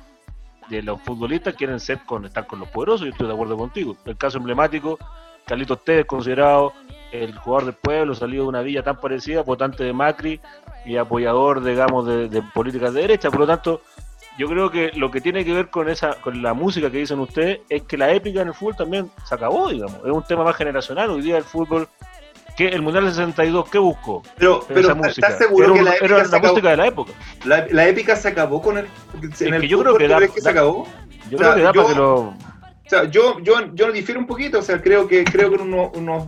de 0.70 0.82
los 0.82 1.02
futbolistas, 1.02 1.54
quieren 1.54 1.80
ser 1.80 2.00
con, 2.06 2.26
estar 2.26 2.46
con 2.46 2.60
los 2.60 2.68
poderosos. 2.70 3.06
Yo 3.06 3.12
estoy 3.12 3.28
de 3.28 3.34
acuerdo 3.34 3.56
contigo. 3.56 3.96
El 4.06 4.18
caso 4.18 4.38
emblemático, 4.40 4.98
Carlitos 5.46 5.86
Tevez, 5.86 6.06
considerado 6.06 6.74
el 7.12 7.36
jugador 7.38 7.66
del 7.66 7.76
pueblo, 7.76 8.16
salido 8.16 8.44
de 8.44 8.50
una 8.50 8.62
villa 8.62 8.84
tan 8.84 9.00
parecida, 9.00 9.42
votante 9.44 9.84
de 9.84 9.94
Macri 9.94 10.40
y 10.86 10.98
apoyador, 10.98 11.64
digamos, 11.64 12.06
de, 12.08 12.28
de 12.30 12.42
políticas 12.54 12.94
de 12.94 13.02
derecha. 13.02 13.30
Por 13.30 13.42
lo 13.42 13.48
tanto, 13.48 13.82
yo 14.38 14.48
creo 14.48 14.70
que 14.70 14.92
lo 14.96 15.10
que 15.10 15.22
tiene 15.22 15.44
que 15.44 15.54
ver 15.54 15.70
con 15.70 15.90
esa 15.90 16.16
con 16.22 16.42
la 16.42 16.54
música 16.54 16.92
que 16.92 16.98
dicen 17.00 17.20
ustedes 17.20 17.60
es 17.70 17.84
que 17.84 17.98
la 17.98 18.12
épica 18.12 18.42
en 18.42 18.50
el 18.50 18.54
fútbol 18.54 18.76
también 18.76 19.10
se 19.28 19.36
acabó, 19.36 19.70
digamos. 19.70 19.96
Es 20.06 20.12
un 20.12 20.24
tema 20.24 20.44
más 20.44 20.56
generacional. 20.56 21.10
Hoy 21.10 21.22
día 21.22 21.38
el 21.38 21.44
fútbol, 21.44 21.88
que 22.56 22.68
el 22.68 22.82
Mundial 22.82 23.06
del 23.06 23.14
62, 23.14 23.70
¿qué 23.70 23.78
buscó? 23.80 24.22
Pero, 24.38 24.64
pero 24.68 25.06
¿estás 25.06 25.38
seguro 25.38 25.66
era 25.66 25.74
que 25.76 25.82
la 25.84 25.92
era 25.96 26.06
épica, 26.06 26.26
se 26.26 26.32
la 26.32 26.38
acabó, 26.38 26.54
música 26.54 26.70
de 26.72 26.78
la 26.78 26.88
época. 26.88 27.12
la, 27.46 27.68
la 27.72 27.88
épica 27.88 28.16
se 28.16 28.28
acabó 28.28 28.62
con 28.62 28.78
el. 28.78 28.88
En 29.40 29.54
el 29.54 29.62
que 29.62 29.68
yo 29.68 29.80
creo 29.80 29.96
que 29.98 30.06
¿tú 30.06 30.10
da- 30.12 30.18
crees 30.18 30.32
que 30.32 30.42
se 30.42 30.46
da- 30.46 30.52
acabó? 30.52 30.88
Yo 31.30 31.38
O 31.38 31.40
sea, 31.42 31.54
creo 31.54 31.56
que 31.56 31.62
da 31.64 31.72
yo- 31.74 31.82
para 31.82 31.94
que 31.94 32.00
lo. 32.00 32.16
O 32.20 32.90
sea, 32.90 33.04
yo, 33.06 33.40
yo, 33.42 33.54
yo 33.74 33.92
difiero 33.92 34.20
un 34.20 34.28
poquito, 34.28 34.60
o 34.60 34.62
sea, 34.62 34.82
creo 34.82 35.08
que 35.08 35.24
creo 35.26 35.50
que 35.50 35.56
en 35.58 35.62
unos, 35.74 35.90
unos, 35.98 36.24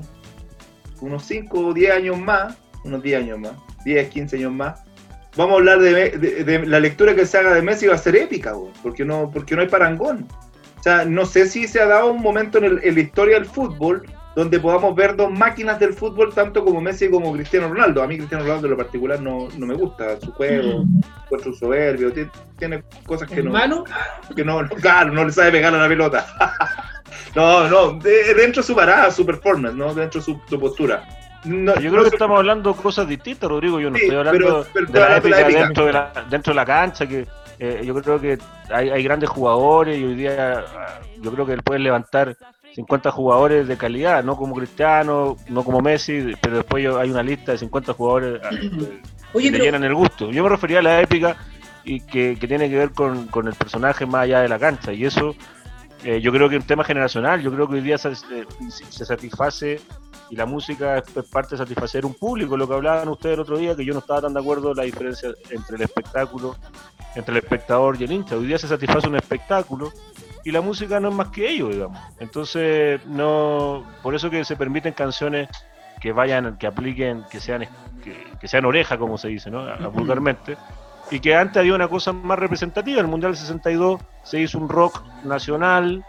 unos 1.02 1.24
5 1.26 1.60
o 1.60 1.74
10 1.74 1.92
años 1.96 2.18
más, 2.20 2.56
unos 2.84 3.02
10 3.02 3.20
años 3.24 3.40
más, 3.40 3.52
10, 3.86 4.10
15 4.10 4.38
años 4.38 4.52
más, 4.54 4.84
vamos 5.36 5.54
a 5.54 5.58
hablar 5.58 5.80
de, 5.80 6.10
de- 6.18 6.44
de 6.44 6.66
la 6.66 6.80
lectura 6.80 7.16
que 7.16 7.26
se 7.26 7.38
haga 7.38 7.54
de 7.54 7.62
Messi 7.62 7.88
va 7.88 7.96
a 7.96 8.00
ser 8.00 8.16
épica, 8.16 8.52
güey, 8.54 8.72
porque 8.84 9.06
no, 9.06 9.30
porque 9.32 9.56
no 9.56 9.62
hay 9.62 9.68
parangón. 9.68 10.26
O 10.80 10.84
sea, 10.84 11.04
no 11.06 11.26
sé 11.26 11.48
si 11.48 11.68
se 11.68 11.82
ha 11.82 11.86
dado 11.88 12.12
un 12.12 12.22
momento 12.22 12.58
en, 12.58 12.64
el- 12.66 12.80
en 12.84 12.96
la 12.96 13.02
historia 13.02 13.36
del 13.36 13.46
fútbol 13.46 14.04
donde 14.36 14.60
podamos 14.60 14.96
ver 14.96 15.18
dos 15.18 15.30
máquinas 15.32 15.80
del 15.80 15.94
fútbol, 15.94 16.34
tanto 16.34 16.64
como 16.64 16.80
Messi 16.80 17.10
como 17.10 17.34
Cristiano 17.34 17.68
Ronaldo. 17.68 18.02
A 18.02 18.08
mí 18.08 18.16
Cristiano 18.16 18.46
Ronaldo 18.46 18.68
en 18.68 18.72
lo 18.72 18.78
particular 18.78 19.20
no, 19.20 19.50
no 19.58 19.66
me 19.66 19.74
gusta 19.76 20.18
su 20.22 20.32
juego, 20.32 20.86
encuentro 21.26 21.54
soberbio, 21.54 22.14
tiene, 22.14 22.30
tiene 22.58 22.84
cosas 23.06 23.28
que 23.28 23.40
¿Es 23.40 23.46
no 23.46 23.52
que 24.36 24.46
no, 24.46 24.66
claro, 24.82 25.12
no 25.12 25.26
le 25.26 25.32
sabe 25.34 25.52
pegar 25.52 25.74
a 25.76 25.78
la 25.82 25.88
pelota. 25.90 26.26
No, 27.36 27.68
no, 27.68 27.94
de- 28.00 28.34
dentro 28.34 28.62
de 28.62 28.68
su 28.68 28.76
parada, 28.76 29.12
su 29.12 29.26
performance, 29.26 29.76
¿no? 29.76 29.94
Dentro 29.94 30.20
de 30.20 30.26
su, 30.26 30.40
su 30.50 30.60
postura. 30.60 31.08
No, 31.46 31.74
Yo 31.76 31.84
no 31.90 31.92
creo 31.92 32.04
que 32.04 32.16
estamos 32.16 32.38
hablando 32.38 32.74
de 32.74 32.82
cosas 32.82 33.08
distintas, 33.08 33.50
Rodrigo. 33.50 33.80
Yo 33.80 33.90
no 33.90 33.96
Sí, 33.98 34.04
estoy 34.04 34.18
hablando 34.18 34.66
pero- 34.74 34.88
pero 34.90 34.92
de 34.92 35.00
la 35.00 35.18
épica, 35.18 35.36
la 35.36 35.42
épica. 35.48 35.60
Dentro, 35.66 35.86
de 35.86 35.94
la, 35.94 36.12
dentro 36.30 36.52
de 36.52 36.56
la 36.56 36.66
cancha. 36.66 37.08
que 37.08 37.28
eh, 37.60 37.82
Yo 37.86 37.94
creo 37.96 38.20
que 38.20 38.38
hay, 38.70 38.90
hay 38.90 39.04
grandes 39.04 39.30
jugadores 39.30 39.98
y 39.98 40.04
hoy 40.04 40.16
día 40.16 40.66
ah, 40.68 41.00
yo 41.22 41.32
creo 41.32 41.46
que 41.46 41.56
pueden 41.58 41.84
levantar 41.84 42.36
50 42.76 43.10
jugadores 43.12 43.68
de 43.68 43.78
calidad, 43.78 44.24
no 44.24 44.36
como 44.36 44.54
Cristiano, 44.56 45.38
no 45.50 45.64
como 45.64 45.80
Messi, 45.82 46.34
pero 46.42 46.58
después 46.58 46.84
yo- 46.84 47.00
hay 47.00 47.10
una 47.10 47.24
lista 47.24 47.54
de 47.54 47.58
50 47.58 47.94
jugadores 47.94 48.42
ah, 48.44 48.50
que 49.34 49.52
le 49.52 49.60
llenan 49.60 49.84
el 49.86 49.96
gusto. 49.96 50.30
Yo 50.32 50.44
me 50.44 50.50
refería 50.50 50.80
a 50.80 50.82
la 50.84 51.00
épica 51.02 51.38
y 51.86 52.02
que, 52.02 52.38
que 52.38 52.48
tiene 52.50 52.70
que 52.70 52.76
ver 52.76 52.92
con, 52.92 53.28
con 53.28 53.48
el 53.48 53.54
personaje 53.54 54.06
más 54.06 54.24
allá 54.24 54.42
de 54.42 54.50
la 54.50 54.60
cancha. 54.60 54.92
Y 54.92 55.06
eso 55.06 55.36
eh, 56.04 56.22
yo 56.22 56.32
creo 56.32 56.50
que 56.50 56.56
es 56.56 56.62
un 56.62 56.68
tema 56.68 56.84
generacional. 56.84 57.42
Yo 57.42 57.52
creo 57.52 57.68
que 57.68 57.76
hoy 57.76 57.82
día 57.82 57.98
se, 57.98 58.16
se 58.16 59.06
satisface 59.06 59.80
y 60.30 60.36
la 60.36 60.46
música 60.46 60.98
es, 60.98 61.26
parte 61.26 61.52
de 61.52 61.58
satisfacer 61.58 62.06
un 62.06 62.14
público. 62.14 62.56
Lo 62.56 62.68
que 62.68 62.74
hablaban 62.74 63.10
ustedes 63.10 63.34
el 63.36 63.42
otro 63.42 63.58
día, 63.58 63.76
que 63.76 63.84
yo 63.84 63.94
no 63.94 64.00
estaba 64.00 64.22
tan 64.22 64.34
de 64.34 64.40
acuerdo 64.40 64.74
la 64.74 64.84
diferencia 64.84 65.30
entre 65.50 65.76
el 65.76 65.82
espectáculo, 65.82 66.56
entre 67.16 67.32
el 67.34 67.38
espectador 67.38 68.00
y 68.00 68.06
el 68.06 68.12
hincha. 68.12 68.36
Hoy 68.36 68.48
día 68.48 68.58
se 68.58 68.68
satisface 68.68 69.08
un 69.08 69.16
espectáculo 69.16 69.92
y 70.44 70.52
la 70.52 70.62
música 70.62 71.00
no 71.00 71.10
es 71.10 71.16
más 71.16 71.30
que 71.30 71.50
ello, 71.50 71.70
digamos. 71.70 72.00
Entonces, 72.20 73.06
no 73.08 73.86
por 74.04 74.16
eso 74.16 74.30
que 74.30 74.46
se 74.46 74.56
permiten 74.56 74.94
canciones 74.94 75.50
que 76.00 76.12
vayan, 76.12 76.58
que 76.58 76.68
apliquen, 76.68 77.26
que 77.30 77.40
sean 77.42 77.68
que, 78.04 78.16
que 78.40 78.48
sean 78.48 78.66
oreja, 78.66 78.98
como 78.98 79.18
se 79.18 79.28
dice, 79.28 79.50
¿no? 79.50 79.66
Vulgarmente. 79.92 80.58
Y 81.12 81.20
que 81.20 81.36
antes 81.36 81.58
había 81.58 81.74
una 81.76 81.88
cosa 81.88 82.14
más 82.14 82.38
representativa. 82.38 83.00
En 83.00 83.06
el 83.06 83.12
Mundial 83.12 83.36
62 83.36 84.00
se 84.24 84.40
hizo 84.42 84.58
un 84.60 84.70
rock 84.70 85.02
nacional 85.24 86.04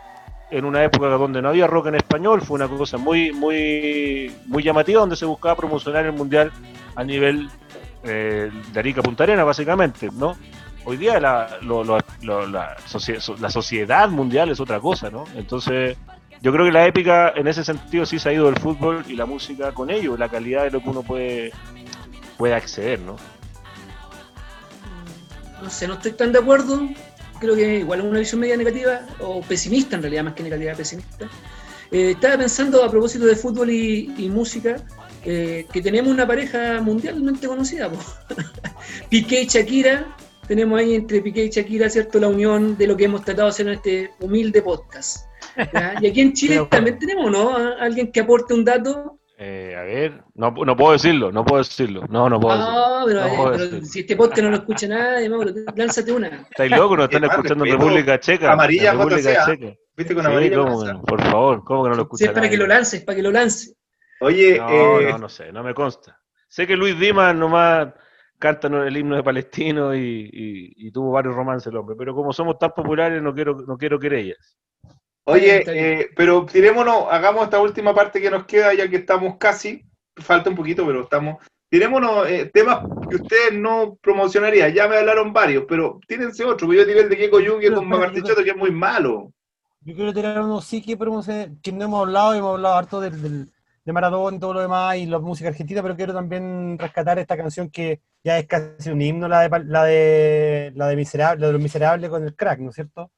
en 0.51 0.65
una 0.65 0.83
época 0.85 1.07
donde 1.09 1.41
no 1.41 1.49
había 1.49 1.67
rock 1.67 1.87
en 1.87 1.95
español. 1.95 2.43
Fue 2.43 2.57
una 2.57 2.69
cosa 2.69 2.99
muy, 2.99 3.33
muy, 3.33 4.35
muy 4.47 4.63
llamativa 4.63 5.01
donde 5.01 5.17
se 5.17 5.25
buscaba 5.25 5.57
promocionar 5.57 6.05
el 6.05 6.13
Mundial 6.13 6.53
a 6.97 7.05
nivel 7.05 7.49
eh, 8.03 8.51
de 8.73 8.81
Arica 8.81 9.01
Punta 9.03 9.25
Arena, 9.25 9.45
básicamente, 9.45 10.09
¿no? 10.13 10.37
Hoy 10.85 10.97
día 10.97 11.21
la, 11.21 11.59
lo- 11.63 11.85
la, 11.85 12.03
la 12.23 13.51
sociedad 13.51 14.09
mundial 14.09 14.51
es 14.51 14.61
otra 14.61 14.81
cosa, 14.81 15.11
¿no? 15.11 15.25
Entonces, 15.35 15.97
yo 16.41 16.53
creo 16.53 16.65
que 16.65 16.73
la 16.73 16.87
épica 16.87 17.33
en 17.37 17.47
ese 17.49 17.63
sentido 17.65 18.07
sí 18.07 18.19
se 18.19 18.31
ha 18.31 18.33
ido 18.33 18.47
del 18.47 18.57
fútbol 18.59 19.05
y 19.07 19.15
la 19.15 19.27
música 19.27 19.73
con 19.73 19.91
ello, 19.91 20.17
la 20.17 20.29
calidad 20.31 20.65
de 20.65 20.71
lo 20.71 20.81
que 20.83 20.89
uno 20.89 21.03
puede, 21.03 21.53
puede 22.39 22.55
acceder, 22.55 22.99
¿no? 23.01 23.17
No 25.63 25.71
sé, 25.71 25.87
no 25.89 25.95
estoy 25.95 26.13
tan 26.13 26.33
de 26.33 26.39
acuerdo. 26.39 26.89
Creo 27.41 27.55
que 27.55 27.79
igual 27.79 28.01
es 28.01 28.05
una 28.07 28.19
visión 28.19 28.41
media 28.41 28.57
negativa, 28.57 29.01
o 29.21 29.41
pesimista 29.41 29.97
en 29.97 30.03
realidad, 30.03 30.25
más 30.25 30.35
que 30.35 30.43
negativa, 30.43 30.75
pesimista. 30.75 31.29
Eh, 31.91 32.13
estaba 32.13 32.37
pensando 32.39 32.85
a 32.85 32.91
propósito 32.91 33.25
de 33.27 33.35
fútbol 33.35 33.71
y, 33.71 34.13
y 34.19 34.29
música, 34.29 34.77
eh, 35.25 35.67
que 35.73 35.81
tenemos 35.83 36.13
una 36.13 36.27
pareja 36.27 36.81
mundialmente 36.83 37.47
conocida. 37.47 37.91
Piqué 39.09 39.43
y 39.43 39.47
Shakira, 39.47 40.17
tenemos 40.47 40.79
ahí 40.79 40.95
entre 40.95 41.21
Piqué 41.21 41.45
y 41.47 41.49
Shakira, 41.51 41.89
¿cierto? 41.89 42.19
La 42.21 42.29
unión 42.29 42.77
de 42.77 42.87
lo 42.87 42.97
que 42.97 43.05
hemos 43.05 43.25
tratado 43.25 43.47
de 43.49 43.51
hacer 43.51 43.67
en 43.69 43.75
este 43.75 44.11
humilde 44.21 44.63
podcast. 44.63 45.27
¿ya? 45.73 45.95
Y 46.01 46.07
aquí 46.09 46.21
en 46.21 46.33
Chile 46.33 46.67
también 46.71 46.99
tenemos, 46.99 47.31
¿no? 47.31 47.57
A- 47.57 47.75
Alguien 47.81 48.13
que 48.13 48.21
aporte 48.21 48.55
un 48.55 48.65
dato. 48.65 49.19
Eh, 49.43 49.75
a 49.75 49.83
ver, 49.85 50.23
no, 50.35 50.51
no 50.51 50.77
puedo 50.77 50.93
decirlo, 50.93 51.33
no 51.33 51.47
puedo 51.47 51.63
decirlo. 51.63 52.03
No, 52.11 52.29
no 52.29 52.39
puedo 52.39 52.59
decirlo. 52.59 52.79
No, 53.01 53.07
pero, 53.07 53.21
No 53.21 53.27
eh, 53.27 53.33
puedo 53.37 53.51
pero 53.53 53.65
decirlo. 53.65 53.87
si 53.87 54.01
este 54.01 54.17
podcast 54.17 54.43
no 54.43 54.51
lo 54.51 54.57
escucha 54.57 54.87
nadie, 54.87 55.31
Mauro, 55.31 55.51
lánzate 55.75 56.13
una. 56.13 56.27
¿Estáis 56.51 56.71
locos? 56.73 56.99
Nos 56.99 57.05
están 57.07 57.25
escuchando 57.31 57.65
en. 57.65 57.73
República 57.73 58.21
Checa. 58.21 58.53
Amarilla 58.53 58.91
en 58.93 58.99
República 58.99 59.31
JCA. 59.33 59.47
Checa. 59.47 59.75
¿Viste 59.97 60.15
con 60.15 60.25
Sí, 60.27 60.51
no? 60.51 61.03
por 61.03 61.23
favor, 61.23 61.65
¿cómo 61.65 61.85
que 61.85 61.89
no 61.89 61.95
lo 61.95 62.03
Si 62.03 62.03
escucha 62.03 62.25
es 62.27 62.31
para 62.33 62.51
que 62.51 62.57
lo 62.59 62.67
lances, 62.67 63.03
para 63.03 63.17
que 63.17 63.23
lo 63.23 63.31
lance. 63.31 63.73
Oye, 64.21 64.59
No, 64.59 65.01
eh, 65.01 65.09
no, 65.13 65.19
no 65.19 65.29
sé, 65.31 65.51
no 65.53 65.63
me 65.63 65.73
consta. 65.73 66.19
Sé 66.47 66.67
que 66.67 66.77
Luis 66.77 66.99
Dimas 67.01 67.35
nomás 67.35 67.89
canta 68.39 68.69
el 68.69 68.95
himno 68.97 69.17
de 69.17 69.23
Palestino 69.23 69.95
y, 69.95 70.29
y- 70.33 70.87
y 70.89 70.91
tuvo 70.93 71.13
varios 71.13 71.35
romances 71.35 71.69
el 71.69 71.77
hombre, 71.79 71.97
pero 71.99 72.15
como 72.15 72.33
somos 72.35 72.59
tan 72.59 72.73
populares 72.73 73.23
no 73.23 73.33
quiero, 73.35 73.55
no 73.67 73.79
quiero 73.79 73.99
querellas. 73.99 74.59
Oye, 75.25 75.63
eh, 75.67 76.11
pero 76.17 76.45
tirémonos, 76.47 77.05
hagamos 77.11 77.45
esta 77.45 77.61
última 77.61 77.95
parte 77.95 78.21
que 78.21 78.31
nos 78.31 78.45
queda 78.47 78.75
ya 78.75 78.89
que 78.89 78.97
estamos 78.97 79.37
casi, 79.39 79.85
falta 80.17 80.51
un 80.51 80.57
poquito, 80.57 80.85
pero 80.87 81.03
estamos. 81.03 81.39
Tirémonos 81.69 82.29
eh, 82.29 82.51
temas 82.53 82.81
que 83.09 83.17
ustedes 83.17 83.53
no 83.53 83.97
promocionarían. 84.03 84.73
Ya 84.73 84.89
me 84.89 84.97
hablaron 84.97 85.33
varios, 85.33 85.65
pero 85.69 86.01
tírense 86.07 86.45
otro. 86.45 86.67
porque 86.67 86.81
Yo 86.81 86.87
tiré 86.87 87.01
el 87.03 87.09
de 87.09 87.17
Keiko 87.17 87.37
Pero, 87.39 87.55
con 87.61 87.61
pero, 87.63 87.83
Mamartichoto, 87.83 88.43
que 88.43 88.51
es 88.51 88.57
muy 88.57 88.73
malo. 88.73 89.33
Yo 89.83 89.95
quiero 89.95 90.13
tirar 90.13 90.41
uno 90.43 90.61
sí 90.61 90.83
que, 90.83 90.99
que 91.63 91.73
no 91.73 91.85
hemos 91.85 92.01
hablado, 92.01 92.35
hemos 92.35 92.55
hablado 92.57 92.75
harto 92.75 93.01
del, 93.01 93.23
del- 93.23 93.53
de 93.83 93.93
Maradona 93.93 94.37
y 94.37 94.41
todo 94.41 94.53
lo 94.55 94.61
demás 94.61 94.97
y 94.97 95.07
la 95.07 95.19
música 95.21 95.49
argentina, 95.49 95.81
pero 95.83 95.97
quiero 95.97 96.13
también 96.13 96.77
rescatar 96.79 97.19
esta 97.19 97.37
canción 97.37 97.71
que 97.71 98.03
ya 98.23 98.39
es 98.39 98.47
casi 98.47 98.91
un 98.91 99.01
himno, 99.01 99.27
la 99.27 99.49
de 99.49 99.65
la 99.65 99.85
de 99.85 100.73
la 100.75 100.87
de 100.89 100.97
Miserable, 100.97 101.41
la 101.41 101.47
de 101.47 101.53
los 101.55 101.63
miserables 101.63 102.11
con 102.11 102.23
el 102.23 102.37
crack, 102.37 102.59
¿no 102.61 102.71
es 102.71 102.75
cierto? 102.75 103.11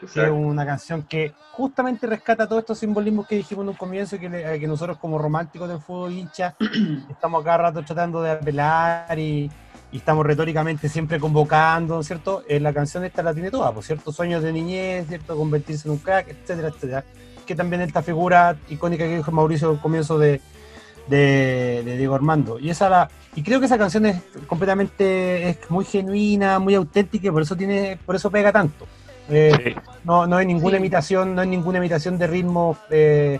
Que 0.00 0.06
es 0.24 0.30
una 0.30 0.64
canción 0.64 1.02
que 1.02 1.32
justamente 1.52 2.06
rescata 2.06 2.46
todos 2.48 2.60
estos 2.60 2.78
simbolismos 2.78 3.26
que 3.26 3.36
dijimos 3.36 3.64
en 3.64 3.68
un 3.70 3.74
comienzo, 3.76 4.18
que, 4.18 4.28
le- 4.28 4.58
que 4.58 4.66
nosotros 4.66 4.96
como 4.98 5.18
románticos 5.18 5.68
del 5.68 5.78
fútbol 5.80 6.12
hincha 6.12 6.54
estamos 7.10 7.44
cada 7.44 7.58
rato 7.58 7.82
tratando 7.82 8.22
de 8.22 8.30
apelar 8.30 9.18
y, 9.18 9.50
y 9.92 9.96
estamos 9.98 10.24
retóricamente 10.24 10.88
siempre 10.88 11.18
convocando, 11.20 11.94
¿no 11.94 12.00
es 12.00 12.06
cierto? 12.06 12.42
Eh, 12.48 12.60
la 12.60 12.72
canción 12.72 13.04
esta 13.04 13.22
la 13.22 13.34
tiene 13.34 13.50
toda, 13.50 13.72
por 13.72 13.84
cierto, 13.84 14.10
sueños 14.12 14.42
de 14.42 14.52
niñez, 14.52 15.06
¿cierto? 15.08 15.36
Convertirse 15.36 15.86
en 15.88 15.92
un 15.92 15.98
crack, 15.98 16.28
etcétera, 16.28 16.68
etcétera. 16.68 17.04
Que 17.46 17.54
también 17.54 17.82
esta 17.82 18.00
figura 18.02 18.56
icónica 18.68 19.04
que 19.04 19.16
dijo 19.16 19.32
Mauricio 19.32 19.70
al 19.70 19.80
comienzo 19.80 20.18
de, 20.18 20.40
de, 21.08 21.82
de 21.84 21.96
Diego 21.96 22.14
Armando. 22.14 22.58
Y 22.58 22.70
esa 22.70 22.88
la, 22.88 23.10
y 23.34 23.42
creo 23.42 23.58
que 23.60 23.66
esa 23.66 23.76
canción 23.78 24.06
es 24.06 24.22
completamente, 24.46 25.48
es 25.50 25.58
muy 25.70 25.84
genuina, 25.84 26.58
muy 26.58 26.74
auténtica, 26.74 27.26
y 27.28 27.30
por 27.30 27.42
eso 27.42 27.56
tiene, 27.56 27.98
por 28.06 28.14
eso 28.14 28.30
pega 28.30 28.52
tanto. 28.52 28.86
Eh, 29.30 29.52
Sí. 29.64 29.74
no, 30.04 30.26
no 30.26 30.36
hay 30.36 30.46
ninguna 30.46 30.76
Sí. 30.76 30.80
imitación, 30.80 31.34
no 31.34 31.40
hay 31.42 31.48
ninguna 31.48 31.78
imitación 31.78 32.18
de 32.18 32.26
ritmo 32.26 32.76
eh, 32.90 33.38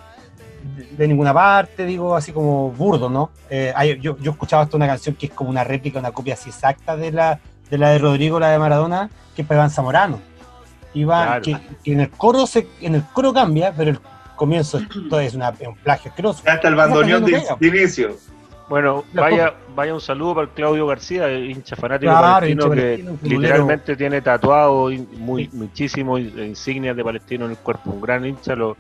de, 0.77 0.85
de 0.97 1.09
ninguna 1.09 1.33
parte, 1.35 1.85
digo, 1.85 2.15
así 2.15 2.33
como 2.33 2.71
burdo, 2.71 3.09
¿no? 3.09 3.31
Eh, 3.49 3.73
hay- 3.75 3.99
yo, 4.01 4.17
yo 4.19 4.31
escuchaba 4.33 4.63
hasta 4.65 4.77
una 4.77 4.87
canción 4.87 5.15
que 5.17 5.27
es 5.27 5.33
como 5.33 5.51
una 5.51 5.65
réplica, 5.65 5.99
una 5.99 6.13
copia 6.13 6.35
así 6.35 6.51
exacta 6.51 6.97
de 6.97 7.13
la 7.13 7.41
de 7.71 7.79
la 7.79 7.91
de 7.91 7.99
Rodrigo, 7.99 8.41
la 8.41 8.51
de 8.51 8.59
Maradona, 8.59 9.09
que 9.35 9.43
es 9.43 9.49
para 9.49 9.61
Iván 9.61 9.71
Zamorano. 9.71 10.21
Iván, 10.93 11.41
Claro. 11.41 11.43
que, 11.43 11.57
que 11.85 11.93
en 11.93 12.01
el 12.01 12.11
coro 12.11 12.47
se, 12.47 12.67
en 12.81 12.97
el 12.97 13.05
coro 13.13 13.33
cambia, 13.33 13.73
pero 13.77 13.91
el 13.93 14.01
comienzo 14.35 14.79
es, 14.79 14.89
todo 15.09 15.21
es, 15.21 15.35
una- 15.35 15.51
un 15.67 15.77
plagio 15.77 16.11
asqueroso. 16.11 16.43
Hasta 16.47 16.67
el 16.69 16.75
bandoneón 16.75 17.25
de, 17.25 17.43
de 17.61 17.67
inicio. 17.69 18.17
Bueno, 18.71 19.05
vaya, 19.13 19.53
vaya 19.75 19.93
un 19.93 20.01
saludo 20.01 20.37
para 20.37 20.47
el 20.47 20.53
Claudio 20.55 20.87
García, 20.87 21.29
hincha 21.37 21.75
fanático 21.75 22.13
Claro, 22.13 22.37
palestino, 22.37 22.63
hincha 22.67 22.75
que 22.77 23.03
palestino, 23.03 23.19
literalmente 23.41 23.97
tiene 23.97 24.23
tatuado 24.23 24.91
muy, 25.19 25.47
Sí. 25.47 25.51
muchísimo 25.57 26.17
insignias 26.19 26.97
de 26.97 27.03
palestino 27.03 27.47
en 27.47 27.51
el 27.51 27.57
cuerpo. 27.57 27.91
Un 27.91 28.01
gran 28.01 28.25
hincha, 28.25 28.55
lo, 28.55 28.77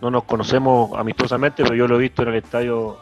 no 0.00 0.10
nos 0.10 0.24
conocemos 0.24 0.90
amistosamente, 0.98 1.62
pero 1.62 1.74
yo 1.74 1.86
lo 1.86 1.96
he 1.96 1.98
visto 1.98 2.22
en 2.22 2.28
el 2.28 2.36
estadio 2.36 2.96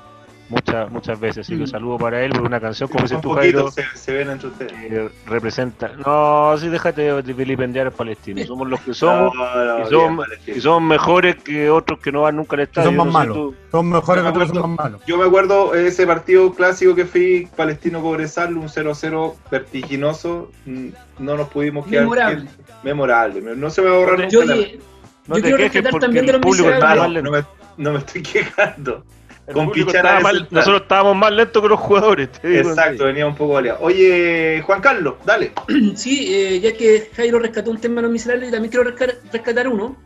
muchas 0.49 0.91
muchas 0.91 1.19
veces. 1.19 1.47
Así 1.47 1.57
que 1.57 1.65
Mm. 1.65 1.67
saludo 1.69 1.99
para 1.99 2.23
él 2.25 2.33
por 2.33 2.43
una 2.43 2.61
canción, 2.61 2.89
como 2.89 3.03
dices 3.03 3.21
tú, 3.21 3.31
Jairo, 3.33 3.71
se, 3.71 3.85
se 3.95 4.13
ven 4.13 4.31
entre 4.31 4.49
ustedes. 4.49 4.73
que 4.73 5.09
representa. 5.27 5.89
No, 6.05 6.55
sí, 6.59 6.69
déjate 6.69 7.23
de 7.23 7.33
vilipendiar 7.33 7.87
al 7.87 7.93
palestino. 7.93 8.45
Somos 8.45 8.69
los 8.69 8.81
que 8.81 8.95
somos. 8.95 9.35
No, 9.35 9.65
no, 9.79 9.87
y 9.87 9.91
son, 9.91 10.17
Palestino. 10.17 10.57
y 10.57 10.61
son 10.61 10.87
mejores 10.87 11.37
que 11.37 11.71
otros 11.71 11.99
que 12.01 12.13
no 12.13 12.23
van 12.23 12.37
nunca 12.37 12.57
al 12.57 12.63
estadio. 12.63 12.89
son 12.89 12.97
más 12.97 13.07
No 13.07 13.13
malos. 13.13 13.37
tú. 13.37 13.55
Son 13.71 13.89
mejores 13.91 14.25
Yo 14.25 14.33
que 14.33 14.39
otros, 14.39 14.49
son 14.61 14.71
más 14.71 14.85
malos. 14.85 15.01
Yo 15.07 15.17
me 15.19 15.25
acuerdo 15.25 15.75
ese 15.75 16.07
partido 16.07 16.53
clásico 16.55 16.95
que 16.95 17.05
fui 17.07 17.49
Palestino 17.57 18.01
Cobresal, 18.03 18.57
un 18.57 18.69
0-0 18.69 19.37
vertiginoso. 19.51 20.51
mm, 20.67 20.89
No 21.19 21.37
nos 21.37 21.49
pudimos 21.49 21.87
quedar. 21.87 22.03
Memorable. 22.05 22.49
Memorable. 22.83 23.57
No 23.57 23.71
se 23.71 23.83
me 23.83 23.89
va 23.91 23.97
a 23.97 23.99
borrar 24.01 24.29
Yo, 24.29 24.41
nunca 24.41 24.55
la- 24.55 24.61
oye, 24.61 24.81
No 25.27 25.37
Yo 25.37 25.43
te 25.43 25.43
quiero 25.43 25.57
quejes 25.57 25.73
rescatar 25.75 25.91
porque 25.93 26.07
también 26.07 26.27
de 26.27 26.33
el 26.33 26.41
los 26.41 27.31
me, 27.33 27.45
no 27.79 27.93
me 27.93 27.99
estoy 27.99 28.23
quejando. 28.23 29.05
El 29.47 29.55
con 29.55 29.71
Pichara 29.73 30.17
estaba 30.19 30.33
nosotros 30.51 30.83
estábamos 30.83 31.17
más 31.17 31.31
lentos 31.33 31.63
que 31.63 31.69
los 31.69 31.79
jugadores. 31.81 32.33
te 32.33 32.49
digo 32.49 32.61
en 32.63 32.69
Exacto, 32.69 33.05
venía 33.05 33.27
un 33.27 33.35
poco 33.35 33.55
baleado. 33.55 33.79
Oye, 33.83 34.63
Juan 34.65 34.81
Carlos, 34.81 35.15
dale. 35.25 35.53
Sí, 35.97 36.35
eh, 36.35 36.61
ya 36.61 36.73
que 36.73 37.11
Jairo 37.15 37.39
rescató 37.39 37.71
un 37.71 37.79
tema 37.81 37.97
de 37.97 38.03
los 38.03 38.11
miserables, 38.11 38.51
también 38.51 38.71
quiero 38.73 38.91
resca- 38.91 39.19
rescatar 39.33 39.69
uno, 39.69 39.97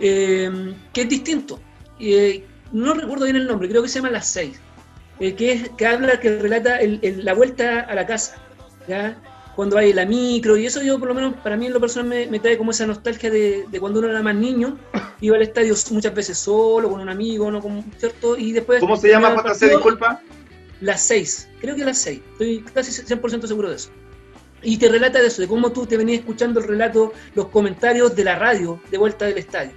eh, 0.00 0.74
que 0.92 1.02
es 1.02 1.08
distinto. 1.08 1.60
Eh, 2.00 2.44
no 2.72 2.94
recuerdo 2.94 3.24
bien 3.24 3.36
el 3.36 3.46
nombre, 3.46 3.68
creo 3.68 3.82
que 3.82 3.88
se 3.88 4.00
llama 4.00 4.10
Las 4.10 4.26
Seis, 4.26 4.60
eh, 5.20 5.34
que, 5.34 5.52
es, 5.52 5.68
que 5.70 5.86
habla, 5.86 6.18
que 6.18 6.38
relata 6.38 6.78
el- 6.78 6.98
el- 7.02 7.24
la 7.24 7.34
vuelta 7.34 7.80
a 7.80 7.94
la 7.94 8.04
casa, 8.06 8.36
¿ya? 8.88 9.16
Cuando 9.54 9.76
hay 9.76 9.92
la 9.92 10.06
micro, 10.06 10.56
y 10.56 10.66
eso 10.66 10.82
yo 10.82 10.98
por 10.98 11.08
lo 11.08 11.14
menos 11.14 11.34
para 11.42 11.56
mí 11.56 11.66
en 11.66 11.72
lo 11.72 11.80
personal 11.80 12.08
me, 12.08 12.26
me 12.26 12.40
trae 12.40 12.56
como 12.56 12.70
esa 12.70 12.86
nostalgia 12.86 13.30
de, 13.30 13.66
de 13.70 13.80
cuando 13.80 13.98
uno 13.98 14.08
era 14.08 14.22
más 14.22 14.34
niño, 14.34 14.78
iba 15.20 15.36
al 15.36 15.42
estadio 15.42 15.74
muchas 15.90 16.14
veces 16.14 16.38
solo, 16.38 16.90
con 16.90 17.00
un 17.00 17.08
amigo, 17.08 17.50
¿no? 17.50 17.60
Con- 17.60 17.84
¿cierto? 17.98 18.36
Y 18.36 18.52
después... 18.52 18.80
¿Cómo 18.80 18.96
se 18.96 19.08
llama, 19.08 19.34
partido, 19.42 19.72
Disculpa. 19.72 20.20
las 20.80 21.02
6, 21.02 21.48
creo 21.60 21.76
que 21.76 21.84
las 21.84 21.98
6, 21.98 22.20
estoy 22.32 22.64
casi 22.72 23.02
100% 23.02 23.46
seguro 23.46 23.68
de 23.68 23.76
eso. 23.76 23.90
Y 24.62 24.76
te 24.78 24.88
relata 24.88 25.20
de 25.20 25.26
eso, 25.26 25.42
de 25.42 25.48
cómo 25.48 25.72
tú 25.72 25.86
te 25.86 25.96
venías 25.96 26.20
escuchando 26.20 26.60
el 26.60 26.68
relato, 26.68 27.12
los 27.34 27.48
comentarios 27.48 28.14
de 28.14 28.24
la 28.24 28.38
radio 28.38 28.80
de 28.90 28.96
vuelta 28.98 29.26
del 29.26 29.38
estadio, 29.38 29.72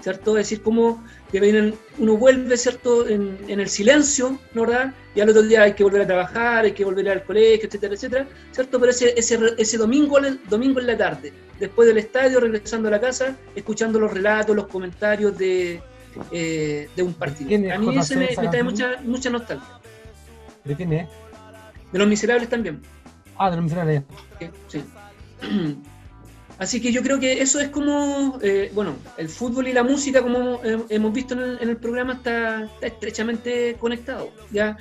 ¿cierto? 0.00 0.38
Es 0.38 0.46
decir, 0.46 0.62
cómo 0.62 1.04
te 1.32 1.40
vienen, 1.40 1.74
uno 1.98 2.16
vuelve, 2.16 2.56
¿cierto?, 2.56 3.08
en, 3.08 3.36
en 3.48 3.60
el 3.60 3.68
silencio, 3.68 4.38
¿no 4.54 4.62
verdad? 4.62 4.94
Y 5.14 5.20
al 5.20 5.28
otro 5.28 5.42
día 5.42 5.62
hay 5.62 5.72
que 5.72 5.82
volver 5.82 6.02
a 6.02 6.06
trabajar, 6.06 6.64
hay 6.64 6.72
que 6.72 6.84
volver 6.84 7.08
al 7.08 7.24
colegio, 7.24 7.66
etcétera, 7.66 7.94
etcétera, 7.94 8.26
¿cierto? 8.52 8.78
Pero 8.78 8.90
ese, 8.90 9.12
ese, 9.18 9.38
ese 9.58 9.76
domingo, 9.76 10.24
en- 10.24 10.40
domingo 10.48 10.78
en 10.80 10.86
la 10.86 10.96
tarde, 10.96 11.32
después 11.58 11.88
del 11.88 11.98
estadio, 11.98 12.38
regresando 12.38 12.86
a 12.88 12.92
la 12.92 13.00
casa, 13.00 13.36
escuchando 13.56 13.98
los 13.98 14.12
relatos, 14.12 14.54
los 14.54 14.68
comentarios 14.68 15.36
de, 15.36 15.82
eh, 16.30 16.88
de 16.94 17.02
un 17.02 17.14
partido. 17.14 17.50
A 17.74 17.78
mí 17.78 17.98
ese 17.98 18.16
me, 18.16 18.28
me 18.40 18.48
trae 18.48 18.62
mucha, 18.62 19.00
mucha 19.02 19.30
nostalgia. 19.30 19.66
¿De 20.64 20.76
quién 20.76 20.92
es? 20.92 21.08
De 21.92 21.98
los 21.98 22.06
miserables 22.06 22.48
también. 22.48 22.80
Ah, 23.36 23.50
de 23.50 23.56
los 23.56 23.64
miserables. 23.64 24.02
Sí. 24.68 24.84
Así 26.60 26.78
que 26.80 26.92
yo 26.92 27.02
creo 27.02 27.18
que 27.18 27.40
eso 27.40 27.58
es 27.58 27.70
como, 27.70 28.38
eh, 28.42 28.70
bueno, 28.74 28.94
el 29.16 29.28
fútbol 29.30 29.66
y 29.68 29.72
la 29.72 29.82
música, 29.82 30.20
como 30.22 30.60
hemos 30.62 31.12
visto 31.12 31.32
en 31.34 31.40
el, 31.40 31.58
en 31.62 31.68
el 31.70 31.76
programa, 31.78 32.12
está, 32.12 32.64
está 32.64 32.86
estrechamente 32.86 33.76
conectado. 33.80 34.30
¿ya? 34.52 34.76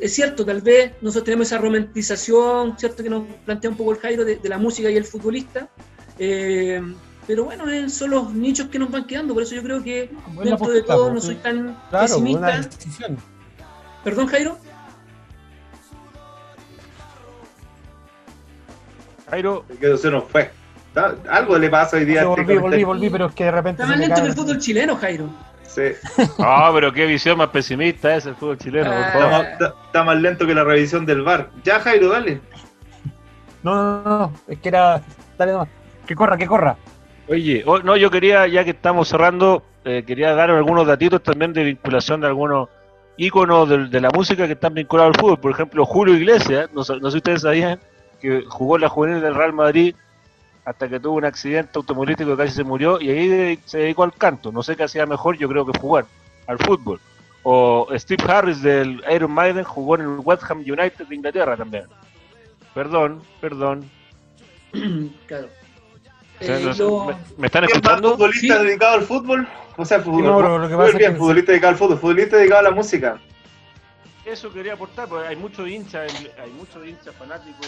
Es 0.00 0.14
cierto, 0.14 0.44
tal 0.44 0.60
vez 0.62 0.92
nosotros 1.00 1.24
tenemos 1.24 1.46
esa 1.46 1.58
romantización, 1.58 2.76
¿cierto? 2.76 3.04
Que 3.04 3.08
nos 3.10 3.24
plantea 3.44 3.70
un 3.70 3.76
poco 3.76 3.92
el 3.92 3.98
Jairo 3.98 4.24
de, 4.24 4.36
de 4.36 4.48
la 4.48 4.58
música 4.58 4.90
y 4.90 4.96
el 4.96 5.04
futbolista. 5.04 5.68
eh, 6.18 6.82
pero 7.24 7.44
bueno, 7.44 7.70
eh, 7.70 7.88
son 7.88 8.10
los 8.10 8.34
nichos 8.34 8.66
que 8.66 8.80
nos 8.80 8.90
van 8.90 9.06
quedando, 9.06 9.32
por 9.32 9.44
eso 9.44 9.54
yo 9.54 9.62
creo 9.62 9.80
que 9.80 10.10
Buena 10.34 10.50
dentro 10.50 10.72
de 10.72 10.82
todo 10.82 11.04
pues, 11.04 11.14
no 11.14 11.20
soy 11.20 11.36
tan 11.36 11.78
Claro, 11.88 12.06
pesimista. 12.08 12.68
Perdón, 14.02 14.26
Jairo. 14.26 14.58
Jairo, 19.30 19.64
Que 19.80 19.96
se 19.96 20.10
nos 20.10 20.24
fue. 20.24 20.50
Algo 21.30 21.58
le 21.58 21.70
pasa 21.70 21.96
hoy 21.96 22.04
día. 22.04 22.22
Este 22.22 22.26
volví, 22.26 22.58
volví, 22.58 22.84
volví, 22.84 23.10
pero 23.10 23.26
es 23.26 23.34
que 23.34 23.44
de 23.44 23.50
repente. 23.50 23.82
Está 23.82 23.90
más 23.94 23.98
lento 23.98 24.20
que 24.22 24.28
el 24.28 24.34
fútbol 24.34 24.58
chileno, 24.58 24.96
Jairo. 24.96 25.26
Sí. 25.66 25.82
Ah, 26.38 26.70
pero 26.74 26.92
qué 26.92 27.06
visión 27.06 27.38
más 27.38 27.48
pesimista 27.48 28.14
es 28.14 28.26
el 28.26 28.34
fútbol 28.34 28.58
chileno, 28.58 28.90
por 28.90 28.94
Ah. 28.98 29.06
Está, 29.06 29.12
favor. 29.18 29.30
más, 29.30 29.46
está- 29.52 29.74
está 29.86 30.04
más 30.04 30.16
lento 30.20 30.46
que 30.46 30.54
la 30.54 30.64
revisión 30.64 31.06
del 31.06 31.22
bar. 31.22 31.48
Ya, 31.64 31.80
Jairo, 31.80 32.08
dale. 32.10 32.40
No, 33.62 33.74
no, 33.74 34.02
no, 34.02 34.18
no, 34.18 34.32
es 34.48 34.58
que 34.58 34.68
era. 34.68 35.00
Dale 35.38 35.52
nomás. 35.52 35.68
Que 36.06 36.14
corra, 36.14 36.36
que 36.36 36.46
corra. 36.46 36.76
Oye, 37.28 37.62
oh, 37.66 37.78
no, 37.78 37.96
yo 37.96 38.10
quería, 38.10 38.46
ya 38.48 38.64
que 38.64 38.70
estamos 38.70 39.08
cerrando, 39.08 39.62
eh, 39.84 40.02
quería 40.06 40.34
dar 40.34 40.50
algunos 40.50 40.86
datitos 40.86 41.22
también 41.22 41.52
de 41.52 41.62
vinculación 41.64 42.20
de 42.20 42.26
algunos 42.26 42.68
íconos 43.16 43.68
de, 43.68 43.86
de 43.86 44.00
la 44.00 44.10
música 44.10 44.46
que 44.46 44.54
están 44.54 44.74
vinculados 44.74 45.14
al 45.14 45.20
fútbol. 45.20 45.38
Por 45.38 45.52
ejemplo, 45.52 45.86
Julio 45.86 46.14
Iglesias, 46.16 46.68
no, 46.74 46.82
sé- 46.84 46.98
no 47.00 47.06
sé 47.08 47.12
si 47.12 47.16
ustedes 47.18 47.42
sabían, 47.42 47.78
que 48.20 48.44
jugó 48.48 48.76
en 48.76 48.82
la 48.82 48.88
juvenil 48.88 49.20
del 49.22 49.34
Real 49.34 49.52
Madrid 49.52 49.94
hasta 50.64 50.88
que 50.88 51.00
tuvo 51.00 51.16
un 51.16 51.24
accidente 51.24 51.72
automovilístico 51.74 52.30
que 52.36 52.44
casi 52.44 52.54
se 52.54 52.64
murió 52.64 53.00
y 53.00 53.10
ahí 53.10 53.28
de- 53.28 53.58
se 53.64 53.78
dedicó 53.78 54.04
al 54.04 54.12
canto. 54.14 54.52
No 54.52 54.62
sé 54.62 54.76
qué 54.76 54.84
hacía 54.84 55.06
mejor, 55.06 55.36
yo 55.36 55.48
creo 55.48 55.66
que 55.66 55.78
jugar 55.78 56.04
al 56.46 56.58
fútbol. 56.58 57.00
O 57.42 57.88
Steve 57.96 58.22
Harris 58.28 58.62
del 58.62 59.02
Iron 59.12 59.32
Maiden 59.32 59.64
jugó 59.64 59.96
en 59.96 60.02
el 60.02 60.08
West 60.22 60.44
Ham 60.48 60.58
United 60.58 61.06
de 61.08 61.14
Inglaterra 61.14 61.56
también. 61.56 61.84
Perdón, 62.74 63.22
perdón. 63.40 63.90
claro. 65.26 65.48
Eh, 66.40 66.72
lo- 66.78 67.04
¿me, 67.06 67.14
me 67.38 67.46
están 67.46 67.64
¿Quién 67.66 67.80
más 67.82 67.84
escuchando? 67.84 68.10
futbolista 68.12 68.58
Sí. 68.58 68.64
dedicado 68.66 68.94
al 68.94 69.02
fútbol? 69.02 69.48
O 69.76 69.84
sea, 69.84 69.98
lo 69.98 70.68
que 70.68 70.76
pasa 70.76 70.88
es 70.90 70.98
bien, 70.98 71.12
que- 71.12 71.18
futbolista 71.18 71.52
dedicado 71.52 71.70
al 71.72 71.76
fútbol, 71.78 71.98
futbolista 71.98 72.36
dedicado 72.36 72.60
a 72.60 72.62
la 72.62 72.70
música. 72.70 73.18
Eso 74.24 74.52
quería 74.52 74.74
aportar, 74.74 75.08
porque 75.08 75.26
hay 75.28 75.36
muchos 75.36 75.68
hinchas, 75.68 76.12
hay 76.40 76.50
muchos 76.52 76.86
hinchas 76.86 77.14
fanáticos, 77.16 77.66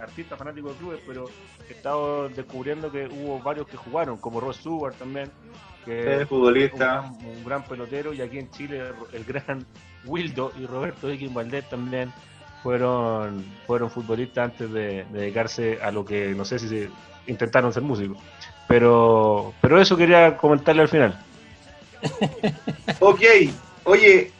artistas 0.00 0.38
fanáticos 0.38 0.72
de 0.72 0.78
clubes, 0.78 1.00
pero 1.06 1.24
he 1.68 1.72
estado 1.72 2.28
descubriendo 2.28 2.90
que 2.92 3.06
hubo 3.06 3.40
varios 3.40 3.66
que 3.66 3.76
jugaron, 3.76 4.18
como 4.18 4.40
Ross 4.40 4.56
Stewart 4.58 4.94
también, 4.96 5.30
que 5.84 6.22
Es 6.22 6.28
futbolista. 6.28 7.00
un, 7.02 7.18
gran, 7.18 7.36
un 7.36 7.44
gran 7.44 7.64
pelotero, 7.64 8.12
y 8.12 8.20
aquí 8.20 8.38
en 8.38 8.50
Chile 8.50 8.82
el 9.12 9.24
gran 9.24 9.66
Wildo 10.04 10.52
y 10.58 10.66
Roberto 10.66 11.10
Iquín 11.12 11.32
Valdés 11.32 11.68
también 11.68 12.12
fueron, 12.62 13.44
fueron 13.66 13.90
futbolistas 13.90 14.44
antes 14.52 14.70
de, 14.72 15.04
de 15.04 15.20
dedicarse 15.20 15.78
a 15.82 15.90
lo 15.90 16.04
que 16.04 16.34
no 16.34 16.44
sé 16.44 16.58
si 16.58 16.68
se 16.68 16.90
intentaron 17.26 17.72
ser 17.72 17.82
músicos. 17.82 18.18
Pero, 18.68 19.54
pero 19.60 19.80
eso 19.80 19.96
quería 19.96 20.36
comentarle 20.36 20.82
al 20.82 20.88
final. 20.88 21.18
Ok, 23.00 23.20
oye, 23.84 24.30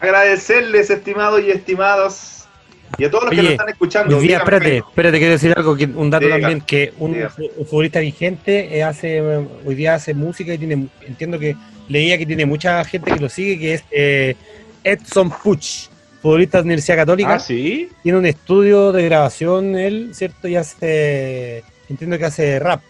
agradecerles, 0.00 0.90
estimados 0.90 1.42
y 1.42 1.50
estimadas, 1.50 2.48
y 2.96 3.04
a 3.04 3.10
todos 3.10 3.24
los 3.24 3.34
que 3.34 3.42
nos 3.42 3.50
están 3.52 3.68
escuchando. 3.68 4.20
Día, 4.20 4.38
espérate, 4.38 4.78
espérate, 4.78 5.18
quiero 5.18 5.32
decir 5.32 5.52
algo, 5.56 5.76
que 5.76 5.84
un 5.84 6.10
dato 6.10 6.28
también, 6.28 6.60
que 6.62 6.92
un, 6.98 7.16
un 7.56 7.66
futbolista 7.66 8.00
vigente 8.00 8.76
eh, 8.76 8.82
hace, 8.82 9.20
hoy 9.20 9.74
día 9.74 9.94
hace 9.94 10.14
música 10.14 10.54
y 10.54 10.58
tiene, 10.58 10.88
entiendo 11.06 11.38
que 11.38 11.54
leía 11.88 12.16
que 12.18 12.26
tiene 12.26 12.46
mucha 12.46 12.82
gente 12.84 13.12
que 13.12 13.20
lo 13.20 13.28
sigue, 13.28 13.58
que 13.58 13.74
es 13.74 13.84
eh, 13.90 14.36
Edson 14.84 15.30
Puch, 15.30 15.88
futbolista 16.22 16.58
de 16.58 16.62
la 16.62 16.66
Universidad 16.66 16.96
Católica. 16.96 17.34
Ah, 17.34 17.38
sí. 17.38 17.88
Tiene 18.02 18.18
un 18.18 18.26
estudio 18.26 18.92
de 18.92 19.04
grabación, 19.04 19.76
él, 19.76 20.10
¿cierto? 20.12 20.48
Y 20.48 20.56
hace, 20.56 21.62
entiendo 21.88 22.18
que 22.18 22.24
hace 22.24 22.58
rap. 22.58 22.80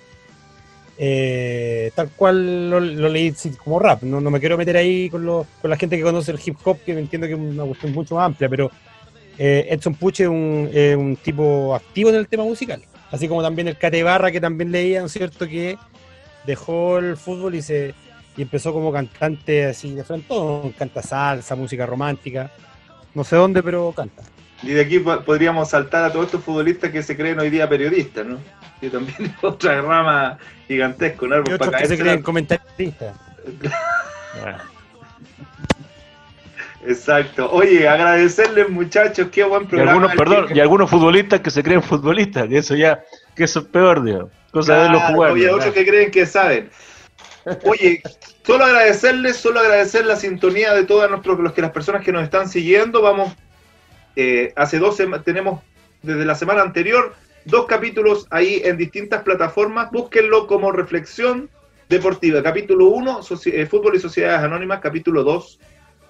Eh, 1.01 1.93
tal 1.95 2.11
cual 2.11 2.71
lo, 2.71 2.81
leí 2.81 3.33
como 3.63 3.79
rap, 3.79 4.03
no, 4.03 4.21
no 4.21 4.31
me 4.33 4.41
quiero 4.41 4.59
meter 4.59 4.77
ahí 4.77 5.09
con, 5.09 5.25
lo- 5.25 5.47
con 5.61 5.71
la 5.71 5.77
gente 5.77 5.97
que 5.97 6.03
conoce 6.03 6.33
el 6.33 6.41
hip 6.45 6.57
hop, 6.65 6.79
que 6.85 6.91
entiendo 6.93 7.29
que 7.29 7.35
es 7.35 7.39
una 7.39 7.65
cuestión 7.65 7.93
mucho 7.93 8.17
más 8.17 8.27
amplia, 8.27 8.49
pero 8.49 8.69
eh, 9.39 9.69
Edson 9.71 9.95
Puch 9.95 10.21
es 10.21 10.29
un, 10.29 10.69
es 10.73 10.97
un 10.97 11.15
tipo 11.17 11.73
activo 11.73 12.11
en 12.11 12.17
el 12.17 12.27
tema 12.27 12.43
musical, 12.43 12.83
así 13.13 13.29
como 13.29 13.43
también 13.43 13.69
el 13.69 13.79
Cate 13.79 14.03
Barra, 14.03 14.33
que 14.33 14.41
también 14.41 14.73
leía, 14.73 14.99
¿no 15.01 15.07
es 15.07 15.13
cierto?, 15.13 15.47
que 15.47 15.79
dejó 16.45 16.99
el 16.99 17.17
fútbol 17.17 17.55
y 17.55 17.63
se 17.63 17.95
y 18.37 18.43
empezó 18.43 18.73
como 18.73 18.93
cantante 18.93 19.67
así 19.67 19.95
de 19.95 20.03
frente, 20.05 20.27
todo, 20.29 20.73
canta 20.77 21.03
salsa, 21.03 21.55
música 21.55 21.87
romántica, 21.87 22.51
no 23.15 23.23
sé 23.23 23.37
dónde, 23.37 23.63
pero 23.63 23.93
canta. 23.93 24.23
Y 24.63 24.71
de 24.71 24.81
aquí 24.81 24.99
po- 24.99 25.21
podríamos 25.23 25.71
saltar 25.71 26.05
a 26.05 26.13
todos 26.13 26.27
estos 26.27 26.43
futbolistas 26.43 26.91
que 26.91 27.03
se 27.03 27.17
creen 27.17 27.39
hoy 27.39 27.49
día 27.51 27.69
periodistas, 27.69 28.27
¿no? 28.27 28.39
Que 28.81 28.91
también 28.91 29.17
es 29.27 29.33
otra 29.45 29.81
rama 29.81 30.39
gigantesca, 30.67 31.27
¿no? 31.27 31.39
Y 31.39 31.43
Pues 31.43 31.55
otros 31.55 31.69
para 31.71 31.83
que 31.83 31.89
se 31.89 31.99
creen 31.99 32.23
comentaristas. 32.23 33.15
Exacto. 36.87 37.51
Oye, 37.51 37.89
agradecerles, 37.89 38.69
muchachos, 38.69 39.29
qué 39.33 39.45
buen 39.45 39.65
Y 39.65 39.67
programa. 39.67 39.91
algunos, 39.93 40.13
el 40.13 40.17
perdón, 40.19 40.47
y 40.55 40.61
algunos 40.61 40.89
futbolistas 40.91 41.41
que 41.41 41.51
se 41.51 41.63
creen 41.63 41.83
futbolistas, 41.83 42.47
que 42.49 42.59
eso 42.59 42.75
ya, 42.77 43.03
que 43.35 43.45
eso 43.45 43.61
es 43.61 43.67
peor, 43.67 44.03
Dios. 44.05 44.29
Cosa 44.53 44.85
de 44.85 44.89
los 44.91 45.03
jugadores. 45.03 45.35
Oye, 45.45 45.51
otros 45.51 45.75
que 45.75 45.87
creen 45.87 46.11
que 46.11 46.25
saben. 46.25 46.71
Oye, 47.65 48.01
solo 48.47 48.65
agradecerles, 48.65 49.37
solo 49.37 49.61
agradecer 49.61 50.07
la 50.07 50.17
sintonía 50.17 50.73
de 50.73 50.85
todas 50.85 51.11
nuestros, 51.11 51.39
los 51.41 51.53
que 51.53 51.63
las 51.63 51.73
personas 51.73 52.03
que 52.05 52.13
nos 52.13 52.23
están 52.23 52.49
siguiendo. 52.49 53.03
Vamos, 53.03 53.33
eh, 54.21 54.53
hace 54.57 54.81
dos 54.81 54.97
semanas, 54.97 55.25
tenemos 55.25 55.63
desde 56.03 56.25
la 56.25 56.35
semana 56.35 56.63
anterior 56.63 57.15
dos 57.45 57.67
capítulos 57.67 58.27
ahí 58.31 58.61
en 58.65 58.77
distintas 58.77 59.23
plataformas. 59.23 59.93
Búsquenlo 59.93 60.49
como 60.49 60.73
reflexión 60.73 61.49
deportiva. 61.89 62.43
Capítulo 62.43 62.87
1, 62.89 63.23
Fútbol 63.23 63.95
y 63.95 64.01
Sociedades 64.01 64.43
Anónimas. 64.43 64.81
Capítulo 64.81 65.23
2, 65.23 65.61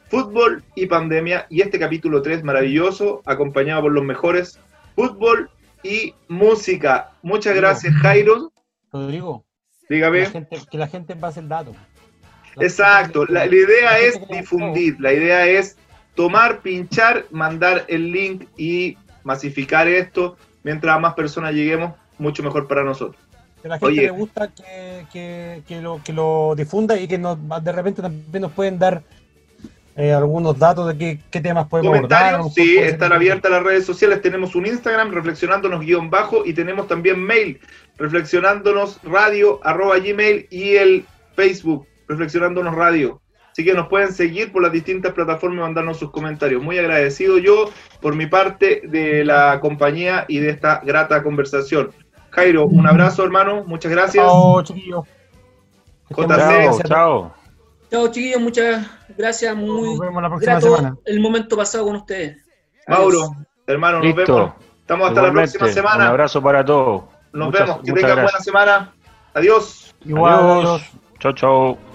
Fútbol 0.09 0.65
y 0.75 0.87
Pandemia. 0.87 1.47
Y 1.51 1.61
este 1.61 1.79
capítulo 1.79 2.23
3, 2.23 2.43
maravilloso, 2.45 3.21
acompañado 3.27 3.83
por 3.83 3.93
los 3.93 4.05
mejores. 4.05 4.59
Fútbol 4.97 5.51
y 5.83 6.15
música. 6.29 7.13
Muchas 7.21 7.55
gracias, 7.55 7.93
Jairo. 7.97 8.51
Rodrigo, 8.91 9.45
que 9.87 9.97
Dígame. 9.97 10.21
la 10.21 10.31
gente, 10.31 10.59
que 10.71 10.79
la 10.79 10.89
gente 10.89 11.15
pase 11.15 11.41
el 11.41 11.51
dato. 11.51 11.75
Exacto, 12.59 13.27
la, 13.27 13.45
la 13.45 13.55
idea 13.55 13.99
es 13.99 14.19
que 14.19 14.39
difundir, 14.39 14.97
la 14.99 15.13
idea 15.13 15.47
es 15.47 15.77
tomar, 16.19 16.63
pinchar, 16.63 17.27
mandar 17.31 17.85
el 17.87 18.11
link 18.11 18.49
y 18.57 18.99
masificar 19.23 19.87
esto. 19.87 20.37
Mientras 20.65 20.97
a 20.97 20.99
más 20.99 21.15
personas 21.15 21.55
lleguemos, 21.55 21.93
mucho 22.19 22.43
mejor 22.43 22.67
para 22.67 22.83
nosotros. 22.83 23.23
Que 23.63 23.69
a 23.69 23.71
la 23.71 23.79
gente 23.79 23.93
Oye. 23.93 24.03
le 24.03 24.11
gusta 24.11 24.49
que, 24.49 25.07
que, 25.13 25.63
que 25.69 25.81
lo, 25.81 26.01
que 26.03 26.13
lo 26.13 26.55
difunda 26.57 26.99
y 26.99 27.07
que 27.07 27.19
nos, 27.19 27.39
de 27.63 27.71
repente 27.71 28.03
también 28.03 28.43
nos 28.43 28.51
pueden 28.51 28.81
dar 28.81 29.05
eh, 29.95 30.13
algunos 30.13 30.59
datos 30.59 30.89
de 30.89 30.99
qué, 30.99 31.21
qué 31.31 31.41
temas 31.41 31.69
podemos 31.69 31.95
Comentarios, 31.95 32.53
sí, 32.53 32.79
están 32.79 33.13
abiertas 33.13 33.53
las 33.53 33.63
redes 33.63 33.87
sociales. 33.87 34.21
Tenemos 34.21 34.57
un 34.57 34.67
Instagram, 34.67 35.13
reflexionándonos 35.13 35.83
guion 35.83 36.11
bajo, 36.11 36.45
y 36.45 36.53
tenemos 36.53 36.89
también 36.89 37.23
mail, 37.23 37.61
reflexionándonos 37.97 39.01
radio, 39.05 39.61
arroba 39.63 40.01
gmail, 40.01 40.49
y 40.51 40.75
el 40.75 41.07
Facebook, 41.37 41.87
reflexionándonos 42.09 42.75
radio. 42.75 43.21
Así 43.59 43.65
que 43.65 43.75
nos 43.75 43.89
pueden 43.89 44.13
seguir 44.13 44.53
por 44.53 44.63
las 44.63 44.71
distintas 44.71 45.13
plataformas 45.15 45.59
y 45.59 45.63
mandarnos 45.63 45.99
sus 45.99 46.13
comentarios. 46.13 46.63
Muy 46.63 46.79
agradecido 46.79 47.39
yo, 47.39 47.69
por 48.01 48.15
mi 48.15 48.27
parte, 48.27 48.83
de 48.85 49.25
la 49.25 49.59
compañía 49.59 50.27
y 50.29 50.39
de 50.39 50.51
esta 50.51 50.81
grata 50.85 51.25
conversación. 51.25 51.91
Jairo, 52.31 52.67
un 52.67 52.87
abrazo, 52.87 53.25
hermano. 53.25 53.65
Muchas 53.67 53.91
gracias. 53.91 54.25
Chao, 54.25 54.61
estén 54.61 54.77
JC. 56.09 56.29
Chao, 56.29 56.79
chao. 56.87 57.35
Chao, 57.91 58.07
chiquillos, 58.13 58.41
muchas 58.41 58.87
gracias. 59.17 59.57
Muy 59.57 59.89
Nos 59.89 59.99
vemos 59.99 60.23
la 60.23 60.29
próxima 60.29 60.53
grato 60.53 60.77
semana. 60.77 60.97
el 61.05 61.19
momento 61.19 61.57
pasado 61.57 61.85
con 61.87 61.97
ustedes. 61.97 62.37
Adiós. 62.87 63.01
Mauro, 63.01 63.37
hermano, 63.67 64.03
nos 64.05 64.15
vemos. 64.15 64.53
Estamos 64.83 65.09
hasta 65.09 65.23
la 65.23 65.33
próxima 65.33 65.69
semana. 65.73 66.05
Un 66.05 66.11
abrazo 66.11 66.41
para 66.41 66.65
todos. 66.65 67.03
Nos 67.33 67.47
Muchas- 67.49 67.67
vemos. 67.67 67.83
Que 67.83 67.93
tengan 67.93 68.23
buena 68.23 68.39
semana. 68.39 68.93
Adiós. 69.35 69.97
Igual, 70.05 70.35
adiós. 70.35 70.93
Chao, 71.19 71.33
chao. 71.33 71.88